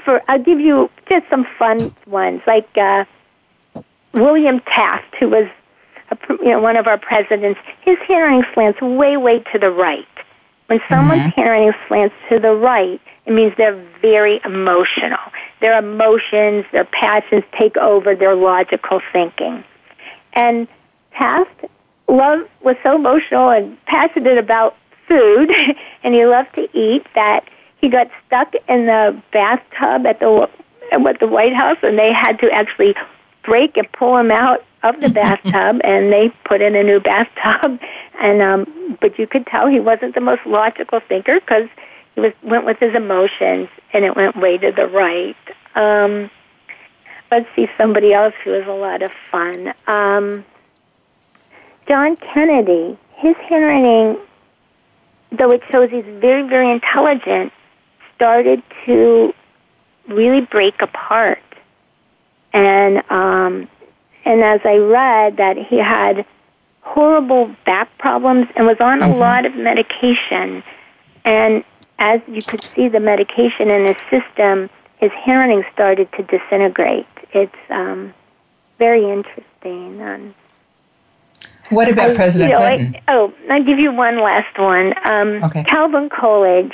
for 0.03 0.22
I'll 0.28 0.43
give 0.43 0.59
you 0.59 0.91
just 1.09 1.28
some 1.30 1.47
fun 1.57 1.95
ones, 2.05 2.41
like 2.45 2.70
uh, 2.78 3.05
William 4.13 4.59
Taft, 4.61 5.16
who 5.16 5.30
was 5.30 5.47
a, 6.11 6.18
you 6.30 6.51
know 6.51 6.59
one 6.59 6.76
of 6.76 6.86
our 6.86 6.97
presidents. 6.97 7.59
His 7.82 7.97
hearing 8.05 8.43
slants 8.53 8.82
way 8.82 9.18
way 9.18 9.39
to 9.39 9.59
the 9.59 9.72
right. 9.72 10.05
When 10.68 10.80
someone's 10.89 11.22
mm-hmm. 11.22 11.41
handwriting 11.41 11.74
slants 11.88 12.16
to 12.30 12.39
the 12.39 12.53
right, 12.53 12.99
it 13.26 13.34
means 13.34 13.53
they're 13.55 13.82
very 14.01 14.41
emotional. 14.43 15.20
Their 15.61 15.78
emotions, 15.78 16.66
their 16.72 16.86
passions 16.86 17.43
take 17.51 17.78
over 17.78 18.16
their 18.16 18.36
logical 18.36 18.99
thinking. 19.13 19.63
And 20.34 20.68
Taft 21.13 21.66
love 22.07 22.47
was 22.61 22.76
so 22.84 22.95
emotional 22.95 23.49
and 23.49 23.84
passionate 23.86 24.38
about 24.38 24.76
food 25.08 25.51
and 26.03 26.14
he 26.14 26.26
loved 26.26 26.53
to 26.56 26.68
eat 26.74 27.06
that 27.16 27.47
he 27.86 27.89
got 27.89 28.10
stuck 28.26 28.53
in 28.68 28.88
the 28.88 29.22
bathtub 29.32 30.06
at 30.06 30.20
the 30.20 30.49
at 30.91 31.20
the 31.20 31.28
White 31.28 31.53
House 31.53 31.78
and 31.84 31.97
they 31.99 32.12
had 32.12 32.39
to 32.39 32.51
actually 32.51 32.95
break 33.43 33.78
and 33.78 33.91
pull 33.91 34.18
him 34.18 34.32
out 34.32 34.64
of 34.84 34.99
the 35.01 35.10
bathtub 35.22 35.82
and 35.84 36.06
they 36.06 36.30
put 36.45 36.62
in 36.62 36.76
a 36.76 36.84
new 36.84 36.99
bathtub. 36.99 37.80
And 38.18 38.41
um 38.41 38.97
but 39.01 39.20
you 39.20 39.28
could 39.28 39.45
tell 39.45 39.68
he 39.68 39.82
wasn't 39.82 40.16
the 40.16 40.22
most 40.22 40.45
logical 40.45 41.01
thinker 41.01 41.41
because 41.41 41.68
he 42.16 42.22
was 42.22 42.32
went 42.43 42.66
with 42.66 42.80
his 42.80 42.95
emotions 42.95 43.68
and 43.91 44.06
it 44.06 44.16
went 44.16 44.38
way 44.38 44.58
to 44.58 44.72
the 44.72 44.88
right. 44.88 45.36
Um 45.76 46.32
let's 47.30 47.47
see 47.56 47.68
somebody 47.78 48.14
else 48.14 48.34
who 48.43 48.51
was 48.51 48.66
a 48.68 48.72
lot 48.72 49.01
of 49.01 49.12
fun. 49.12 49.74
Um 49.86 50.45
john 51.89 52.16
kennedy. 52.16 52.97
His 53.18 53.36
handwriting 53.36 54.18
though 55.38 55.51
it 55.51 55.61
shows 55.71 55.89
he's 55.89 56.05
very, 56.05 56.47
very 56.47 56.71
intelligent, 56.71 57.51
started 58.15 58.61
to 58.86 59.33
really 60.07 60.41
break 60.41 60.81
apart. 60.81 61.39
And 62.53 63.03
um, 63.11 63.67
and 64.23 64.41
as 64.41 64.61
I 64.63 64.77
read 64.77 65.38
that 65.38 65.57
he 65.57 65.77
had 65.77 66.25
horrible 66.86 67.53
back 67.65 67.97
problems 67.97 68.47
and 68.55 68.65
was 68.65 68.77
on 68.79 68.99
mm-hmm. 68.99 69.11
a 69.11 69.17
lot 69.17 69.45
of 69.45 69.55
medication. 69.55 70.63
And 71.25 71.63
as 71.99 72.19
you 72.27 72.41
could 72.41 72.63
see 72.75 72.88
the 72.88 72.99
medication 72.99 73.69
in 73.69 73.86
his 73.86 73.97
system, 74.09 74.69
his 74.97 75.11
handwriting 75.11 75.63
started 75.73 76.11
to 76.13 76.23
disintegrate. 76.23 77.07
It's 77.33 77.55
um, 77.69 78.13
very 78.77 79.09
interesting. 79.09 79.99
And 79.99 80.33
what 81.70 81.89
about 81.89 82.11
I, 82.11 82.16
President 82.16 82.53
you 82.53 82.59
know, 82.59 82.66
Clinton? 82.66 82.95
I, 83.07 83.13
oh, 83.13 83.34
I'll 83.49 83.63
give 83.63 83.80
you 83.80 83.91
one 83.91 84.20
last 84.20 84.57
one. 84.57 84.93
Um, 85.07 85.43
okay. 85.43 85.63
Calvin 85.63 86.09
Coolidge. 86.09 86.74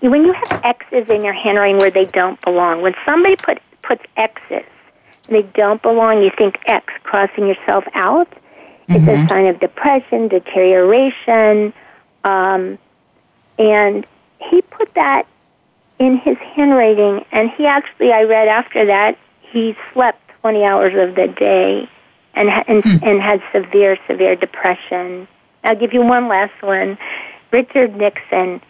When 0.00 0.24
you 0.24 0.32
have 0.32 0.60
X's 0.64 1.10
in 1.10 1.22
your 1.22 1.34
handwriting 1.34 1.78
where 1.78 1.90
they 1.90 2.04
don't 2.04 2.40
belong, 2.42 2.80
when 2.80 2.94
somebody 3.04 3.36
put, 3.36 3.60
puts 3.82 4.02
X's 4.16 4.64
and 5.28 5.36
they 5.36 5.42
don't 5.42 5.80
belong, 5.82 6.22
you 6.22 6.30
think 6.36 6.58
X, 6.66 6.92
crossing 7.02 7.46
yourself 7.46 7.84
out. 7.94 8.30
Mm-hmm. 8.30 8.94
It's 8.94 9.04
a 9.04 9.10
mm-hmm. 9.10 9.28
sign 9.28 9.46
of 9.46 9.60
depression, 9.60 10.28
deterioration. 10.28 11.72
Um, 12.24 12.78
and 13.58 14.06
he 14.40 14.62
put 14.62 14.94
that 14.94 15.26
in 15.98 16.16
his 16.16 16.38
handwriting, 16.38 17.24
and 17.30 17.50
he 17.50 17.66
actually, 17.66 18.10
I 18.10 18.24
read 18.24 18.48
after 18.48 18.86
that, 18.86 19.18
he 19.42 19.76
slept 19.92 20.18
20 20.40 20.64
hours 20.64 20.94
of 20.96 21.14
the 21.14 21.28
day 21.28 21.88
and 22.34 22.48
and, 22.48 22.82
hmm. 22.82 22.96
and 23.02 23.20
had 23.20 23.42
severe 23.52 23.98
severe 24.06 24.36
depression. 24.36 25.26
I'll 25.64 25.76
give 25.76 25.92
you 25.92 26.02
one 26.02 26.28
last 26.28 26.62
one. 26.62 26.98
Richard 27.50 27.96
Nixon. 27.96 28.60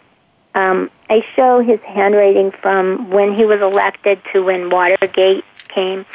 Um, 0.53 0.91
I 1.09 1.25
show 1.35 1.61
his 1.61 1.79
handwriting 1.81 2.51
from 2.51 3.09
when 3.09 3.37
he 3.37 3.45
was 3.45 3.61
elected 3.61 4.19
to 4.33 4.43
when 4.43 4.69
Watergate 4.69 5.45
came, 5.69 6.05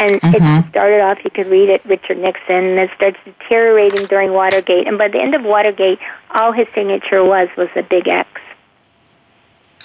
and 0.00 0.20
mm-hmm. 0.20 0.66
it 0.66 0.70
started 0.70 1.00
off. 1.00 1.22
You 1.22 1.30
could 1.30 1.46
read 1.46 1.68
it, 1.68 1.84
Richard 1.84 2.18
Nixon, 2.18 2.64
and 2.64 2.78
it 2.78 2.90
starts 2.96 3.18
deteriorating 3.24 4.06
during 4.06 4.32
Watergate. 4.32 4.88
And 4.88 4.98
by 4.98 5.08
the 5.08 5.20
end 5.20 5.34
of 5.34 5.44
Watergate, 5.44 6.00
all 6.32 6.50
his 6.50 6.66
signature 6.74 7.22
was 7.22 7.48
was 7.56 7.68
a 7.76 7.82
big 7.82 8.08
X. 8.08 8.28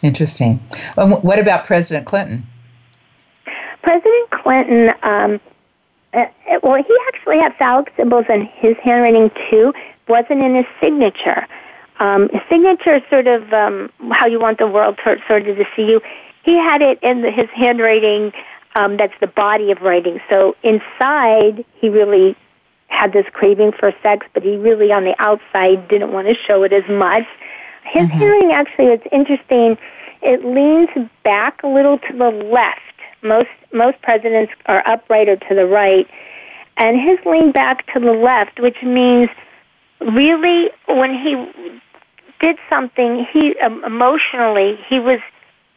Interesting. 0.02 0.60
Well, 0.98 1.22
what 1.22 1.40
about 1.40 1.66
President 1.66 2.06
Clinton? 2.06 2.48
President 3.84 4.30
Clinton. 4.32 4.94
Um, 5.04 5.40
well, 6.14 6.76
he 6.76 6.98
actually 7.08 7.40
had 7.40 7.56
phallic 7.58 7.94
symbols 7.96 8.26
in 8.30 8.42
his 8.46 8.76
handwriting 8.78 9.32
too. 9.50 9.74
wasn't 10.08 10.42
in 10.42 10.56
his 10.56 10.66
signature. 10.82 11.48
um, 12.00 12.30
his 12.30 12.42
signature 12.50 12.96
is 12.96 13.04
sort 13.10 13.28
of 13.28 13.52
um, 13.54 13.92
how 14.12 14.26
you 14.26 14.40
want 14.40 14.58
the 14.58 14.68
world 14.68 14.98
to, 15.04 15.18
sort 15.28 15.48
of 15.48 15.58
to 15.58 15.66
see 15.76 15.84
you. 15.90 16.02
He 16.44 16.56
had 16.56 16.82
it 16.82 16.98
in 17.04 17.22
the, 17.22 17.32
his 17.32 17.50
handwriting. 17.50 18.34
Um, 18.76 18.98
that's 18.98 19.14
the 19.20 19.28
body 19.28 19.72
of 19.72 19.82
writing. 19.82 20.22
So 20.30 20.56
inside, 20.64 21.66
he 21.76 21.90
really 21.90 22.36
had 22.88 23.14
this 23.14 23.26
craving 23.34 23.74
for 23.74 23.94
sex, 24.02 24.26
but 24.34 24.44
he 24.44 24.56
really 24.56 24.92
on 24.92 25.04
the 25.04 25.16
outside 25.20 25.88
didn't 25.88 26.12
want 26.12 26.28
to 26.28 26.36
show 26.36 26.64
it 26.64 26.74
as 26.74 26.88
much. 26.90 27.26
His 27.84 28.04
mm-hmm. 28.04 28.18
handwriting 28.18 28.52
actually, 28.52 28.88
it's 28.88 29.08
interesting. 29.12 29.78
It 30.22 30.44
leans 30.46 30.90
back 31.24 31.64
a 31.64 31.68
little 31.68 31.98
to 31.98 32.14
the 32.14 32.32
left. 32.32 32.80
Most 33.22 33.50
most 33.74 34.02
presidents 34.02 34.54
are 34.66 34.84
upright 34.86 35.30
or 35.30 35.36
to 35.36 35.56
the 35.56 35.66
right, 35.66 36.08
and 36.78 37.00
his 37.00 37.20
lean 37.26 37.52
back 37.52 37.92
to 37.94 38.00
the 38.00 38.14
left, 38.14 38.60
which 38.60 38.82
means 38.84 39.30
really 40.00 40.70
when 40.88 41.14
he 41.14 41.82
did 42.40 42.58
something, 42.70 43.26
he 43.32 43.58
um, 43.60 43.84
emotionally 43.84 44.80
he 44.88 45.00
was 45.00 45.20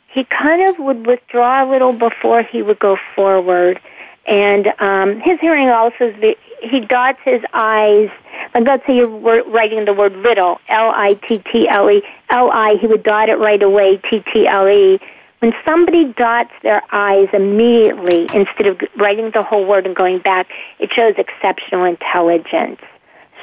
he 0.09 0.25
kind 0.25 0.69
of 0.69 0.79
would 0.79 1.07
withdraw 1.07 1.65
a 1.65 1.67
little 1.69 1.93
before 1.93 2.43
he 2.43 2.63
would 2.63 2.79
go 2.79 2.97
forward, 3.15 3.81
and 4.27 4.73
um, 4.79 5.21
his 5.21 5.39
hearing 5.41 5.69
also 5.69 6.09
is 6.09 6.37
he 6.63 6.81
dots 6.81 7.19
his 7.25 7.43
I's. 7.53 8.11
Like 8.55 8.65
let's 8.65 8.87
say 8.87 8.97
you're 8.97 9.45
writing 9.45 9.85
the 9.85 9.95
word 9.95 10.15
little, 10.17 10.61
L-I-T-T-L-E, 10.69 12.03
L-I, 12.31 12.75
he 12.77 12.87
would 12.87 13.03
dot 13.03 13.29
it 13.29 13.37
right 13.37 13.63
away, 13.63 13.97
T-T-L-E. 13.97 15.01
When 15.43 15.53
somebody 15.67 16.05
dots 16.05 16.53
their 16.63 16.83
I's 16.93 17.27
immediately 17.33 18.29
instead 18.33 18.67
of 18.69 18.81
writing 18.97 19.33
the 19.35 19.43
whole 19.43 19.67
word 19.67 19.87
and 19.87 19.97
going 19.97 20.21
back, 20.21 20.49
it 20.79 20.93
shows 20.93 21.15
exceptional 21.19 21.83
intelligence. 21.83 22.81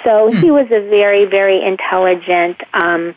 So 0.05 0.31
hmm. 0.31 0.37
he 0.37 0.49
was 0.49 0.67
a 0.67 0.79
very, 0.89 1.25
very 1.25 1.61
intelligent. 1.61 2.61
Um, 2.73 3.13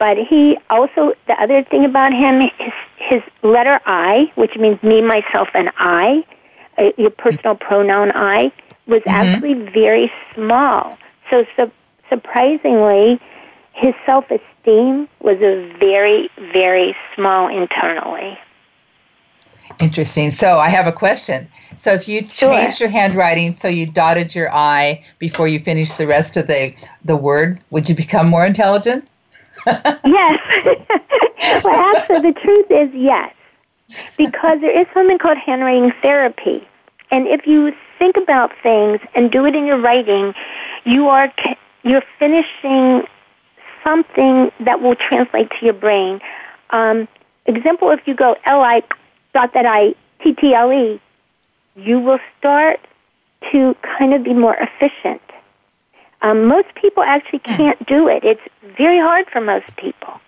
but 0.00 0.16
he 0.16 0.58
also 0.68 1.14
the 1.28 1.40
other 1.40 1.62
thing 1.62 1.84
about 1.84 2.12
him, 2.12 2.40
his 2.58 2.72
his 2.96 3.22
letter 3.42 3.78
I, 3.86 4.32
which 4.34 4.56
means 4.56 4.82
me, 4.82 5.00
myself, 5.00 5.50
and 5.54 5.70
I, 5.76 6.24
uh, 6.78 6.90
your 6.98 7.10
personal 7.10 7.54
pronoun 7.54 8.10
I, 8.16 8.50
was 8.88 9.00
mm-hmm. 9.02 9.10
actually 9.10 9.54
very 9.54 10.10
small. 10.34 10.98
So 11.30 11.46
su- 11.54 11.70
surprisingly, 12.08 13.20
his 13.74 13.94
self 14.04 14.24
esteem 14.62 15.08
was 15.20 15.38
a 15.40 15.72
very, 15.78 16.28
very 16.52 16.96
small 17.14 17.48
internally. 17.48 18.38
Interesting. 19.80 20.30
So 20.30 20.58
I 20.58 20.68
have 20.68 20.86
a 20.86 20.92
question. 20.92 21.48
So 21.78 21.92
if 21.92 22.06
you 22.06 22.26
sure. 22.26 22.52
changed 22.52 22.80
your 22.80 22.90
handwriting 22.90 23.54
so 23.54 23.68
you 23.68 23.86
dotted 23.86 24.34
your 24.34 24.52
I 24.52 25.04
before 25.18 25.48
you 25.48 25.60
finished 25.60 25.98
the 25.98 26.06
rest 26.06 26.36
of 26.36 26.46
the 26.46 26.74
the 27.04 27.16
word, 27.16 27.60
would 27.70 27.88
you 27.88 27.94
become 27.94 28.28
more 28.28 28.44
intelligent? 28.44 29.08
yes. 29.66 30.04
well, 31.64 31.96
actually, 31.96 32.32
the 32.32 32.38
truth 32.38 32.70
is 32.70 32.90
yes, 32.94 33.34
because 34.18 34.60
there 34.60 34.78
is 34.78 34.86
something 34.94 35.18
called 35.18 35.38
handwriting 35.38 35.92
therapy, 36.02 36.66
and 37.10 37.26
if 37.26 37.46
you 37.46 37.74
think 37.98 38.16
about 38.16 38.52
things 38.62 39.00
and 39.14 39.32
do 39.32 39.46
it 39.46 39.56
in 39.56 39.66
your 39.66 39.78
writing, 39.78 40.34
you 40.84 41.08
are 41.08 41.32
you're 41.82 42.04
finishing 42.18 43.04
something 43.84 44.50
that 44.60 44.80
will 44.80 44.96
translate 44.96 45.50
to 45.58 45.64
your 45.64 45.74
brain. 45.74 46.20
Um, 46.70 47.08
example: 47.46 47.90
if 47.90 48.06
you 48.06 48.14
go 48.14 48.36
L 48.44 48.62
I 48.62 48.82
dot 49.34 49.54
that 49.54 49.66
I 49.66 49.94
T 50.22 50.34
T 50.34 50.54
L 50.54 50.72
E, 50.72 51.00
you 51.76 51.98
will 51.98 52.20
start 52.38 52.80
to 53.50 53.76
kind 53.98 54.12
of 54.12 54.22
be 54.22 54.34
more 54.34 54.56
efficient. 54.56 55.22
Um, 56.22 56.46
most 56.46 56.68
people 56.74 57.02
actually 57.02 57.40
hmm. 57.44 57.54
can't 57.54 57.86
do 57.86 58.08
it. 58.08 58.22
It's 58.24 58.40
very 58.76 58.98
hard 58.98 59.26
for 59.30 59.40
most 59.40 59.66
people. 59.76 60.20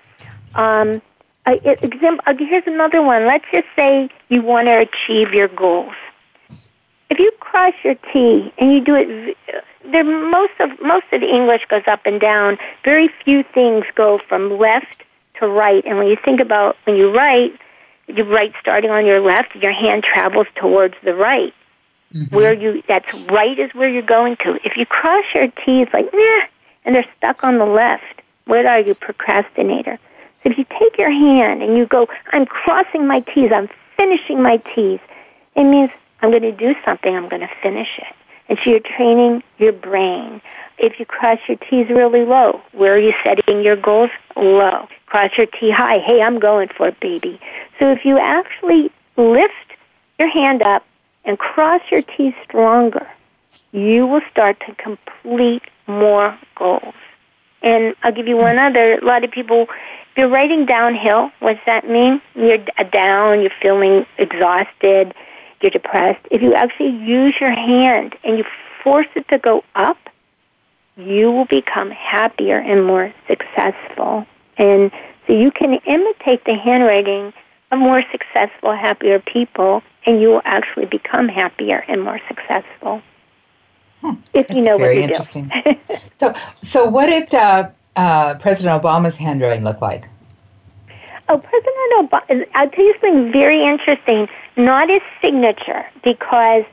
Um, 0.55 1.01
example, 1.47 2.21
uh, 2.27 2.35
here's 2.39 2.67
another 2.67 3.03
one. 3.03 3.27
Let's 3.27 3.45
just 3.53 3.67
say 3.77 4.09
you 4.29 4.43
want 4.43 4.69
to 4.69 4.79
achieve 4.79 5.33
your 5.33 5.49
goals. 5.49 5.95
If 7.11 7.19
you 7.19 7.31
cross 7.39 7.75
your 7.85 7.95
T 8.13 8.53
and 8.59 8.73
you 8.73 8.81
do 8.81 8.95
it, 8.97 9.37
there 9.91 10.05
most 10.05 10.53
of 10.61 10.71
most 10.81 11.07
of 11.13 11.21
the 11.21 11.29
English 11.29 11.67
goes 11.69 11.83
up 11.87 12.07
and 12.07 12.21
down. 12.21 12.59
Very 12.83 13.09
few 13.25 13.43
things 13.43 13.85
go 13.95 14.19
from 14.19 14.59
left 14.59 15.03
to 15.41 15.49
right. 15.49 15.85
And 15.85 15.99
when 15.99 16.07
you 16.07 16.17
think 16.17 16.41
about 16.41 16.77
when 16.85 16.97
you 16.97 17.15
write, 17.15 17.59
you 18.07 18.25
write 18.25 18.53
starting 18.61 18.91
on 18.91 19.07
your 19.07 19.21
left, 19.21 19.55
your 19.57 19.73
hand 19.73 20.05
travels 20.05 20.47
towards 20.55 20.95
the 21.03 21.15
right. 21.15 21.55
Mm-hmm. 22.15 22.35
Where 22.35 22.53
you 22.53 22.83
that's 22.87 23.13
right 23.29 23.59
is 23.59 23.75
where 23.75 23.89
you're 23.89 24.03
going 24.03 24.37
to. 24.37 24.59
If 24.65 24.77
you 24.77 24.87
cross 24.87 25.25
your 25.35 25.49
T's 25.49 25.93
like 25.93 26.13
nah, 26.13 26.41
and 26.85 26.95
they're 26.95 27.07
stuck 27.17 27.43
on 27.43 27.59
the 27.59 27.67
left, 27.67 28.23
what 28.47 28.67
are 28.67 28.81
you, 28.81 28.95
procrastinator? 28.95 29.99
So 30.43 30.51
if 30.51 30.59
you 30.59 30.67
take 30.79 30.99
your 30.99 31.11
hand 31.11 31.63
and 31.63 31.77
you 31.77 31.87
go, 31.87 32.07
I'm 32.33 32.47
crossing 32.47 33.07
my 33.07 33.21
T's, 33.21 33.51
I'm 33.51 33.69
finishing 33.97 34.43
my 34.43 34.59
T's, 34.59 35.01
it 35.57 35.65
means 35.65 35.91
I'm 36.21 36.31
going 36.31 36.43
to 36.43 36.53
do 36.53 36.75
something, 36.85 37.15
I'm 37.17 37.29
going 37.29 37.41
to 37.41 37.51
finish 37.63 37.89
it. 37.99 38.15
And 38.49 38.59
so 38.59 38.71
you're 38.71 38.81
training 38.81 39.43
your 39.59 39.73
brain. 39.73 40.43
If 40.79 41.01
you 41.01 41.07
cross 41.07 41.39
your 41.49 41.57
T's 41.57 41.89
really 41.89 42.25
low, 42.25 42.61
where 42.73 42.95
are 42.95 42.99
you 42.99 43.15
setting 43.25 43.63
your 43.63 43.77
goals? 43.77 44.11
Low. 44.37 44.87
Cross 45.07 45.31
your 45.39 45.47
T 45.47 45.71
high. 45.71 45.99
Hey, 45.99 46.21
I'm 46.21 46.39
going 46.39 46.69
for 46.69 46.89
it, 46.89 47.01
baby. 47.01 47.41
So 47.79 47.91
if 47.91 48.05
you 48.05 48.19
actually 48.19 48.91
lift 49.17 49.55
your 50.19 50.29
hand 50.29 50.63
up 50.63 50.85
and 51.25 51.39
cross 51.39 51.81
your 51.91 52.03
T 52.03 52.35
stronger, 52.45 53.09
you 53.73 54.07
will 54.07 54.23
start 54.31 54.61
to 54.67 54.75
complete 54.75 55.63
more 55.87 56.39
goals. 56.55 56.95
And 57.63 57.95
I'll 58.03 58.13
give 58.13 58.29
you 58.29 58.37
one 58.37 58.59
other. 58.59 58.99
A 58.99 59.05
lot 59.05 59.25
of 59.25 59.31
people, 59.31 59.63
if 59.63 60.19
you're 60.19 60.29
writing 60.29 60.67
downhill, 60.67 61.31
what's 61.41 61.65
that 61.65 61.89
mean? 61.89 62.21
You're 62.35 62.59
down, 62.93 63.41
you're 63.41 63.51
feeling 63.63 64.05
exhausted, 64.19 65.15
you're 65.65 65.71
depressed. 65.71 66.21
If 66.31 66.43
you 66.43 66.55
actually 66.55 66.91
use 66.91 67.35
your 67.41 67.51
hand 67.51 68.15
and 68.23 68.39
you 68.39 68.45
force 68.83 69.07
it 69.17 69.27
to 69.29 69.39
go 69.39 69.65
up, 69.75 69.97
you 70.97 71.33
will 71.33 71.47
become 71.47 71.91
happier 71.91 72.59
and 72.59 72.85
more 72.85 73.13
successful. 73.27 74.27
And 74.59 74.93
so 75.27 75.33
you 75.33 75.51
can 75.51 75.75
imitate 75.75 76.45
the 76.45 76.61
handwriting 76.65 77.33
of 77.73 77.79
more 77.79 78.05
successful, 78.13 78.73
happier 78.73 79.19
people, 79.21 79.83
and 80.07 80.21
you 80.21 80.29
will 80.29 80.43
actually 80.45 80.87
become 80.87 81.29
happier 81.29 81.83
and 81.89 82.03
more 82.03 82.21
successful. 82.29 83.03
Hmm. 84.03 84.11
If 84.35 84.49
That's 84.49 84.55
you 84.55 84.65
know 84.65 84.77
what 84.77 84.95
you're 84.95 85.07
doing. 85.07 85.51
so, 86.13 86.35
so 86.61 86.85
what 86.85 87.07
did 87.07 87.35
uh, 87.35 87.71
uh, 87.97 88.35
President 88.35 88.83
Obama's 88.83 89.17
handwriting 89.17 89.65
look 89.65 89.81
like? 89.81 90.07
Oh, 91.29 91.39
President 91.39 92.11
Obama, 92.11 92.47
I'll 92.55 92.69
tell 92.69 92.85
you 92.85 92.95
something 93.01 93.33
very 93.33 93.65
interesting. 93.65 94.29
Not 94.57 94.89
his 94.89 95.03
signature, 95.21 95.85
because 96.03 96.65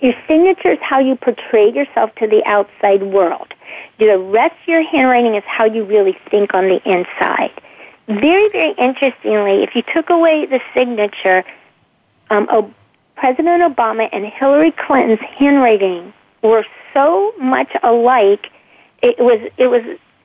your 0.00 0.14
signature 0.26 0.72
is 0.72 0.78
how 0.80 0.98
you 0.98 1.16
portray 1.16 1.70
yourself 1.72 2.14
to 2.16 2.26
the 2.26 2.44
outside 2.46 3.02
world. 3.02 3.52
The 3.98 4.18
rest 4.18 4.54
of 4.62 4.68
your 4.68 4.82
handwriting 4.82 5.34
is 5.34 5.44
how 5.46 5.64
you 5.64 5.84
really 5.84 6.16
think 6.30 6.54
on 6.54 6.64
the 6.68 6.80
inside. 6.88 7.52
Very, 8.06 8.48
very 8.50 8.72
interestingly, 8.78 9.62
if 9.62 9.74
you 9.74 9.82
took 9.94 10.10
away 10.10 10.46
the 10.46 10.60
signature, 10.74 11.44
um, 12.30 12.48
o- 12.50 12.72
President 13.16 13.62
Obama 13.62 14.08
and 14.12 14.26
Hillary 14.26 14.72
Clinton's 14.72 15.20
handwriting 15.38 16.12
were 16.42 16.66
so 16.92 17.32
much 17.38 17.70
alike. 17.82 18.50
It 19.02 19.18
was 19.18 19.40
it 19.56 19.68
was 19.68 19.82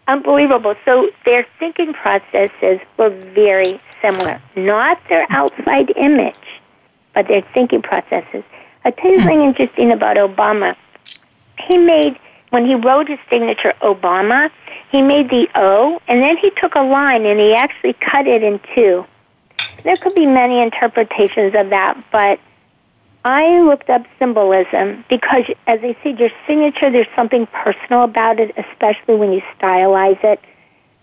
unbelievable. 0.07 0.75
So 0.85 1.09
their 1.25 1.45
thinking 1.59 1.93
processes 1.93 2.79
were 2.97 3.09
very 3.09 3.79
similar. 4.01 4.41
Not 4.55 4.99
their 5.07 5.25
outside 5.29 5.91
image, 5.95 6.35
but 7.13 7.27
their 7.27 7.41
thinking 7.53 7.81
processes. 7.81 8.43
I'll 8.85 8.91
tell 8.91 9.11
you 9.11 9.17
hmm. 9.17 9.23
something 9.23 9.41
interesting 9.41 9.91
about 9.91 10.17
Obama. 10.17 10.75
He 11.67 11.77
made 11.77 12.17
when 12.49 12.65
he 12.65 12.75
wrote 12.75 13.07
his 13.07 13.19
signature 13.29 13.73
Obama, 13.81 14.49
he 14.91 15.01
made 15.01 15.29
the 15.29 15.47
O, 15.55 16.01
and 16.07 16.21
then 16.21 16.37
he 16.37 16.49
took 16.51 16.75
a 16.75 16.81
line 16.81 17.25
and 17.25 17.39
he 17.39 17.53
actually 17.53 17.93
cut 17.93 18.25
it 18.25 18.43
in 18.43 18.59
two. 18.73 19.05
There 19.83 19.95
could 19.97 20.15
be 20.15 20.25
many 20.25 20.59
interpretations 20.59 21.53
of 21.55 21.69
that, 21.69 21.93
but 22.11 22.39
I 23.23 23.59
looked 23.61 23.89
up 23.89 24.05
symbolism 24.17 25.03
because, 25.09 25.45
as 25.67 25.79
I 25.83 25.95
said, 26.01 26.19
your 26.19 26.29
signature, 26.47 26.89
there's 26.89 27.07
something 27.15 27.45
personal 27.47 28.03
about 28.03 28.39
it, 28.39 28.55
especially 28.57 29.15
when 29.15 29.31
you 29.31 29.41
stylize 29.59 30.23
it. 30.23 30.39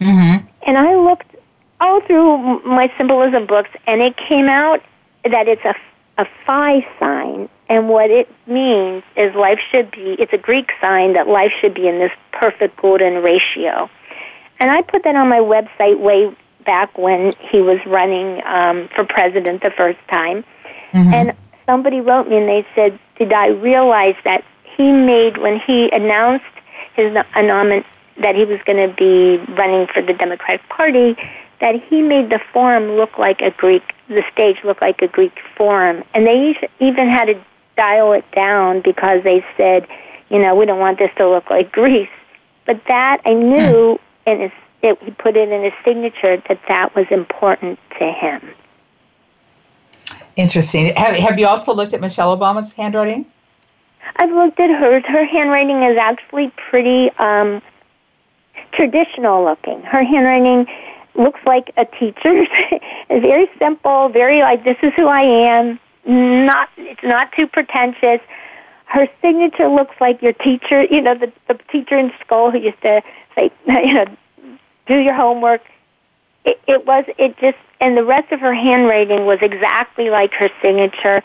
Mm-hmm. 0.00 0.46
And 0.66 0.78
I 0.78 0.96
looked 0.96 1.36
all 1.80 2.00
through 2.00 2.62
my 2.64 2.92
symbolism 2.96 3.46
books, 3.46 3.70
and 3.86 4.00
it 4.00 4.16
came 4.16 4.48
out 4.48 4.82
that 5.24 5.46
it's 5.46 5.64
a, 5.64 5.74
a 6.18 6.26
phi 6.44 6.86
sign. 6.98 7.48
And 7.68 7.88
what 7.88 8.10
it 8.10 8.30
means 8.46 9.02
is 9.16 9.34
life 9.34 9.58
should 9.70 9.90
be, 9.90 10.16
it's 10.18 10.32
a 10.32 10.38
Greek 10.38 10.70
sign 10.80 11.14
that 11.14 11.28
life 11.28 11.52
should 11.60 11.74
be 11.74 11.88
in 11.88 11.98
this 11.98 12.12
perfect 12.32 12.76
golden 12.76 13.22
ratio. 13.22 13.90
And 14.60 14.70
I 14.70 14.82
put 14.82 15.02
that 15.04 15.16
on 15.16 15.28
my 15.28 15.40
website 15.40 15.98
way 15.98 16.34
back 16.64 16.96
when 16.96 17.32
he 17.50 17.60
was 17.60 17.78
running 17.86 18.42
um, 18.44 18.88
for 18.88 19.04
president 19.04 19.62
the 19.62 19.70
first 19.70 19.98
time. 20.08 20.44
Mm-hmm. 20.92 21.12
And 21.12 21.32
somebody 21.66 22.00
wrote 22.00 22.28
me 22.28 22.38
and 22.38 22.48
they 22.48 22.66
said, 22.76 22.98
Did 23.18 23.32
I 23.32 23.48
realize 23.48 24.16
that 24.24 24.44
he 24.76 24.92
made, 24.92 25.38
when 25.38 25.58
he 25.58 25.90
announced 25.90 26.44
his, 26.94 27.12
that 27.14 28.34
he 28.34 28.44
was 28.44 28.60
going 28.64 28.88
to 28.88 28.94
be 28.94 29.38
running 29.54 29.86
for 29.88 30.02
the 30.02 30.12
Democratic 30.12 30.66
Party, 30.68 31.16
that 31.60 31.84
he 31.86 32.02
made 32.02 32.30
the 32.30 32.40
forum 32.52 32.96
look 32.96 33.18
like 33.18 33.40
a 33.40 33.50
Greek, 33.50 33.94
the 34.08 34.22
stage 34.32 34.58
look 34.64 34.80
like 34.80 35.00
a 35.02 35.08
Greek 35.08 35.38
forum, 35.56 36.04
and 36.14 36.26
they 36.26 36.56
even 36.80 37.08
had 37.08 37.26
to 37.26 37.40
dial 37.76 38.12
it 38.12 38.30
down 38.32 38.80
because 38.80 39.22
they 39.22 39.44
said, 39.56 39.86
you 40.28 40.38
know, 40.38 40.54
we 40.54 40.66
don't 40.66 40.80
want 40.80 40.98
this 40.98 41.10
to 41.16 41.28
look 41.28 41.50
like 41.50 41.72
Greece. 41.72 42.08
But 42.64 42.80
that 42.88 43.20
I 43.24 43.32
knew, 43.34 43.94
hmm. 43.94 44.28
and 44.28 44.52
it, 44.82 45.02
he 45.02 45.10
put 45.12 45.36
it 45.36 45.48
in 45.48 45.62
his 45.62 45.72
signature 45.84 46.42
that 46.48 46.60
that 46.68 46.94
was 46.94 47.06
important 47.10 47.78
to 47.98 48.10
him. 48.10 48.42
Interesting. 50.36 50.94
Have, 50.94 51.16
have 51.16 51.38
you 51.38 51.46
also 51.46 51.74
looked 51.74 51.94
at 51.94 52.00
Michelle 52.00 52.36
Obama's 52.36 52.72
handwriting? 52.72 53.26
I've 54.16 54.30
looked 54.30 54.60
at 54.60 54.70
hers. 54.70 55.02
Her 55.06 55.24
handwriting 55.24 55.82
is 55.82 55.96
actually 55.96 56.52
pretty 56.70 57.10
um, 57.18 57.62
traditional 58.72 59.44
looking. 59.44 59.82
Her 59.82 60.02
handwriting 60.02 60.66
looks 61.18 61.40
like 61.46 61.72
a 61.76 61.84
teacher's. 61.84 62.48
very 63.08 63.48
simple, 63.58 64.08
very 64.08 64.40
like 64.40 64.64
this 64.64 64.76
is 64.82 64.92
who 64.94 65.06
I 65.06 65.22
am. 65.22 65.78
Not 66.04 66.68
it's 66.76 67.02
not 67.02 67.32
too 67.32 67.46
pretentious. 67.46 68.20
Her 68.86 69.08
signature 69.20 69.68
looks 69.68 69.96
like 70.00 70.22
your 70.22 70.32
teacher, 70.32 70.84
you 70.84 71.00
know, 71.00 71.14
the, 71.14 71.32
the 71.48 71.58
teacher 71.70 71.98
in 71.98 72.12
school 72.24 72.52
who 72.52 72.58
used 72.58 72.80
to 72.82 73.02
say, 73.34 73.50
you 73.66 73.94
know, 73.94 74.04
do 74.86 74.96
your 74.96 75.14
homework. 75.14 75.62
It, 76.44 76.60
it 76.68 76.86
was 76.86 77.04
it 77.18 77.36
just 77.38 77.58
and 77.80 77.96
the 77.96 78.04
rest 78.04 78.32
of 78.32 78.40
her 78.40 78.54
handwriting 78.54 79.26
was 79.26 79.38
exactly 79.42 80.10
like 80.10 80.32
her 80.34 80.48
signature. 80.62 81.22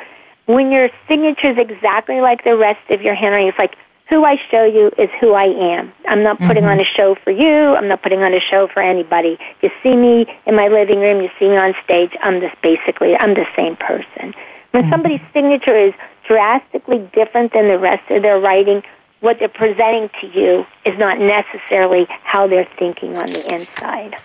When 0.48 0.72
your 0.72 0.90
signature 1.08 1.52
is 1.52 1.58
exactly 1.58 2.20
like 2.20 2.44
the 2.44 2.58
rest 2.58 2.90
of 2.90 3.02
your 3.02 3.14
handwriting, 3.14 3.50
it's 3.50 3.60
like 3.60 3.76
who 4.12 4.26
I 4.26 4.36
show 4.52 4.66
you 4.66 4.92
is 4.98 5.10
who 5.22 5.32
I 5.32 5.46
am. 5.46 5.94
I'm 6.06 6.22
not 6.22 6.38
putting 6.38 6.64
mm-hmm. 6.64 6.80
on 6.80 6.80
a 6.82 6.84
show 6.84 7.16
for 7.24 7.32
you. 7.32 7.76
I'm 7.78 7.88
not 7.88 8.04
putting 8.04 8.22
on 8.22 8.34
a 8.34 8.42
show 8.42 8.68
for 8.68 8.82
anybody. 8.82 9.40
You 9.62 9.72
see 9.82 9.96
me 9.96 10.26
in 10.46 10.54
my 10.54 10.68
living 10.68 11.00
room. 11.00 11.22
You 11.22 11.30
see 11.40 11.48
me 11.48 11.56
on 11.56 11.74
stage. 11.86 12.12
I'm 12.22 12.42
just 12.42 12.62
basically 12.62 13.16
I'm 13.18 13.36
the 13.36 13.46
same 13.56 13.78
person. 13.78 14.34
When 14.72 14.84
mm-hmm. 14.84 14.92
somebody's 14.92 15.22
signature 15.32 15.78
is 15.78 15.94
drastically 16.28 17.10
different 17.14 17.54
than 17.54 17.70
the 17.70 17.80
rest 17.80 18.12
of 18.12 18.22
their 18.22 18.38
writing, 18.38 18.84
what 19.22 19.40
they're 19.40 19.48
presenting 19.48 20.10
to 20.20 20.28
you 20.28 20.66
is 20.84 21.00
not 21.00 21.18
necessarily 21.18 22.06
how 22.24 22.48
they're 22.48 22.68
thinking 22.78 23.16
on 23.16 23.28
the 23.28 23.56
inside. 23.56 24.18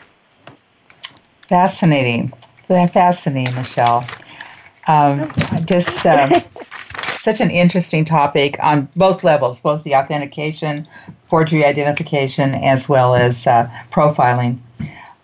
Fascinating. 1.43 2.33
Fascinating, 2.67 3.55
Michelle. 3.55 4.05
Um, 4.89 5.33
just 5.65 6.05
uh, 6.05 6.41
such 7.27 7.41
an 7.41 7.51
interesting 7.51 8.05
topic 8.05 8.57
on 8.63 8.89
both 8.95 9.25
levels, 9.25 9.59
both 9.59 9.83
the 9.83 9.97
authentication, 9.97 10.87
forgery 11.29 11.65
identification, 11.65 12.55
as 12.55 12.89
well 12.89 13.17
as 13.17 13.49
uh, 13.49 13.69
profiling. 13.91 14.61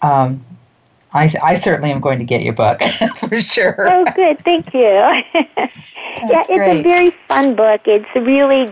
Um, 0.03 0.45
I, 1.13 1.33
I, 1.41 1.55
certainly 1.55 1.93
am 1.93 2.01
going 2.01 2.19
to 2.19 2.25
get 2.25 2.43
your 2.43 2.55
book 2.55 2.83
for 3.17 3.41
sure. 3.41 3.87
Oh, 3.89 4.05
good. 4.17 4.43
Thank 4.43 4.75
you. 4.75 4.81
yeah, 4.83 5.69
it's 6.17 6.47
great. 6.49 6.81
a 6.81 6.83
very 6.83 7.11
fun 7.29 7.55
book. 7.55 7.83
It's 7.85 8.13
really, 8.17 8.67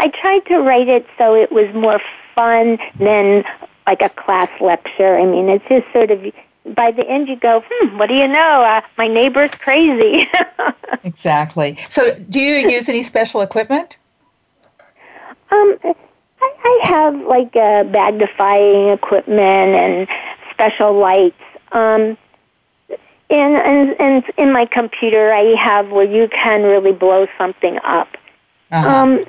I 0.00 0.08
tried 0.20 0.44
to 0.54 0.56
write 0.56 0.88
it 0.88 1.06
so 1.16 1.34
it 1.34 1.50
was 1.50 1.72
more 1.74 1.98
fun 2.34 2.78
than 2.98 3.42
like 3.86 4.02
a 4.02 4.10
class 4.10 4.50
lecture. 4.60 5.16
I 5.16 5.24
mean, 5.24 5.48
it's 5.48 5.64
just 5.66 5.90
sort 5.94 6.10
of 6.10 6.30
by 6.64 6.90
the 6.90 7.06
end 7.08 7.28
you 7.28 7.36
go, 7.36 7.62
hmm, 7.66 7.98
what 7.98 8.08
do 8.08 8.14
you 8.14 8.28
know? 8.28 8.62
Uh, 8.62 8.82
my 8.98 9.08
neighbor's 9.08 9.50
crazy. 9.52 10.28
exactly. 11.04 11.78
So, 11.88 12.14
do 12.14 12.40
you 12.40 12.68
use 12.68 12.88
any 12.88 13.02
special 13.02 13.40
equipment? 13.40 13.98
Um, 15.50 15.78
I, 15.82 15.94
I 16.42 16.80
have 16.84 17.14
like 17.22 17.56
uh, 17.56 17.84
magnifying 17.84 18.88
equipment 18.88 19.40
and 19.40 20.08
special 20.50 20.92
lights. 20.92 21.40
Um, 21.72 22.16
and, 23.30 23.56
and 23.56 24.00
and 24.00 24.24
in 24.36 24.52
my 24.52 24.66
computer, 24.66 25.32
I 25.32 25.54
have 25.54 25.90
where 25.90 26.04
you 26.04 26.28
can 26.28 26.64
really 26.64 26.92
blow 26.92 27.28
something 27.38 27.78
up. 27.84 28.16
Uh-huh. 28.72 28.88
Um, 28.88 29.24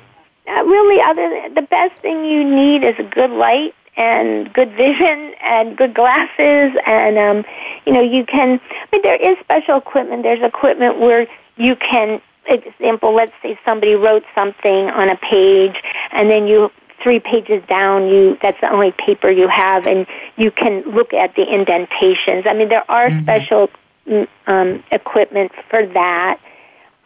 really, 0.46 1.00
other 1.00 1.48
the 1.54 1.62
best 1.62 2.02
thing 2.02 2.24
you 2.24 2.42
need 2.44 2.82
is 2.82 2.96
a 2.98 3.04
good 3.04 3.30
light 3.30 3.74
and 3.96 4.52
good 4.52 4.70
vision 4.72 5.34
and 5.42 5.76
good 5.76 5.94
glasses 5.94 6.72
and 6.86 7.18
um 7.18 7.44
you 7.86 7.92
know 7.92 8.00
you 8.00 8.24
can 8.24 8.60
I 8.70 8.86
mean 8.92 9.02
there 9.02 9.16
is 9.16 9.38
special 9.40 9.78
equipment. 9.78 10.22
There's 10.22 10.42
equipment 10.42 10.98
where 10.98 11.26
you 11.56 11.76
can 11.76 12.20
example 12.46 13.14
let's 13.14 13.32
say 13.42 13.58
somebody 13.64 13.94
wrote 13.94 14.24
something 14.34 14.88
on 14.90 15.08
a 15.08 15.16
page 15.16 15.76
and 16.10 16.30
then 16.30 16.46
you 16.46 16.70
three 17.02 17.20
pages 17.20 17.62
down 17.68 18.08
you 18.08 18.38
that's 18.40 18.60
the 18.60 18.70
only 18.70 18.92
paper 18.92 19.30
you 19.30 19.48
have 19.48 19.86
and 19.86 20.06
you 20.36 20.50
can 20.50 20.82
look 20.82 21.12
at 21.12 21.34
the 21.36 21.44
indentations. 21.44 22.46
I 22.46 22.54
mean 22.54 22.68
there 22.68 22.90
are 22.90 23.08
mm-hmm. 23.08 23.22
special 23.22 23.70
mm, 24.06 24.26
um, 24.46 24.82
equipment 24.90 25.52
for 25.68 25.84
that. 25.84 26.40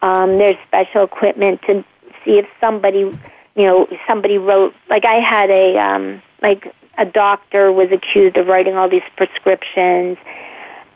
Um, 0.01 0.37
there's 0.37 0.57
special 0.67 1.03
equipment 1.03 1.61
to 1.63 1.83
see 2.23 2.37
if 2.37 2.47
somebody 2.61 2.99
you 2.99 3.63
know 3.63 3.87
somebody 4.07 4.37
wrote 4.37 4.73
like 4.89 5.03
i 5.03 5.15
had 5.15 5.49
a 5.49 5.77
um, 5.77 6.21
like 6.41 6.73
a 6.97 7.05
doctor 7.05 7.71
was 7.71 7.91
accused 7.91 8.37
of 8.37 8.47
writing 8.47 8.75
all 8.75 8.89
these 8.89 9.01
prescriptions. 9.15 10.17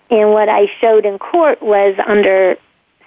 And 0.09 0.31
what 0.31 0.49
I 0.49 0.67
showed 0.79 1.05
in 1.05 1.19
court 1.19 1.61
was 1.61 1.95
under 2.05 2.57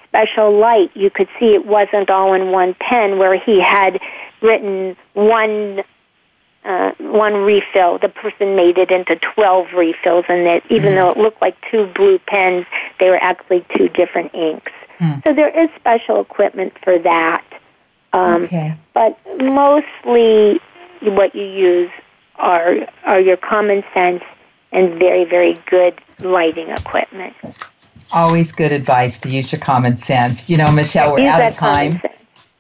special 0.09 0.57
light, 0.57 0.91
you 0.95 1.11
could 1.11 1.29
see 1.39 1.55
it 1.55 1.67
wasn't 1.67 2.09
all 2.09 2.35
in 2.35 2.51
one 2.51 2.75
pen 2.75 3.19
where 3.19 3.39
he 3.39 3.61
had 3.61 4.01
written 4.41 4.97
one 5.13 5.83
uh, 6.65 6.93
one 6.99 7.35
refill. 7.35 7.99
The 7.99 8.09
person 8.09 8.57
made 8.57 8.79
it 8.79 8.91
into 8.91 9.17
12 9.17 9.73
refills, 9.75 10.25
and 10.29 10.47
that 10.47 10.63
even 10.71 10.93
mm. 10.93 11.01
though 11.01 11.11
it 11.11 11.19
looked 11.19 11.43
like 11.43 11.57
two 11.71 11.87
blue 11.95 12.19
pens, 12.21 12.65
they 12.99 13.11
were 13.11 13.23
actually 13.23 13.67
two 13.77 13.89
different 13.91 14.35
inks. 14.35 14.73
Mm. 14.99 15.23
So 15.25 15.35
there 15.35 15.51
is 15.51 15.69
special 15.77 16.23
equipment 16.23 16.73
for 16.83 16.99
that. 17.01 17.45
Um, 18.15 18.45
okay. 18.45 18.77
But 18.95 19.19
mostly 19.43 20.61
what 21.03 21.35
you 21.35 21.45
use 21.45 21.91
are 22.37 22.89
are 23.05 23.21
your 23.21 23.37
common 23.37 23.85
sense 23.93 24.23
and 24.73 24.99
very 24.99 25.25
very 25.25 25.55
good 25.67 25.95
lighting 26.21 26.69
equipment. 26.71 27.35
Always 28.13 28.53
good 28.53 28.73
advice 28.73 29.19
to 29.21 29.31
use 29.31 29.51
your 29.51 29.61
common 29.61 29.97
sense. 29.97 30.49
You 30.49 30.57
know, 30.57 30.71
Michelle, 30.71 31.13
we're 31.13 31.29
out 31.29 31.43
of 31.43 31.55
time. 31.55 32.01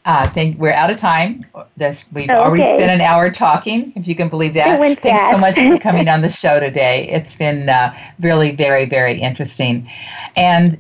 Uh, 0.07 0.29
think 0.31 0.59
we're 0.59 0.72
out 0.72 0.91
of 0.91 0.99
time. 0.99 1.43
This, 1.79 2.05
we've 2.12 2.29
okay. 2.29 2.39
already 2.39 2.62
spent 2.62 2.91
an 2.91 3.01
hour 3.01 3.31
talking, 3.31 3.91
if 3.97 4.07
you 4.07 4.14
can 4.14 4.29
believe 4.29 4.53
that. 4.53 4.79
Thanks 4.79 5.03
fast. 5.03 5.31
so 5.31 5.39
much 5.39 5.55
for 5.55 5.79
coming 5.79 6.09
on 6.09 6.20
the 6.20 6.29
show 6.29 6.61
today. 6.61 7.09
It's 7.09 7.35
been 7.37 7.70
uh, 7.70 7.97
really 8.20 8.55
very, 8.55 8.85
very 8.85 9.18
interesting. 9.18 9.89
And 10.37 10.79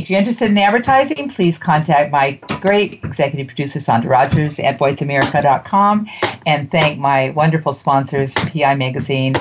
if 0.00 0.08
you're 0.08 0.18
interested 0.18 0.50
in 0.50 0.56
advertising, 0.56 1.28
please 1.28 1.58
contact 1.58 2.10
my 2.10 2.32
great 2.60 3.04
executive 3.04 3.48
producer, 3.48 3.80
Sandra 3.80 4.10
Rogers, 4.10 4.58
at 4.58 4.78
voiceamerica.com, 4.78 6.08
and 6.46 6.70
thank 6.70 6.98
my 6.98 7.30
wonderful 7.30 7.74
sponsors, 7.74 8.34
PI 8.34 8.76
Magazine, 8.76 9.34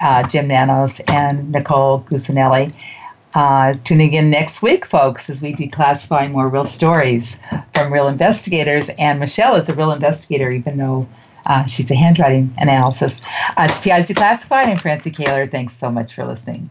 uh, 0.00 0.26
Jim 0.28 0.46
Nanos, 0.46 1.00
and 1.00 1.50
Nicole 1.50 2.02
Gusanelli. 2.02 2.72
Uh, 3.34 3.74
tuning 3.82 4.12
in 4.12 4.30
next 4.30 4.62
week, 4.62 4.86
folks, 4.86 5.28
as 5.28 5.42
we 5.42 5.52
declassify 5.52 6.30
more 6.30 6.48
real 6.48 6.64
stories 6.64 7.40
from 7.74 7.92
real 7.92 8.06
investigators. 8.06 8.88
And 8.90 9.18
Michelle 9.18 9.56
is 9.56 9.68
a 9.68 9.74
real 9.74 9.90
investigator, 9.90 10.48
even 10.48 10.78
though 10.78 11.08
uh, 11.44 11.66
she's 11.66 11.90
a 11.90 11.96
handwriting 11.96 12.54
analysis. 12.58 13.20
Uh, 13.56 13.66
it's 13.68 13.80
PI's 13.80 14.08
Declassified. 14.08 14.66
I'm 14.66 14.78
Francie 14.78 15.10
Koehler. 15.10 15.50
Thanks 15.50 15.76
so 15.76 15.90
much 15.90 16.14
for 16.14 16.24
listening. 16.24 16.70